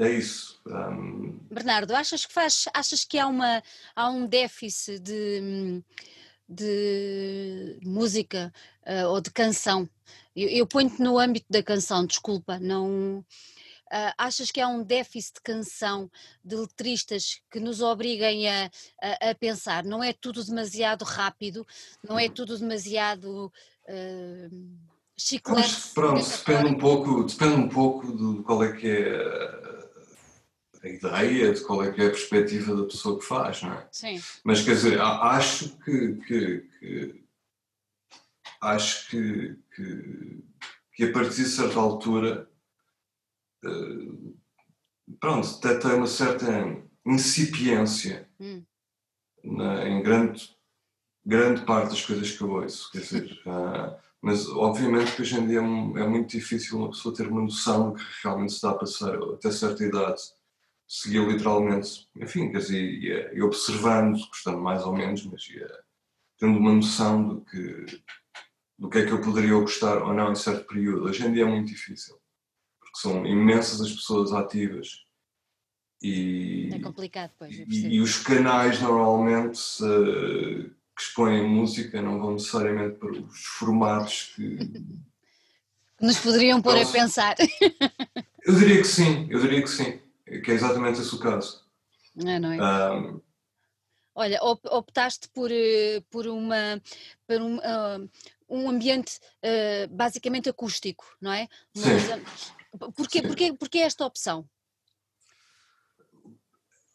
é 0.00 0.10
isso. 0.12 0.60
Um... 0.66 1.38
Bernardo, 1.50 1.94
achas 1.94 2.24
que 2.24 2.32
faz, 2.32 2.64
achas 2.72 3.04
que 3.04 3.18
há, 3.18 3.26
uma, 3.26 3.62
há 3.94 4.08
um 4.08 4.26
déficit 4.26 4.98
de, 4.98 5.82
de 6.48 7.78
música 7.84 8.52
uh, 8.86 9.08
ou 9.08 9.20
de 9.20 9.30
canção? 9.30 9.88
Eu, 10.34 10.48
eu 10.48 10.66
ponho-te 10.66 11.02
no 11.02 11.18
âmbito 11.18 11.46
da 11.50 11.62
canção, 11.62 12.06
desculpa, 12.06 12.58
não. 12.58 13.18
Uh, 13.92 14.14
achas 14.16 14.50
que 14.52 14.60
há 14.60 14.68
um 14.68 14.84
déficit 14.84 15.34
de 15.34 15.42
canção 15.42 16.10
de 16.44 16.54
letristas 16.54 17.40
que 17.50 17.58
nos 17.58 17.80
obriguem 17.82 18.48
a, 18.48 18.70
a, 19.02 19.30
a, 19.30 19.34
pensar? 19.34 19.84
Não 19.84 20.02
é 20.02 20.12
tudo 20.12 20.44
demasiado 20.44 21.04
rápido, 21.04 21.66
não 22.02 22.18
é 22.18 22.28
tudo 22.28 22.56
demasiado 22.56 23.52
uh, 23.88 24.89
chiclete? 25.20 25.90
Pronto, 25.94 26.24
depende 26.28 26.66
um 26.66 26.78
pouco, 26.78 27.24
depende 27.24 27.54
um 27.54 27.68
pouco 27.68 28.16
de 28.16 28.42
qual 28.42 28.64
é 28.64 28.72
que 28.72 28.88
é 28.88 29.60
a 30.82 30.88
ideia 30.88 31.52
de 31.52 31.60
qual 31.60 31.84
é 31.84 31.92
que 31.92 32.00
é 32.00 32.06
a 32.06 32.10
perspectiva 32.10 32.74
da 32.74 32.84
pessoa 32.84 33.18
que 33.18 33.24
faz, 33.24 33.62
não 33.62 33.72
é? 33.72 33.88
Sim. 33.92 34.20
Mas 34.44 34.62
quer 34.62 34.74
dizer, 34.74 35.00
acho 35.00 35.76
que, 35.78 36.14
que, 36.26 36.60
que 36.78 37.24
acho 38.60 39.10
que, 39.10 39.58
que, 39.74 40.44
que, 40.94 41.04
a 41.04 41.12
partir 41.12 41.42
de 41.42 41.48
certa 41.48 41.78
altura 41.78 42.50
uh, 43.64 44.36
pronto, 45.18 45.48
até 45.58 45.76
tem 45.78 45.92
uma 45.92 46.06
certa 46.06 46.46
incipiência 47.04 48.28
hum. 48.38 48.64
na, 49.44 49.86
em 49.86 50.02
grande, 50.02 50.56
grande 51.24 51.64
parte 51.64 51.90
das 51.90 52.04
coisas 52.04 52.30
que 52.30 52.42
eu 52.42 52.50
ouço. 52.50 52.90
Quer 52.90 53.00
dizer, 53.00 53.42
uh, 53.46 53.98
mas 54.22 54.48
obviamente 54.48 55.14
que 55.14 55.22
hoje 55.22 55.38
em 55.38 55.46
dia 55.46 55.60
é, 55.60 56.02
é, 56.02 56.08
muito 56.08 56.30
difícil 56.30 56.78
uma 56.78 56.90
pessoa 56.90 57.14
ter 57.14 57.26
uma 57.26 57.42
noção 57.42 57.90
do 57.90 57.96
que 57.96 58.04
realmente 58.22 58.50
se 58.50 58.56
está 58.56 58.70
a 58.70 58.74
passar 58.74 59.14
até 59.14 59.50
certa 59.50 59.84
idade 59.84 60.20
seguia 60.90 61.20
literalmente, 61.20 62.08
enfim, 62.16 62.50
quer 62.50 62.58
dizer, 62.58 62.82
ia, 62.82 63.32
ia 63.32 63.44
observando, 63.44 64.18
gostando 64.26 64.58
mais 64.58 64.82
ou 64.84 64.92
menos, 64.92 65.24
mas 65.24 65.48
ia 65.48 65.70
tendo 66.36 66.58
uma 66.58 66.72
noção 66.72 67.28
do 67.28 67.40
que, 67.42 68.02
do 68.76 68.90
que 68.90 68.98
é 68.98 69.06
que 69.06 69.12
eu 69.12 69.20
poderia 69.20 69.54
gostar 69.54 70.02
ou 70.02 70.12
não 70.12 70.32
em 70.32 70.34
certo 70.34 70.66
período. 70.66 71.04
Hoje 71.04 71.24
em 71.24 71.32
dia 71.32 71.44
é 71.44 71.46
muito 71.46 71.68
difícil, 71.68 72.16
porque 72.80 72.98
são 72.98 73.24
imensas 73.24 73.80
as 73.80 73.92
pessoas 73.92 74.32
ativas. 74.32 75.04
E, 76.02 76.70
é 76.72 76.80
complicado, 76.80 77.30
pois. 77.38 77.56
E, 77.56 77.86
e, 77.94 78.00
os 78.00 78.18
canais 78.18 78.80
normalmente 78.80 79.60
uh, 79.84 80.74
que 81.00 81.06
expõem 81.06 81.48
música 81.48 82.02
não 82.02 82.20
vão 82.20 82.32
necessariamente 82.32 82.98
para 82.98 83.10
os 83.10 83.44
formatos 83.58 84.34
que. 84.36 84.58
Nos 85.98 86.18
poderiam 86.18 86.60
pôr 86.60 86.76
a 86.76 86.86
pensar. 86.86 87.36
Eu 88.42 88.54
diria 88.54 88.78
que 88.78 88.86
sim, 88.86 89.26
eu 89.30 89.40
diria 89.40 89.62
que 89.62 89.68
sim 89.68 90.00
que 90.38 90.50
é 90.50 90.54
exatamente 90.54 91.00
esse 91.00 91.14
o 91.14 91.18
caso. 91.18 91.64
É, 92.24 92.38
não 92.38 92.52
é? 92.52 92.92
Um, 92.92 93.20
Olha, 94.14 94.38
optaste 94.42 95.28
por, 95.28 95.50
eh, 95.50 96.02
por, 96.10 96.26
uma, 96.26 96.80
por 97.26 97.40
um, 97.40 97.56
uh, 97.56 98.10
um 98.48 98.68
ambiente 98.68 99.18
uh, 99.42 99.88
basicamente 99.94 100.48
acústico, 100.48 101.04
não 101.20 101.32
é? 101.32 101.48
Sim. 101.74 101.90
Porquê, 102.94 103.22
porquê, 103.22 103.52
porquê 103.52 103.78
esta 103.78 104.04
opção? 104.04 104.46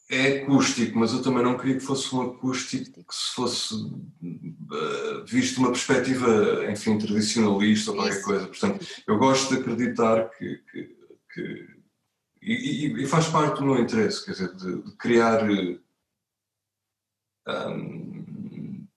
É 0.08 0.44
acústico, 0.44 1.00
mas 1.00 1.14
eu 1.14 1.24
também 1.24 1.42
não 1.42 1.58
queria 1.58 1.76
que 1.76 1.80
fosse 1.80 2.14
um 2.14 2.22
acústico 2.22 3.04
que 3.04 3.16
se 3.16 3.34
fosse 3.34 3.74
uh, 3.74 5.26
visto 5.26 5.56
de 5.56 5.60
uma 5.62 5.72
perspectiva, 5.72 6.72
enfim, 6.72 7.00
tradicionalista 7.00 7.90
ou 7.90 7.98
qualquer 7.98 8.14
Isso. 8.14 8.24
coisa. 8.24 8.48
Portanto, 8.48 8.86
eu 9.08 9.18
gosto 9.18 9.56
de 9.56 9.62
acreditar 9.62 10.30
que, 10.30 10.58
que, 10.72 10.96
que 11.34 11.76
e, 12.40 13.04
e, 13.04 13.08
faz 13.08 13.28
parte 13.28 13.60
do 13.60 13.66
meu 13.66 13.82
interesse, 13.82 14.24
quer 14.24 14.32
dizer, 14.34 14.56
de, 14.56 14.84
de 14.84 14.96
criar. 14.98 15.42
Um, 17.48 18.88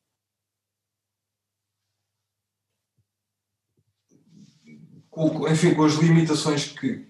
com, 5.08 5.48
enfim, 5.48 5.74
com 5.74 5.84
as 5.84 5.94
limitações 5.94 6.66
que, 6.66 7.06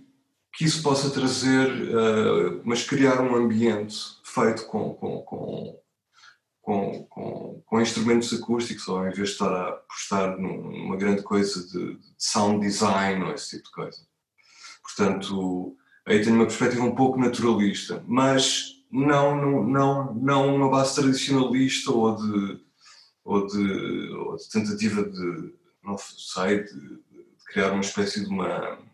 que 0.59 0.65
isso 0.65 0.83
possa 0.83 1.09
trazer, 1.09 1.71
uh, 1.71 2.61
mas 2.65 2.83
criar 2.83 3.21
um 3.21 3.37
ambiente 3.37 3.97
feito 4.25 4.67
com, 4.67 4.93
com, 4.93 5.23
com, 5.23 5.81
com, 6.61 7.05
com, 7.05 7.63
com 7.65 7.81
instrumentos 7.81 8.33
acústicos, 8.33 8.89
ou 8.89 9.07
em 9.07 9.13
vez 9.13 9.29
de 9.29 9.35
estar 9.35 9.53
a 9.53 9.69
apostar 9.69 10.37
numa 10.37 10.97
grande 10.97 11.23
coisa 11.23 11.65
de, 11.65 11.95
de 11.95 12.15
sound 12.19 12.59
design 12.59 13.23
ou 13.23 13.35
esse 13.35 13.51
tipo 13.51 13.69
de 13.69 13.71
coisa. 13.71 13.99
Portanto, 14.83 15.77
aí 16.05 16.23
tenho 16.25 16.35
uma 16.35 16.47
perspectiva 16.47 16.83
um 16.83 16.97
pouco 16.97 17.21
naturalista, 17.21 18.03
mas 18.09 18.83
não, 18.91 19.37
não, 19.37 19.63
não, 19.63 20.15
não 20.15 20.57
uma 20.57 20.69
base 20.69 20.97
tradicionalista 20.97 21.93
ou 21.93 22.17
de, 22.17 22.61
ou 23.25 23.47
de, 23.47 24.11
ou 24.11 24.37
de 24.37 24.49
tentativa 24.49 25.05
de, 25.05 25.55
não 25.85 25.97
sei, 25.97 26.65
de, 26.65 26.75
de, 26.75 26.99
criar 27.47 27.71
uma 27.71 27.81
espécie 27.81 28.25
de 28.25 28.29
uma 28.29 28.88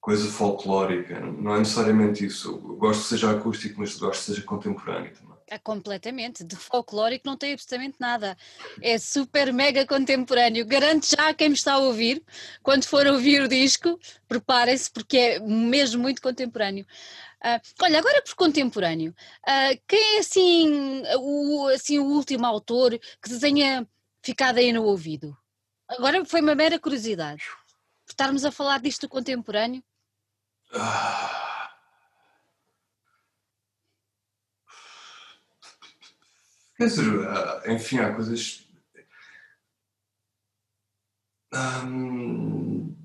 coisa 0.00 0.30
folclórica. 0.30 1.20
Não 1.20 1.54
é 1.54 1.58
necessariamente 1.58 2.24
isso. 2.24 2.50
Eu 2.50 2.76
gosto 2.76 3.02
que 3.02 3.08
seja 3.08 3.30
acústico, 3.30 3.80
mas 3.80 3.96
gosto 3.96 4.20
que 4.20 4.26
seja 4.34 4.42
contemporâneo 4.42 5.12
também. 5.12 5.38
É 5.50 5.58
completamente. 5.58 6.44
De 6.44 6.56
folclórico 6.56 7.26
não 7.26 7.36
tem 7.36 7.54
absolutamente 7.54 7.96
nada. 7.98 8.36
É 8.82 8.98
super 8.98 9.52
mega 9.52 9.86
contemporâneo. 9.86 10.66
Garanto 10.66 11.06
já 11.06 11.28
a 11.28 11.34
quem 11.34 11.48
me 11.48 11.54
está 11.54 11.74
a 11.74 11.78
ouvir, 11.78 12.22
quando 12.62 12.84
for 12.84 13.06
ouvir 13.06 13.42
o 13.42 13.48
disco, 13.48 13.98
preparem-se 14.28 14.90
porque 14.90 15.16
é 15.16 15.40
mesmo 15.40 16.02
muito 16.02 16.20
contemporâneo. 16.20 16.86
Uh, 17.42 17.60
olha, 17.82 17.98
agora 17.98 18.20
por 18.22 18.34
contemporâneo, 18.34 19.14
uh, 19.46 19.80
quem 19.86 20.16
é 20.16 20.18
assim 20.18 21.02
o, 21.18 21.68
assim 21.68 21.98
o 21.98 22.04
último 22.04 22.44
autor 22.44 22.98
que 23.22 23.30
te 23.30 23.38
tenha 23.38 23.86
ficado 24.20 24.58
aí 24.58 24.72
no 24.72 24.84
ouvido? 24.84 25.36
Agora 25.88 26.22
foi 26.24 26.40
uma 26.40 26.54
mera 26.54 26.78
curiosidade. 26.78 27.44
Por 28.08 28.12
estarmos 28.12 28.44
a 28.46 28.50
falar 28.50 28.80
disto 28.80 29.06
contemporâneo. 29.06 29.84
Ah 30.72 31.38
Quer 36.78 36.86
dizer, 36.86 37.28
ah, 37.28 37.62
enfim, 37.66 37.98
há 37.98 38.14
coisas. 38.14 38.64
Hum, 41.52 42.96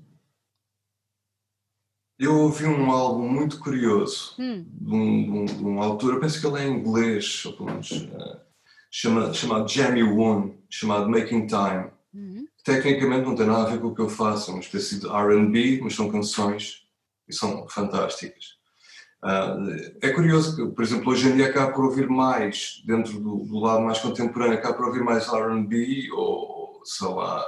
eu 2.16 2.38
ouvi 2.42 2.66
um 2.66 2.88
álbum 2.90 3.28
muito 3.28 3.58
curioso 3.58 4.36
hum. 4.38 4.62
de, 4.62 4.94
um, 4.94 5.24
de, 5.24 5.30
um, 5.30 5.44
de, 5.44 5.64
um, 5.64 5.82
autor, 5.82 6.14
eu 6.14 6.20
penso 6.20 6.40
que 6.40 6.46
ele 6.46 6.62
é 6.62 6.68
inglês, 6.68 7.44
ou 7.46 7.54
pelo 7.54 7.70
menos, 7.70 7.90
uh, 7.90 8.40
chama, 8.90 9.34
chamado 9.34 9.68
Jamie 9.68 10.04
Won, 10.04 10.56
chamado 10.70 11.10
Making 11.10 11.46
Time. 11.48 11.93
Tecnicamente 12.64 13.26
não 13.26 13.34
tem 13.34 13.46
nada 13.46 13.64
a 13.64 13.70
ver 13.72 13.78
com 13.78 13.88
o 13.88 13.94
que 13.94 14.00
eu 14.00 14.08
faço, 14.08 14.50
é 14.50 14.54
uma 14.54 14.60
espécie 14.60 14.98
de 14.98 15.06
RB, 15.06 15.80
mas 15.82 15.94
são 15.94 16.10
canções 16.10 16.86
e 17.28 17.34
são 17.34 17.68
fantásticas. 17.68 18.56
Uh, 19.22 19.98
é 20.00 20.10
curioso 20.10 20.56
que, 20.56 20.74
por 20.74 20.82
exemplo, 20.82 21.12
hoje 21.12 21.28
em 21.28 21.36
dia 21.36 21.48
acaba 21.48 21.72
por 21.72 21.84
ouvir 21.84 22.08
mais, 22.08 22.82
dentro 22.86 23.20
do, 23.20 23.44
do 23.44 23.58
lado 23.58 23.82
mais 23.82 23.98
contemporâneo, 23.98 24.58
acaba 24.58 24.74
por 24.74 24.86
ouvir 24.86 25.02
mais 25.02 25.28
RB 25.28 26.10
ou, 26.12 26.80
sei 26.84 27.08
lá. 27.08 27.44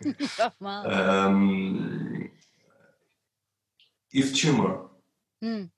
Ah, 0.60 1.30
Eve 4.16 4.32
Tumor. 4.32 4.90
Hum. 5.42 5.68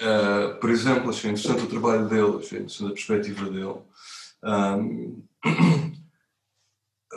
Uh, 0.00 0.58
por 0.60 0.70
exemplo, 0.70 1.10
achei 1.10 1.30
interessante 1.30 1.64
o 1.64 1.68
trabalho 1.68 2.08
dele, 2.08 2.38
achei 2.38 2.58
interessante 2.58 2.90
a 2.90 2.94
perspectiva 2.94 3.50
dele. 3.50 3.82
Um, 4.42 5.22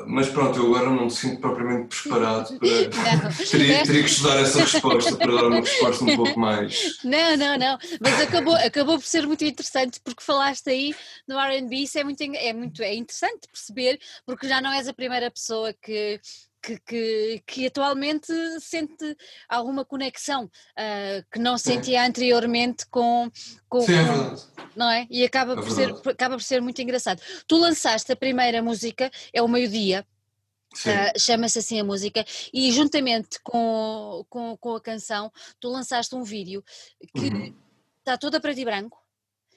mas 0.07 0.27
pronto, 0.29 0.59
eu 0.59 0.65
agora 0.67 0.89
não 0.89 1.05
me 1.05 1.11
sinto 1.11 1.39
propriamente 1.39 2.01
preparado 2.01 2.59
para. 2.59 2.67
teria, 3.49 3.83
teria, 3.83 4.03
que 4.03 4.09
estudar 4.09 4.39
essa 4.39 4.59
resposta 4.59 5.15
para 5.15 5.31
dar 5.31 5.47
uma 5.47 5.61
resposta 5.61 6.03
um 6.03 6.15
pouco 6.15 6.39
mais. 6.39 6.97
Não, 7.03 7.37
não, 7.37 7.57
não. 7.57 7.77
Mas 8.01 8.21
acabou, 8.21 8.55
acabou 8.55 8.99
por 8.99 9.05
ser 9.05 9.25
muito 9.25 9.45
interessante 9.45 10.01
porque 10.03 10.23
falaste 10.23 10.69
aí 10.69 10.95
no 11.27 11.39
RB, 11.39 11.83
isso 11.83 11.97
é 11.97 12.03
muito, 12.03 12.21
é 12.21 12.53
muito 12.53 12.81
é 12.81 12.93
interessante 12.93 13.47
perceber, 13.47 13.99
porque 14.25 14.47
já 14.47 14.59
não 14.59 14.71
és 14.71 14.87
a 14.87 14.93
primeira 14.93 15.31
pessoa 15.31 15.73
que 15.73 16.19
que, 16.63 16.79
que, 16.79 17.43
que, 17.45 17.67
atualmente 17.67 18.31
sente 18.61 19.17
alguma 19.49 19.83
conexão 19.83 20.45
uh, 20.45 21.25
que 21.29 21.37
não 21.37 21.57
sentia 21.57 22.05
anteriormente 22.05 22.87
com, 22.87 23.29
com, 23.67 23.81
Sim, 23.81 23.95
é 23.95 24.03
verdade. 24.03 24.41
não 24.73 24.89
é? 24.89 25.05
E 25.09 25.25
acaba, 25.25 25.53
é 25.53 25.55
por 25.55 25.69
ser, 25.69 25.93
acaba 26.09 26.35
por 26.35 26.43
ser 26.43 26.61
muito 26.61 26.81
engraçado. 26.81 27.21
Tu 27.45 27.57
lançaste 27.57 28.09
a 28.13 28.15
primeira 28.15 28.63
música, 28.63 29.11
é 29.33 29.41
o 29.41 29.47
meio-dia, 29.47 30.07
uh, 30.73 31.19
chama-se 31.19 31.59
assim 31.59 31.81
a 31.81 31.83
música, 31.83 32.25
e 32.53 32.71
juntamente 32.71 33.39
com, 33.43 34.25
com, 34.29 34.55
com, 34.55 34.75
a 34.75 34.81
canção, 34.81 35.29
tu 35.59 35.67
lançaste 35.67 36.15
um 36.15 36.23
vídeo 36.23 36.63
que 37.13 37.27
uhum. 37.27 37.53
está 37.99 38.17
toda 38.17 38.39
preto 38.39 38.59
e 38.59 38.65
branco 38.65 38.97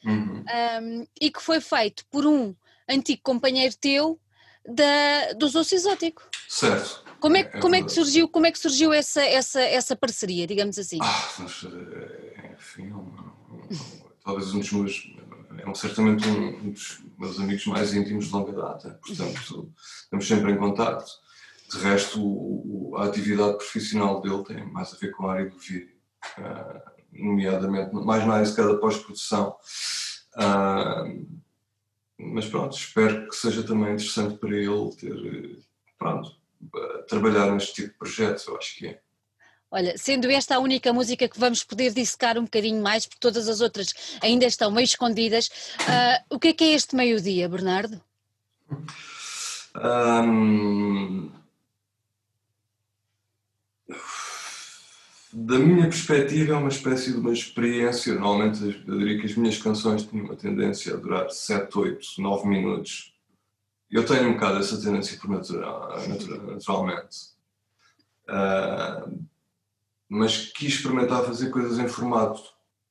uhum. 0.04 0.44
um, 0.82 1.07
e 1.20 1.30
que 1.30 1.40
foi 1.40 1.61
feito 1.61 2.04
por 2.11 2.26
um 2.26 2.52
antigo 2.88 3.22
companheiro 3.22 3.76
teu 3.76 4.20
da, 4.69 5.33
dos 5.35 5.55
Osso 5.55 5.75
Exótico. 5.75 6.23
Certo. 6.49 7.05
Como 7.21 7.37
é, 7.37 7.41
é, 7.41 7.61
como 7.61 7.75
é 7.75 7.83
que 7.83 7.91
surgiu, 7.91 8.29
como 8.29 8.47
é 8.47 8.53
que 8.53 8.59
surgiu 8.59 8.93
essa, 8.93 9.23
essa, 9.23 9.61
essa 9.61 9.97
parceria, 9.97 10.47
digamos 10.47 10.79
assim? 10.79 10.99
Ah, 11.01 11.29
mas, 11.39 11.64
eh, 11.64 12.51
enfim, 12.53 12.93
um, 12.93 12.99
um, 12.99 13.69
talvez 14.25 14.53
um 14.55 14.61
dos 14.61 14.73
meus, 14.73 15.17
é 15.59 15.75
certamente 15.75 16.29
um 16.29 16.71
dos 16.71 17.03
meus 17.19 17.41
amigos 17.41 17.67
mais 17.67 17.95
íntimos 17.95 18.27
de 18.27 18.33
longa 18.33 18.53
data, 18.53 19.01
portanto 19.05 19.73
estamos 20.03 20.29
sempre 20.29 20.53
em 20.53 20.57
contato. 20.57 21.11
De 21.71 21.79
resto, 21.79 22.23
o, 22.23 22.95
a 22.97 23.07
atividade 23.07 23.57
profissional 23.57 24.21
dele 24.21 24.45
tem 24.45 24.64
mais 24.71 24.93
a 24.93 24.97
ver 24.97 25.11
com 25.12 25.27
a 25.27 25.33
área 25.33 25.51
do 25.51 25.59
vídeo, 25.59 25.97
uh, 26.39 26.81
nomeadamente, 27.12 27.93
mais 27.95 28.25
na 28.25 28.35
área 28.35 28.47
de 28.47 28.81
pós-produção. 28.81 29.57
Uh, 30.37 31.27
mas 32.19 32.47
pronto, 32.47 32.77
espero 32.77 33.29
que 33.29 33.37
seja 33.37 33.62
também 33.62 33.95
interessante 33.95 34.39
para 34.39 34.57
ele 34.57 34.91
ter, 34.97 35.59
pronto, 35.99 36.37
trabalhar 37.09 37.51
neste 37.53 37.75
tipo 37.75 37.89
de 37.89 37.99
projetos, 37.99 38.47
eu 38.47 38.57
acho 38.57 38.77
que 38.77 38.87
é. 38.89 39.01
Olha, 39.71 39.99
sendo 39.99 40.31
esta 40.31 40.57
a 40.57 40.61
única 40.61 40.93
música 40.93 41.29
que 41.29 41.39
vamos 41.39 41.64
poder 41.64 41.93
dissecar 41.93 42.39
um 42.39 42.45
bocadinho 42.45 42.81
mais, 42.81 43.05
porque 43.05 43.21
todas 43.21 43.49
as 43.49 43.61
outras 43.61 43.93
ainda 44.23 44.47
estão 44.47 44.71
meio 44.71 44.85
escondidas, 44.85 45.49
uh, 45.49 46.35
o 46.35 46.39
que 46.39 46.49
é 46.49 46.53
que 46.53 46.64
é 46.64 46.73
este 46.73 46.95
meio-dia, 46.95 47.49
Bernardo? 47.49 48.01
Um, 49.75 51.31
da 55.39 55.59
minha 55.59 55.82
perspectiva 55.82 56.55
é 56.55 56.57
uma 56.57 56.70
espécie 56.70 57.12
de 57.12 57.18
uma 57.18 57.30
experiência, 57.30 58.14
normalmente 58.14 58.82
eu 58.87 58.99
diria 58.99 59.20
que 59.20 59.26
as 59.26 59.34
minhas 59.34 59.59
canções 59.59 60.03
têm 60.03 60.22
uma 60.22 60.34
tendência 60.34 60.95
a 60.95 60.97
durar 60.97 61.28
7, 61.28 61.78
8, 61.78 62.22
9 62.22 62.49
minutos, 62.49 63.14
eu 63.91 64.03
tenho 64.07 64.30
um 64.30 64.32
bocado 64.32 64.61
essa 64.61 64.80
tendência 64.80 65.18
por 65.18 65.28
natural, 65.28 65.95
naturalmente. 66.09 67.37
Uh, 68.26 69.26
mas 70.09 70.47
quis 70.53 70.72
experimentar 70.72 71.22
fazer 71.22 71.51
coisas 71.51 71.78
em 71.78 71.87
formato 71.87 72.43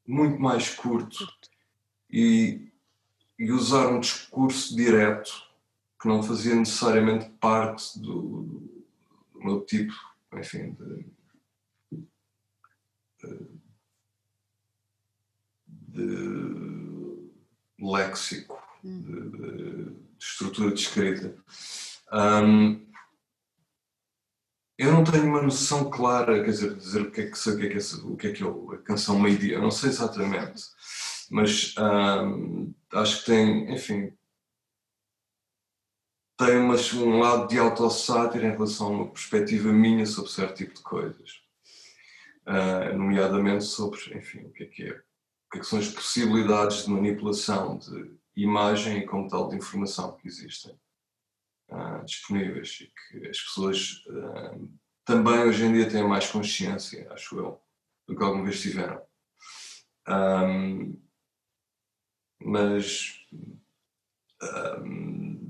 muito 0.06 0.40
mais 0.40 0.70
curto 0.70 1.28
e, 2.12 2.72
e 3.40 3.52
usar 3.52 3.88
um 3.88 4.00
discurso 4.00 4.76
direto 4.76 5.32
que 6.00 6.08
não 6.08 6.22
fazia 6.22 6.54
necessariamente 6.54 7.28
parte 7.40 8.00
do, 8.00 8.70
do 9.34 9.44
meu 9.44 9.62
tipo, 9.62 9.96
enfim, 10.32 10.74
de, 10.74 11.16
de, 15.96 17.30
léxico, 17.80 18.62
de, 18.84 19.30
de 19.30 19.96
estrutura 20.20 20.72
de 20.74 20.82
escrita. 20.82 21.36
Um, 22.12 22.86
eu 24.78 24.92
não 24.92 25.04
tenho 25.04 25.26
uma 25.26 25.42
noção 25.42 25.90
clara, 25.90 26.44
quer 26.44 26.52
dizer, 26.52 26.76
dizer 26.76 27.02
o 27.02 27.12
que 27.12 27.22
é 27.22 27.32
que, 27.32 27.50
o 27.50 27.58
que, 27.58 27.66
é, 27.66 27.70
que, 27.70 27.76
é, 27.76 27.78
o 27.96 28.16
que, 28.18 28.28
é, 28.28 28.34
que 28.34 28.44
é 28.44 28.48
a 28.48 28.82
canção 28.84 29.20
meio-dia, 29.20 29.56
eu 29.56 29.62
não 29.62 29.72
sei 29.72 29.90
exatamente, 29.90 30.64
mas 31.32 31.74
um, 31.78 32.74
acho 32.92 33.20
que 33.20 33.26
tem, 33.26 33.74
enfim, 33.74 34.14
tem 36.38 36.58
umas, 36.58 36.92
um 36.94 37.20
lado 37.20 37.48
de 37.48 37.58
autossátira 37.58 38.48
em 38.48 38.52
relação 38.52 38.88
a 38.88 38.90
uma 38.90 39.12
perspectiva 39.12 39.72
minha 39.72 40.06
sobre 40.06 40.30
certo 40.32 40.58
tipo 40.58 40.74
de 40.74 40.82
coisas, 40.82 41.42
uh, 42.46 42.98
nomeadamente 42.98 43.64
sobre, 43.64 44.18
enfim, 44.18 44.40
o 44.40 44.52
que 44.52 44.64
é 44.64 44.68
que 44.68 44.84
é, 44.84 45.02
que, 45.60 45.66
são 45.66 45.80
as 45.80 45.90
possibilidades 45.90 46.86
de 46.86 46.92
manipulação 46.92 47.78
de 47.78 48.18
imagem 48.36 49.00
e 49.00 49.06
como 49.06 49.28
tal 49.28 49.48
de 49.48 49.56
informação 49.56 50.16
que 50.18 50.28
existem 50.28 50.78
uh, 51.70 52.04
disponíveis 52.06 52.80
e 52.82 52.92
que 52.92 53.28
as 53.28 53.40
pessoas 53.40 54.04
uh, 54.08 54.70
também 55.06 55.40
hoje 55.40 55.64
em 55.64 55.74
dia 55.74 55.90
têm 55.90 56.08
mais 56.08 56.30
consciência, 56.30 57.08
acho 57.12 57.38
eu, 57.38 57.62
do 58.08 58.16
que 58.16 58.24
alguma 58.24 58.44
vez 58.44 58.60
tiveram. 58.60 59.02
Um, 60.08 61.00
mas, 62.42 63.26
um, 64.82 65.45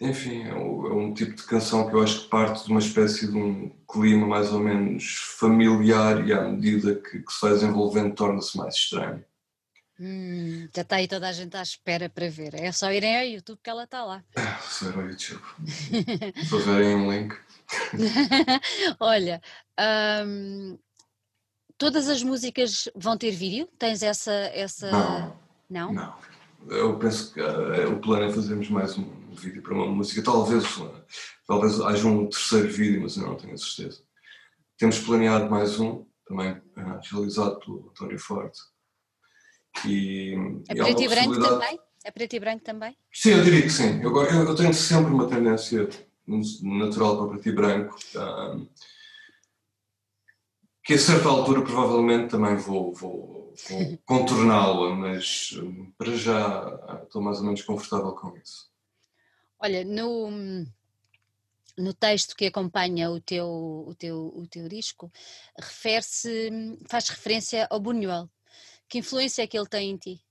enfim, 0.00 0.44
é 0.44 0.54
um, 0.54 0.86
é 0.86 0.94
um, 0.94 1.12
tipo 1.12 1.34
de 1.34 1.42
canção 1.42 1.86
que 1.86 1.94
eu 1.94 2.02
acho 2.02 2.22
que 2.22 2.28
parte 2.28 2.64
de 2.64 2.70
uma 2.70 2.80
espécie 2.80 3.30
de 3.30 3.36
um 3.36 3.68
clima 3.90 4.26
mais 4.26 4.50
ou 4.50 4.58
menos 4.58 5.16
familiar 5.38 6.26
e 6.26 6.32
à 6.32 6.40
medida 6.40 6.94
que, 6.94 7.18
que 7.18 7.32
se 7.32 7.40
vai 7.42 7.52
desenvolvendo 7.52 8.14
torna-se 8.14 8.56
mais 8.56 8.74
estranho. 8.74 9.22
Hum, 10.00 10.66
já 10.74 10.80
está 10.80 10.96
aí 10.96 11.06
toda 11.06 11.28
a 11.28 11.32
gente 11.32 11.54
à 11.54 11.62
espera 11.62 12.08
para 12.08 12.30
ver. 12.30 12.54
É 12.54 12.72
só 12.72 12.90
irem 12.90 13.18
ao 13.18 13.26
YouTube 13.26 13.60
que 13.62 13.68
ela 13.68 13.84
está 13.84 14.02
lá. 14.02 14.24
É, 14.34 14.40
só 14.66 14.86
ir 14.86 14.94
ao 14.94 15.06
YouTube. 15.06 15.42
Só 16.48 16.56
verem 16.56 16.96
um 16.96 17.12
link. 17.12 17.36
Olha, 18.98 19.42
hum, 20.26 20.78
todas 21.76 22.08
as 22.08 22.22
músicas 22.22 22.88
vão 22.96 23.18
ter 23.18 23.32
vídeo? 23.32 23.68
Tens 23.78 24.02
essa. 24.02 24.32
essa... 24.32 24.90
Não. 24.90 25.36
Não? 25.68 25.92
Não. 25.92 26.14
Eu 26.68 26.98
penso 26.98 27.34
que 27.34 27.40
uh, 27.40 27.92
o 27.92 28.00
plano 28.00 28.24
é 28.24 28.32
fazermos 28.32 28.68
mais 28.70 28.96
um 28.96 29.19
vídeo 29.40 29.62
para 29.62 29.74
uma 29.74 29.86
música. 29.86 30.22
Talvez, 30.22 30.64
talvez 31.46 31.80
haja 31.80 32.06
um 32.06 32.28
terceiro 32.28 32.68
vídeo, 32.68 33.02
mas 33.02 33.16
eu 33.16 33.26
não 33.26 33.36
tenho 33.36 33.54
a 33.54 33.58
certeza. 33.58 34.02
Temos 34.78 34.98
planeado 34.98 35.50
mais 35.50 35.78
um, 35.80 36.06
também 36.26 36.52
uh, 36.52 37.00
realizado 37.10 37.58
pelo 37.60 37.90
António 37.90 38.18
Forte 38.18 38.60
e, 39.84 40.34
é 40.68 40.74
preto 40.74 41.02
e, 41.02 41.08
branco 41.08 41.40
também? 41.40 41.80
É 42.04 42.10
preto 42.10 42.34
e 42.34 42.40
branco 42.40 42.64
também? 42.64 42.96
Sim, 43.12 43.30
eu 43.30 43.44
diria 43.44 43.62
que 43.62 43.70
sim. 43.70 44.02
Eu, 44.02 44.16
eu, 44.16 44.44
eu 44.48 44.54
tenho 44.54 44.74
sempre 44.74 45.12
uma 45.12 45.28
tendência 45.28 45.88
natural 46.62 47.18
para 47.18 47.28
preto 47.28 47.48
e 47.48 47.52
branco. 47.52 47.96
Um, 48.16 48.68
que 50.82 50.94
a 50.94 50.98
certa 50.98 51.28
altura 51.28 51.62
provavelmente 51.62 52.30
também 52.30 52.56
vou, 52.56 52.92
vou, 52.92 53.54
vou 53.68 53.98
contorná-la, 54.04 54.94
mas 54.94 55.52
hum, 55.62 55.92
para 55.96 56.12
já 56.16 57.00
estou 57.04 57.22
mais 57.22 57.38
ou 57.38 57.44
menos 57.44 57.62
confortável 57.62 58.12
com 58.12 58.36
isso. 58.36 58.69
Olha, 59.62 59.84
no, 59.84 60.30
no 61.76 61.92
texto 61.92 62.34
que 62.34 62.46
acompanha 62.46 63.10
o 63.10 63.20
teu, 63.20 63.46
o 63.86 63.94
teu, 63.94 64.32
o 64.34 64.46
teu 64.46 64.68
disco, 64.68 65.12
refere-se, 65.58 66.78
faz 66.88 67.08
referência 67.08 67.66
ao 67.70 67.78
Buñuel. 67.78 68.30
Que 68.88 68.98
influência 68.98 69.42
é 69.42 69.46
que 69.46 69.58
ele 69.58 69.68
tem 69.68 69.90
em 69.90 69.96
ti? 69.98 70.24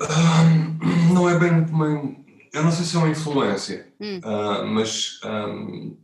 Um, 0.00 1.14
não 1.14 1.28
é 1.28 1.38
bem 1.38 1.50
uma. 1.50 2.26
Eu 2.52 2.64
não 2.64 2.72
sei 2.72 2.84
se 2.84 2.96
é 2.96 2.98
uma 2.98 3.10
influência, 3.10 3.94
hum. 4.00 4.18
uh, 4.18 4.66
mas. 4.66 5.20
Um, 5.22 5.96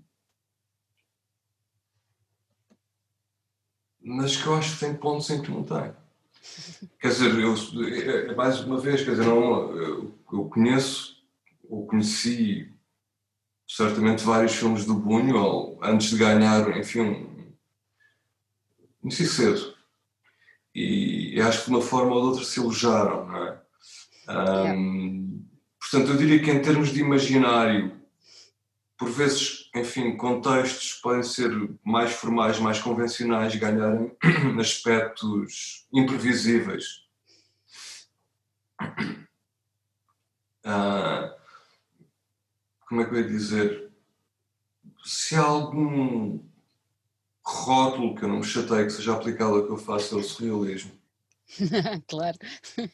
mas 4.00 4.36
que 4.36 4.46
eu 4.46 4.55
acho 4.55 4.74
que 4.74 4.80
tem 4.80 4.94
pontos 4.94 5.30
em 5.30 5.40
que 5.42 5.50
não 5.50 5.64
tem. 5.64 6.01
Quer 7.01 7.09
dizer, 7.09 7.38
eu, 7.38 7.55
é 8.30 8.34
mais 8.34 8.61
uma 8.61 8.78
vez, 8.78 9.03
quer 9.03 9.12
dizer, 9.12 9.26
não, 9.26 9.76
eu, 9.76 10.18
eu 10.32 10.45
conheço, 10.47 11.16
ou 11.68 11.86
conheci 11.86 12.70
certamente 13.68 14.24
vários 14.24 14.55
filmes 14.55 14.84
do 14.84 14.95
Buñuel 14.95 15.78
antes 15.82 16.11
de 16.11 16.18
ganhar, 16.18 16.76
enfim, 16.76 17.55
conheci 19.01 19.26
cedo 19.26 19.72
e 20.74 21.40
acho 21.40 21.61
que 21.61 21.64
de 21.66 21.70
uma 21.70 21.82
forma 21.82 22.14
ou 22.14 22.20
de 22.20 22.26
outra 22.28 22.45
se 22.45 22.61
elogiaram, 22.61 23.26
não 23.26 23.47
é? 23.47 23.62
Um, 24.28 25.45
portanto, 25.78 26.12
eu 26.12 26.16
diria 26.16 26.43
que 26.43 26.51
em 26.51 26.62
termos 26.62 26.90
de 26.90 27.01
imaginário, 27.01 28.01
por 28.97 29.11
vezes, 29.11 29.62
enfim, 29.75 30.16
contextos 30.16 30.95
podem 30.95 31.23
ser 31.23 31.51
mais 31.83 32.12
formais, 32.12 32.59
mais 32.59 32.79
convencionais, 32.79 33.57
ganharem 33.57 34.14
aspectos 34.61 35.87
imprevisíveis. 35.93 37.07
Uh, 40.64 41.33
como 42.87 43.01
é 43.01 43.05
que 43.07 43.14
eu 43.14 43.20
ia 43.20 43.27
dizer, 43.27 43.91
se 45.03 45.35
há 45.35 45.43
algum 45.43 46.41
rótulo 47.45 48.14
que 48.14 48.25
eu 48.25 48.29
não 48.29 48.39
me 48.39 48.45
chatei 48.45 48.85
que 48.85 48.91
seja 48.91 49.14
aplicado 49.14 49.57
ao 49.57 49.66
que 49.66 49.73
eu 49.73 49.79
faço 49.79 50.16
é 50.16 50.18
o 50.18 50.23
surrealismo. 50.23 50.93
claro. 52.07 52.39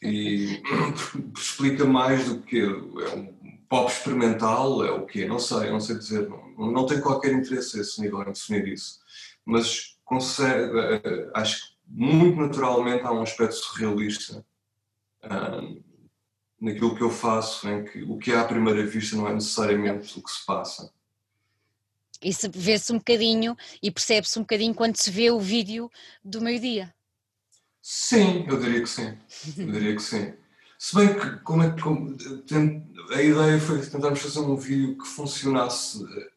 E 0.02 0.62
explica 1.36 1.84
mais 1.84 2.28
do 2.28 2.40
que 2.42 2.60
é 2.60 2.66
um 2.66 3.37
pop 3.68 3.90
experimental, 3.90 4.84
é 4.84 4.90
o 4.90 5.06
quê? 5.06 5.26
Não 5.26 5.38
sei, 5.38 5.70
não 5.70 5.80
sei 5.80 5.96
dizer. 5.96 6.28
Não, 6.28 6.72
não 6.72 6.86
tenho 6.86 7.02
qualquer 7.02 7.32
interesse 7.32 7.78
a 7.78 7.82
esse 7.82 8.00
nível 8.00 8.22
em 8.22 8.32
definir 8.32 8.68
isso. 8.68 8.98
Mas 9.44 9.98
consegue, 10.04 10.78
eh, 10.78 11.30
acho 11.34 11.68
que 11.68 11.78
muito 11.86 12.40
naturalmente 12.40 13.04
há 13.04 13.12
um 13.12 13.22
aspecto 13.22 13.54
surrealista 13.54 14.44
um, 15.24 15.82
naquilo 16.60 16.96
que 16.96 17.02
eu 17.02 17.10
faço, 17.10 17.68
em 17.68 17.84
que 17.84 18.02
o 18.02 18.18
que 18.18 18.32
é 18.32 18.36
à 18.38 18.44
primeira 18.44 18.84
vista 18.84 19.16
não 19.16 19.28
é 19.28 19.34
necessariamente 19.34 20.18
o 20.18 20.22
que 20.22 20.30
se 20.30 20.44
passa. 20.44 20.92
Isso 22.22 22.50
vê-se 22.52 22.92
um 22.92 22.98
bocadinho 22.98 23.56
e 23.82 23.90
percebe-se 23.90 24.38
um 24.38 24.42
bocadinho 24.42 24.74
quando 24.74 24.96
se 24.96 25.10
vê 25.10 25.30
o 25.30 25.38
vídeo 25.38 25.90
do 26.24 26.40
meio-dia. 26.40 26.92
Sim, 27.80 28.44
eu 28.48 28.58
diria 28.60 28.82
que 28.82 28.88
sim. 28.88 29.16
Eu 29.56 29.72
diria 29.72 29.94
que 29.94 30.02
sim. 30.02 30.34
Se 30.78 30.94
bem 30.94 31.12
que 31.18 31.40
como 31.40 31.64
é, 31.64 31.80
como, 31.80 32.16
a 33.12 33.22
ideia 33.22 33.60
foi 33.60 33.80
tentarmos 33.84 34.20
fazer 34.20 34.38
um 34.38 34.56
vídeo 34.56 34.96
que 34.96 35.08
funcionasse 35.08 36.04
eh, 36.04 36.30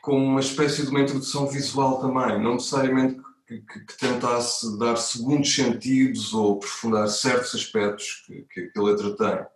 como 0.00 0.24
uma 0.24 0.40
espécie 0.40 0.84
de 0.84 0.90
uma 0.90 1.00
introdução 1.00 1.48
visual 1.48 2.00
também, 2.00 2.40
não 2.40 2.54
necessariamente 2.54 3.20
que, 3.44 3.60
que, 3.60 3.80
que 3.86 3.98
tentasse 3.98 4.78
dar 4.78 4.96
segundos 4.96 5.52
sentidos 5.52 6.32
ou 6.32 6.56
aprofundar 6.56 7.08
certos 7.08 7.56
aspectos 7.56 8.22
que, 8.24 8.42
que, 8.42 8.66
que 8.68 8.78
a 8.78 8.82
letra 8.82 9.16
tem. 9.16 9.46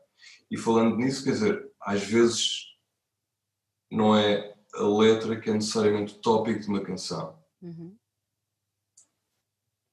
E 0.51 0.59
falando 0.59 0.97
nisso, 0.97 1.23
quer 1.23 1.33
dizer, 1.33 1.71
às 1.81 2.03
vezes 2.03 2.65
não 3.91 4.17
é 4.17 4.57
a 4.75 4.83
letra 4.83 5.41
que 5.41 5.51
é 5.51 5.55
necessariamente 5.55 6.15
o 6.15 6.19
tópico 6.19 6.61
de 6.61 6.69
uma 6.69 6.83
canção. 6.83 7.39
Uhum. 7.63 7.97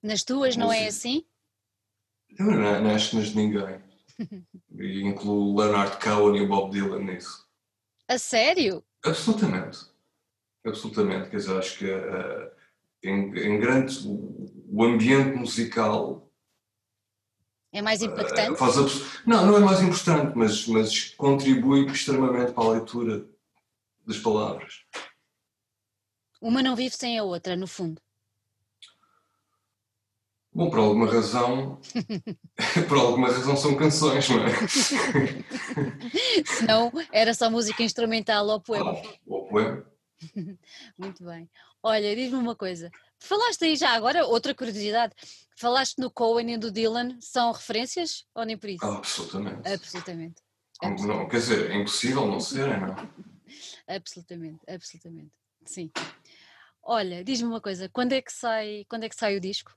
Nas 0.01 0.23
tuas 0.23 0.57
não 0.57 0.73
é 0.73 0.87
assim? 0.87 1.23
Eu 2.37 2.45
não, 2.45 2.95
acho 2.95 3.15
nas 3.15 3.29
de 3.29 3.35
ninguém. 3.37 3.81
e 4.77 5.01
incluo 5.01 5.57
Leonard 5.57 5.97
Cohen 6.03 6.37
e 6.37 6.41
o 6.41 6.47
Bob 6.47 6.71
Dylan 6.71 7.03
nisso. 7.03 7.45
A 8.07 8.17
sério? 8.17 8.83
Absolutamente. 9.03 9.79
Absolutamente. 10.65 11.29
Quer 11.29 11.37
dizer, 11.37 11.57
acho 11.57 11.77
que 11.77 11.85
uh, 11.85 12.51
em, 13.03 13.37
em 13.37 13.59
grande. 13.59 14.07
O, 14.07 14.45
o, 14.69 14.83
ambiente 14.83 15.37
musical. 15.37 16.29
É 17.71 17.81
mais 17.81 18.01
eh, 18.01 18.05
impactante? 18.05 18.51
Uh, 18.51 18.55
faz 18.55 18.75
não, 19.25 19.45
não 19.45 19.57
é 19.57 19.59
mais 19.59 19.81
importante, 19.81 20.33
mas, 20.35 20.67
mas 20.67 21.09
contribui 21.15 21.85
extremamente 21.85 22.53
para 22.53 22.63
a 22.63 22.71
leitura 22.71 23.25
das 24.05 24.17
palavras. 24.17 24.85
Uma 26.41 26.61
não 26.61 26.75
vive 26.75 26.95
sem 26.95 27.17
a 27.17 27.23
outra, 27.23 27.55
no 27.55 27.67
fundo. 27.67 28.01
Bom, 30.55 30.69
por 30.69 30.79
alguma 30.79 31.05
razão, 31.11 31.81
por 32.87 32.97
alguma 32.97 33.27
razão 33.27 33.57
são 33.57 33.75
canções, 33.75 34.29
não 34.29 34.39
é? 34.45 34.51
Senão 36.45 36.93
era 37.11 37.33
só 37.33 37.49
música 37.49 37.83
instrumental 37.83 38.47
ou 38.47 38.61
poema. 38.61 38.93
Ah, 38.93 39.13
ou 39.27 39.49
poema. 39.49 39.85
Muito 40.97 41.25
bem. 41.25 41.49
Olha, 41.83 42.15
diz-me 42.15 42.37
uma 42.37 42.55
coisa. 42.55 42.89
Falaste 43.19 43.65
aí 43.65 43.75
já 43.75 43.91
agora, 43.91 44.25
outra 44.25 44.55
curiosidade. 44.55 45.13
Falaste 45.57 45.97
no 45.97 46.09
Cohen 46.09 46.53
e 46.53 46.57
do 46.57 46.71
Dylan, 46.71 47.17
são 47.19 47.51
referências 47.51 48.25
ou 48.33 48.45
nem 48.45 48.57
por 48.57 48.69
isso? 48.69 48.85
Ah, 48.85 48.95
absolutamente. 48.95 49.59
Absolutamente. 49.67 50.41
absolutamente. 50.81 51.19
Não, 51.19 51.27
quer 51.27 51.37
dizer, 51.37 51.69
é 51.69 51.75
impossível 51.75 52.25
não 52.27 52.39
serem, 52.39 52.79
não 52.79 52.93
é? 52.93 52.95
absolutamente, 53.93 54.61
absolutamente. 54.69 55.31
Sim. 55.65 55.91
Olha, 56.81 57.25
diz-me 57.25 57.49
uma 57.49 57.59
coisa, 57.59 57.89
quando 57.89 58.13
é 58.13 58.21
que 58.21 58.31
sai, 58.31 58.85
quando 58.87 59.03
é 59.03 59.09
que 59.09 59.15
sai 59.17 59.35
o 59.35 59.41
disco? 59.41 59.75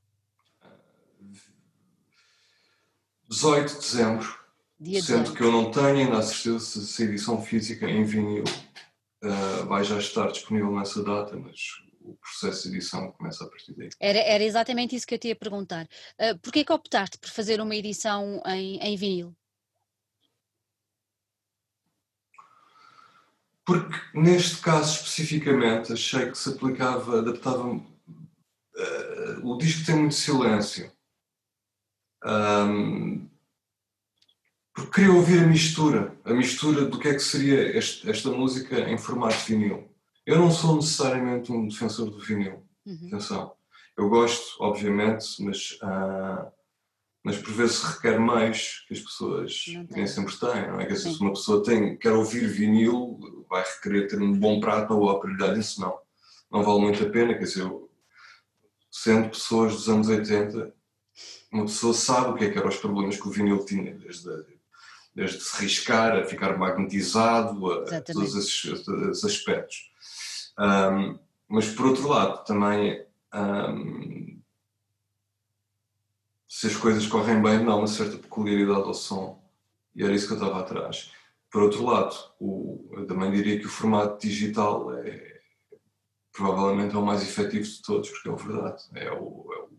18 3.28 3.68
de 3.68 3.78
dezembro, 3.80 4.38
Dia 4.80 5.02
sendo 5.02 5.24
18. 5.24 5.36
que 5.36 5.42
eu 5.42 5.52
não 5.52 5.70
tenho 5.70 5.96
ainda 5.98 6.18
a 6.18 6.22
certeza 6.22 6.80
se 6.80 7.02
a 7.02 7.06
edição 7.06 7.42
física 7.42 7.88
em 7.88 8.04
vinil 8.04 8.44
uh, 9.24 9.66
vai 9.66 9.84
já 9.84 9.98
estar 9.98 10.30
disponível 10.30 10.72
nessa 10.72 11.02
data, 11.02 11.36
mas 11.36 11.58
o 12.00 12.16
processo 12.16 12.70
de 12.70 12.76
edição 12.76 13.12
começa 13.12 13.44
a 13.44 13.48
partir 13.48 13.74
daí. 13.74 13.90
Era, 14.00 14.18
era 14.18 14.44
exatamente 14.44 14.96
isso 14.96 15.06
que 15.06 15.14
eu 15.14 15.18
te 15.18 15.28
ia 15.28 15.36
perguntar. 15.36 15.86
Uh, 16.18 16.38
Porquê 16.40 16.64
que 16.64 16.72
optaste 16.72 17.18
por 17.18 17.28
fazer 17.28 17.60
uma 17.60 17.74
edição 17.74 18.42
em, 18.46 18.78
em 18.78 18.96
vinil? 18.96 19.36
Porque 23.64 23.94
neste 24.14 24.62
caso 24.62 24.94
especificamente 24.94 25.92
achei 25.92 26.30
que 26.30 26.38
se 26.38 26.48
aplicava, 26.48 27.18
adaptava. 27.18 27.68
Uh, 27.68 27.84
o 29.42 29.58
disco 29.58 29.84
tem 29.84 29.96
muito 29.96 30.14
silêncio. 30.14 30.90
Um, 32.24 33.28
porque 34.74 34.92
queria 34.92 35.12
ouvir 35.12 35.42
a 35.42 35.46
mistura, 35.46 36.16
a 36.24 36.32
mistura 36.32 36.84
do 36.84 36.98
que 36.98 37.08
é 37.08 37.14
que 37.14 37.20
seria 37.20 37.76
este, 37.76 38.08
esta 38.08 38.30
música 38.30 38.78
em 38.88 38.96
formato 38.96 39.44
vinil. 39.46 39.88
Eu 40.24 40.38
não 40.38 40.50
sou 40.50 40.76
necessariamente 40.76 41.50
um 41.50 41.66
defensor 41.66 42.10
do 42.10 42.20
vinil, 42.20 42.62
uhum. 42.86 43.08
atenção. 43.08 43.52
Eu 43.96 44.08
gosto, 44.08 44.62
obviamente, 44.62 45.42
mas, 45.42 45.78
uh, 45.82 46.48
mas 47.24 47.36
por 47.38 47.52
vezes 47.52 47.82
requer 47.82 48.20
mais 48.20 48.84
que 48.86 48.94
as 48.94 49.00
pessoas 49.00 49.64
nem 49.90 50.06
sempre 50.06 50.36
têm, 50.38 50.68
não 50.68 50.80
é? 50.80 50.86
Que 50.86 50.94
se 50.94 51.20
uma 51.20 51.32
pessoa 51.32 51.64
tem, 51.64 51.96
quer 51.96 52.12
ouvir 52.12 52.46
vinil, 52.46 53.44
vai 53.50 53.64
requerer 53.64 54.06
ter 54.06 54.22
um 54.22 54.32
bom 54.38 54.60
prato 54.60 54.94
ou 54.94 55.10
aparelhagem, 55.10 55.58
isso 55.58 55.80
não. 55.80 55.98
Não 56.52 56.62
vale 56.62 56.80
muito 56.80 57.04
a 57.04 57.10
pena, 57.10 57.34
quer 57.34 57.44
dizer, 57.44 57.62
eu, 57.62 57.90
sendo 58.90 59.30
pessoas 59.30 59.72
dos 59.72 59.88
anos 59.88 60.08
80, 60.08 60.72
uma 61.50 61.64
pessoa 61.64 61.94
sabe 61.94 62.30
o 62.30 62.34
que 62.34 62.44
é 62.44 62.50
que 62.50 62.58
eram 62.58 62.68
os 62.68 62.76
problemas 62.76 63.16
que 63.16 63.26
o 63.26 63.30
vinil 63.30 63.64
tinha, 63.64 63.94
desde, 63.94 64.30
desde 65.14 65.40
se 65.40 65.62
riscar, 65.62 66.16
a 66.16 66.24
ficar 66.24 66.56
magnetizado, 66.58 67.72
a 67.72 67.76
Exatamente. 67.82 68.12
todos 68.12 68.34
esses, 68.34 68.64
esses 68.64 69.24
aspectos. 69.24 69.90
Um, 70.58 71.18
mas 71.48 71.68
por 71.70 71.86
outro 71.86 72.08
lado, 72.08 72.44
também 72.44 73.04
um, 73.34 74.40
se 76.46 76.66
as 76.66 76.76
coisas 76.76 77.06
correm 77.06 77.40
bem, 77.40 77.64
dá 77.64 77.76
uma 77.76 77.86
certa 77.86 78.18
peculiaridade 78.18 78.82
ao 78.82 78.94
som. 78.94 79.42
E 79.94 80.02
era 80.02 80.12
isso 80.12 80.26
que 80.26 80.34
eu 80.34 80.38
estava 80.38 80.60
atrás. 80.60 81.12
Por 81.50 81.62
outro 81.62 81.84
lado, 81.84 82.14
o, 82.38 82.90
eu 82.92 83.06
também 83.06 83.30
diria 83.30 83.58
que 83.58 83.66
o 83.66 83.70
formato 83.70 84.20
digital 84.26 84.92
é 84.94 85.38
provavelmente 86.32 86.94
é 86.94 86.98
o 86.98 87.04
mais 87.04 87.22
efetivo 87.22 87.64
de 87.64 87.82
todos, 87.82 88.10
porque 88.10 88.28
é 88.28 88.32
o 88.32 88.36
verdade. 88.36 88.84
É 88.94 89.10
o, 89.10 89.52
é 89.52 89.58
o 89.58 89.70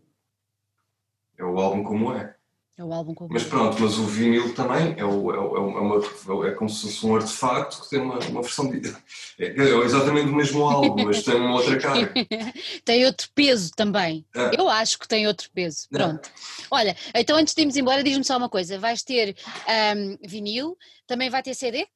é 1.40 1.44
o 1.44 1.58
álbum 1.58 1.82
como 1.82 2.12
é. 2.12 2.34
É 2.80 2.84
o 2.84 2.94
álbum 2.94 3.14
como 3.14 3.30
Mas 3.30 3.44
pronto, 3.44 3.76
mas 3.78 3.98
o 3.98 4.06
vinil 4.06 4.54
também 4.54 4.94
é, 4.96 5.04
o, 5.04 5.30
é, 5.30 5.38
o, 5.38 5.56
é, 5.56 5.60
uma, 5.60 6.48
é 6.48 6.50
como 6.52 6.70
se 6.70 6.80
fosse 6.80 7.06
um 7.06 7.14
artefacto 7.14 7.82
que 7.82 7.90
tem 7.90 8.00
uma, 8.00 8.18
uma 8.20 8.40
versão 8.40 8.70
de. 8.70 8.88
É, 9.38 9.48
é 9.48 9.84
exatamente 9.84 10.30
o 10.30 10.34
mesmo 10.34 10.64
álbum, 10.64 11.04
mas 11.04 11.22
tem 11.22 11.34
uma 11.34 11.56
outra 11.56 11.78
cara. 11.78 12.10
tem 12.82 13.04
outro 13.04 13.28
peso 13.34 13.70
também. 13.76 14.24
É. 14.34 14.58
Eu 14.58 14.66
acho 14.66 14.98
que 14.98 15.06
tem 15.06 15.26
outro 15.26 15.50
peso. 15.52 15.88
É. 15.92 15.98
Pronto. 15.98 16.30
Olha, 16.70 16.96
então 17.14 17.36
antes 17.36 17.54
de 17.54 17.60
irmos 17.60 17.76
embora, 17.76 18.02
diz-me 18.02 18.24
só 18.24 18.38
uma 18.38 18.48
coisa: 18.48 18.78
vais 18.78 19.02
ter 19.02 19.36
um, 19.94 20.16
vinil, 20.26 20.74
também 21.06 21.28
vai 21.28 21.42
ter 21.42 21.54
CD? 21.54 21.86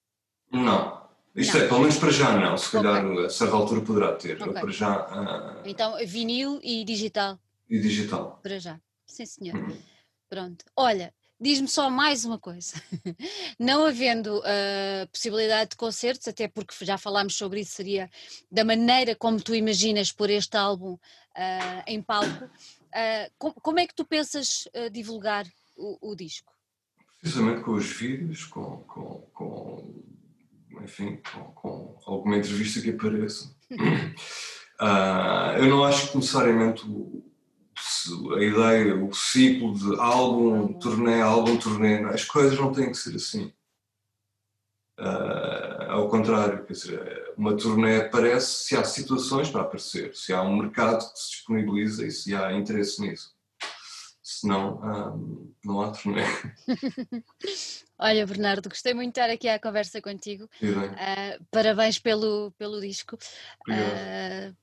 Não. 0.53 1.03
Isto 1.34 1.57
não. 1.57 1.64
é, 1.64 1.68
pelo 1.68 1.80
menos 1.80 1.97
para 1.97 2.11
já 2.11 2.36
não, 2.36 2.59
se 2.59 2.70
calhar 2.70 3.07
okay. 3.07 3.24
a 3.24 3.30
certa 3.30 3.57
altura 3.57 3.80
poderá 3.80 4.12
ter. 4.16 4.36
Okay. 4.40 4.53
Para 4.53 4.70
já. 4.70 5.01
Uh... 5.07 5.62
Então, 5.64 5.97
vinil 6.07 6.61
e 6.62 6.84
digital? 6.84 7.38
E 7.70 7.78
digital. 7.78 8.38
Para 8.42 8.59
já. 8.59 8.78
Sim, 9.07 9.26
senhor. 9.26 9.78
Pronto. 10.28 10.64
Olha, 10.76 11.14
diz-me 11.40 11.68
só 11.68 11.90
mais 11.90 12.24
uma 12.24 12.38
coisa. 12.38 12.74
Não 13.59 13.86
havendo 13.86 14.38
uh, 14.38 15.09
possibilidade 15.12 15.70
de 15.70 15.76
concertos, 15.76 16.26
até 16.26 16.48
porque 16.48 16.84
já 16.84 16.96
falámos 16.96 17.36
sobre 17.36 17.61
isso, 17.61 17.72
seria 17.72 18.11
da 18.50 18.64
maneira 18.64 19.14
como 19.14 19.40
tu 19.40 19.55
imaginas 19.55 20.11
pôr 20.11 20.30
este 20.30 20.57
álbum 20.57 20.94
uh, 20.94 21.82
em 21.86 22.02
palco, 22.02 22.44
uh, 22.44 23.32
com, 23.38 23.52
como 23.52 23.78
é 23.78 23.86
que 23.86 23.94
tu 23.94 24.05
pensas 24.05 24.66
divulgar 24.92 25.46
o, 25.76 26.11
o, 26.11 26.16
disco? 26.16 26.52
Precisamente 27.20 27.62
com 27.62 27.72
os 27.72 27.86
vídeos, 27.86 28.44
com, 28.46 28.78
com, 28.84 29.20
com 29.32 30.05
enfim, 30.82 31.20
com, 31.32 31.44
com, 31.52 31.98
alguma 32.07 32.36
entrevista 32.38 32.80
que 32.80 32.90
apareça. 32.90 33.55
eu 35.59 35.66
não 35.68 35.84
acho 35.84 36.11
que 36.11 36.16
necessariamente 36.16 36.84
o 36.86 37.34
a 38.37 38.43
ideia, 38.43 38.97
o 38.97 39.12
ciclo 39.12 39.74
de 39.74 39.99
álbum, 40.01 40.72
turnê, 40.74 41.20
álbum, 41.20 41.57
turnê, 41.57 42.05
as 42.05 42.24
coisas 42.24 42.59
não 42.59 42.72
têm 42.72 42.91
que 42.91 42.97
ser 42.97 43.16
assim. 43.16 43.53
Uh, 44.99 45.91
ao 45.91 46.09
contrário, 46.09 46.64
quer 46.64 46.72
dizer, 46.72 47.35
uma 47.37 47.57
turnê 47.57 47.97
aparece 47.97 48.64
se 48.64 48.76
há 48.76 48.85
situações 48.85 49.51
para 49.51 49.62
aparecer, 49.62 50.14
se 50.14 50.32
há 50.32 50.41
um 50.43 50.57
mercado 50.57 51.12
que 51.12 51.18
se 51.18 51.30
disponibiliza 51.30 52.07
e 52.07 52.11
se 52.11 52.35
há 52.35 52.53
interesse 52.53 53.01
nisso. 53.01 53.35
Senão, 54.22 54.76
um, 54.76 54.85
ah, 54.85 55.55
não 55.64 55.82
há 55.82 55.91
turnê. 55.91 56.22
Olha, 57.99 58.26
Bernardo, 58.26 58.68
gostei 58.68 58.95
muito 58.95 59.14
de 59.14 59.20
estar 59.20 59.32
aqui 59.32 59.49
à 59.49 59.59
conversa 59.59 60.01
contigo. 60.01 60.45
Uh, 60.62 61.45
parabéns 61.51 61.99
pelo, 61.99 62.53
pelo 62.53 62.80
disco. 62.80 63.16
Uh, 63.68 64.55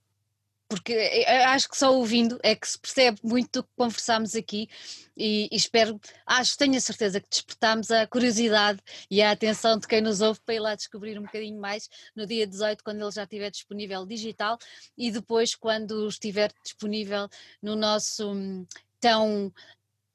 porque 0.72 1.26
acho 1.48 1.68
que 1.68 1.78
só 1.78 1.94
ouvindo 1.94 2.40
é 2.42 2.56
que 2.56 2.66
se 2.66 2.80
percebe 2.80 3.20
muito 3.22 3.60
do 3.60 3.64
que 3.64 3.70
conversámos 3.76 4.38
aqui 4.38 4.70
e, 5.18 5.50
e, 5.52 5.56
espero, 5.58 6.00
acho, 6.26 6.58
tenho 6.58 6.78
a 6.78 6.80
certeza 6.80 7.20
que 7.20 7.28
despertámos 7.30 7.92
a 7.92 8.08
curiosidade 8.08 8.80
e 9.10 9.22
a 9.22 9.32
atenção 9.32 9.78
de 9.78 9.86
quem 9.86 10.00
nos 10.00 10.22
ouve 10.22 10.40
para 10.46 10.56
ir 10.56 10.60
lá 10.62 10.74
descobrir 10.74 11.20
um 11.20 11.24
bocadinho 11.24 11.60
mais 11.60 11.90
no 12.16 12.26
dia 12.26 12.48
18, 12.48 12.86
quando 12.86 13.02
ele 13.02 13.12
já 13.12 13.24
estiver 13.24 13.52
disponível 13.52 14.06
digital 14.06 14.58
e 14.98 15.12
depois 15.12 15.56
quando 15.56 16.08
estiver 16.08 16.54
disponível 16.64 17.28
no 17.62 17.76
nosso 17.76 18.32
hum, 18.32 18.66
tão 18.98 19.54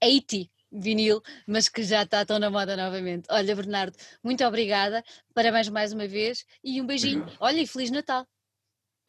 80 0.03 0.49
vinil, 0.73 1.23
mas 1.47 1.69
que 1.69 1.83
já 1.83 2.03
está 2.03 2.25
tão 2.25 2.39
na 2.39 2.49
moda 2.49 2.79
novamente. 2.79 3.27
Olha, 3.29 3.55
Bernardo, 3.55 3.95
muito 4.25 4.43
obrigada, 4.43 5.05
parabéns 5.35 5.69
mais 5.69 5.93
uma 5.93 6.09
vez 6.09 6.47
e 6.65 6.81
um 6.81 6.87
beijinho. 6.87 7.21
Obrigado. 7.21 7.43
Olha, 7.43 7.61
e 7.61 7.67
Feliz 7.67 7.91
Natal. 7.91 8.27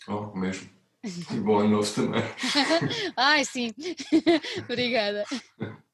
Oh, 0.09 0.35
mesmo. 0.37 0.76
E 1.03 1.39
bom 1.39 1.59
ano 1.59 1.69
novo 1.77 1.93
também. 1.93 2.23
Ai, 3.15 3.45
sim. 3.45 3.71
Obrigada. 4.69 5.23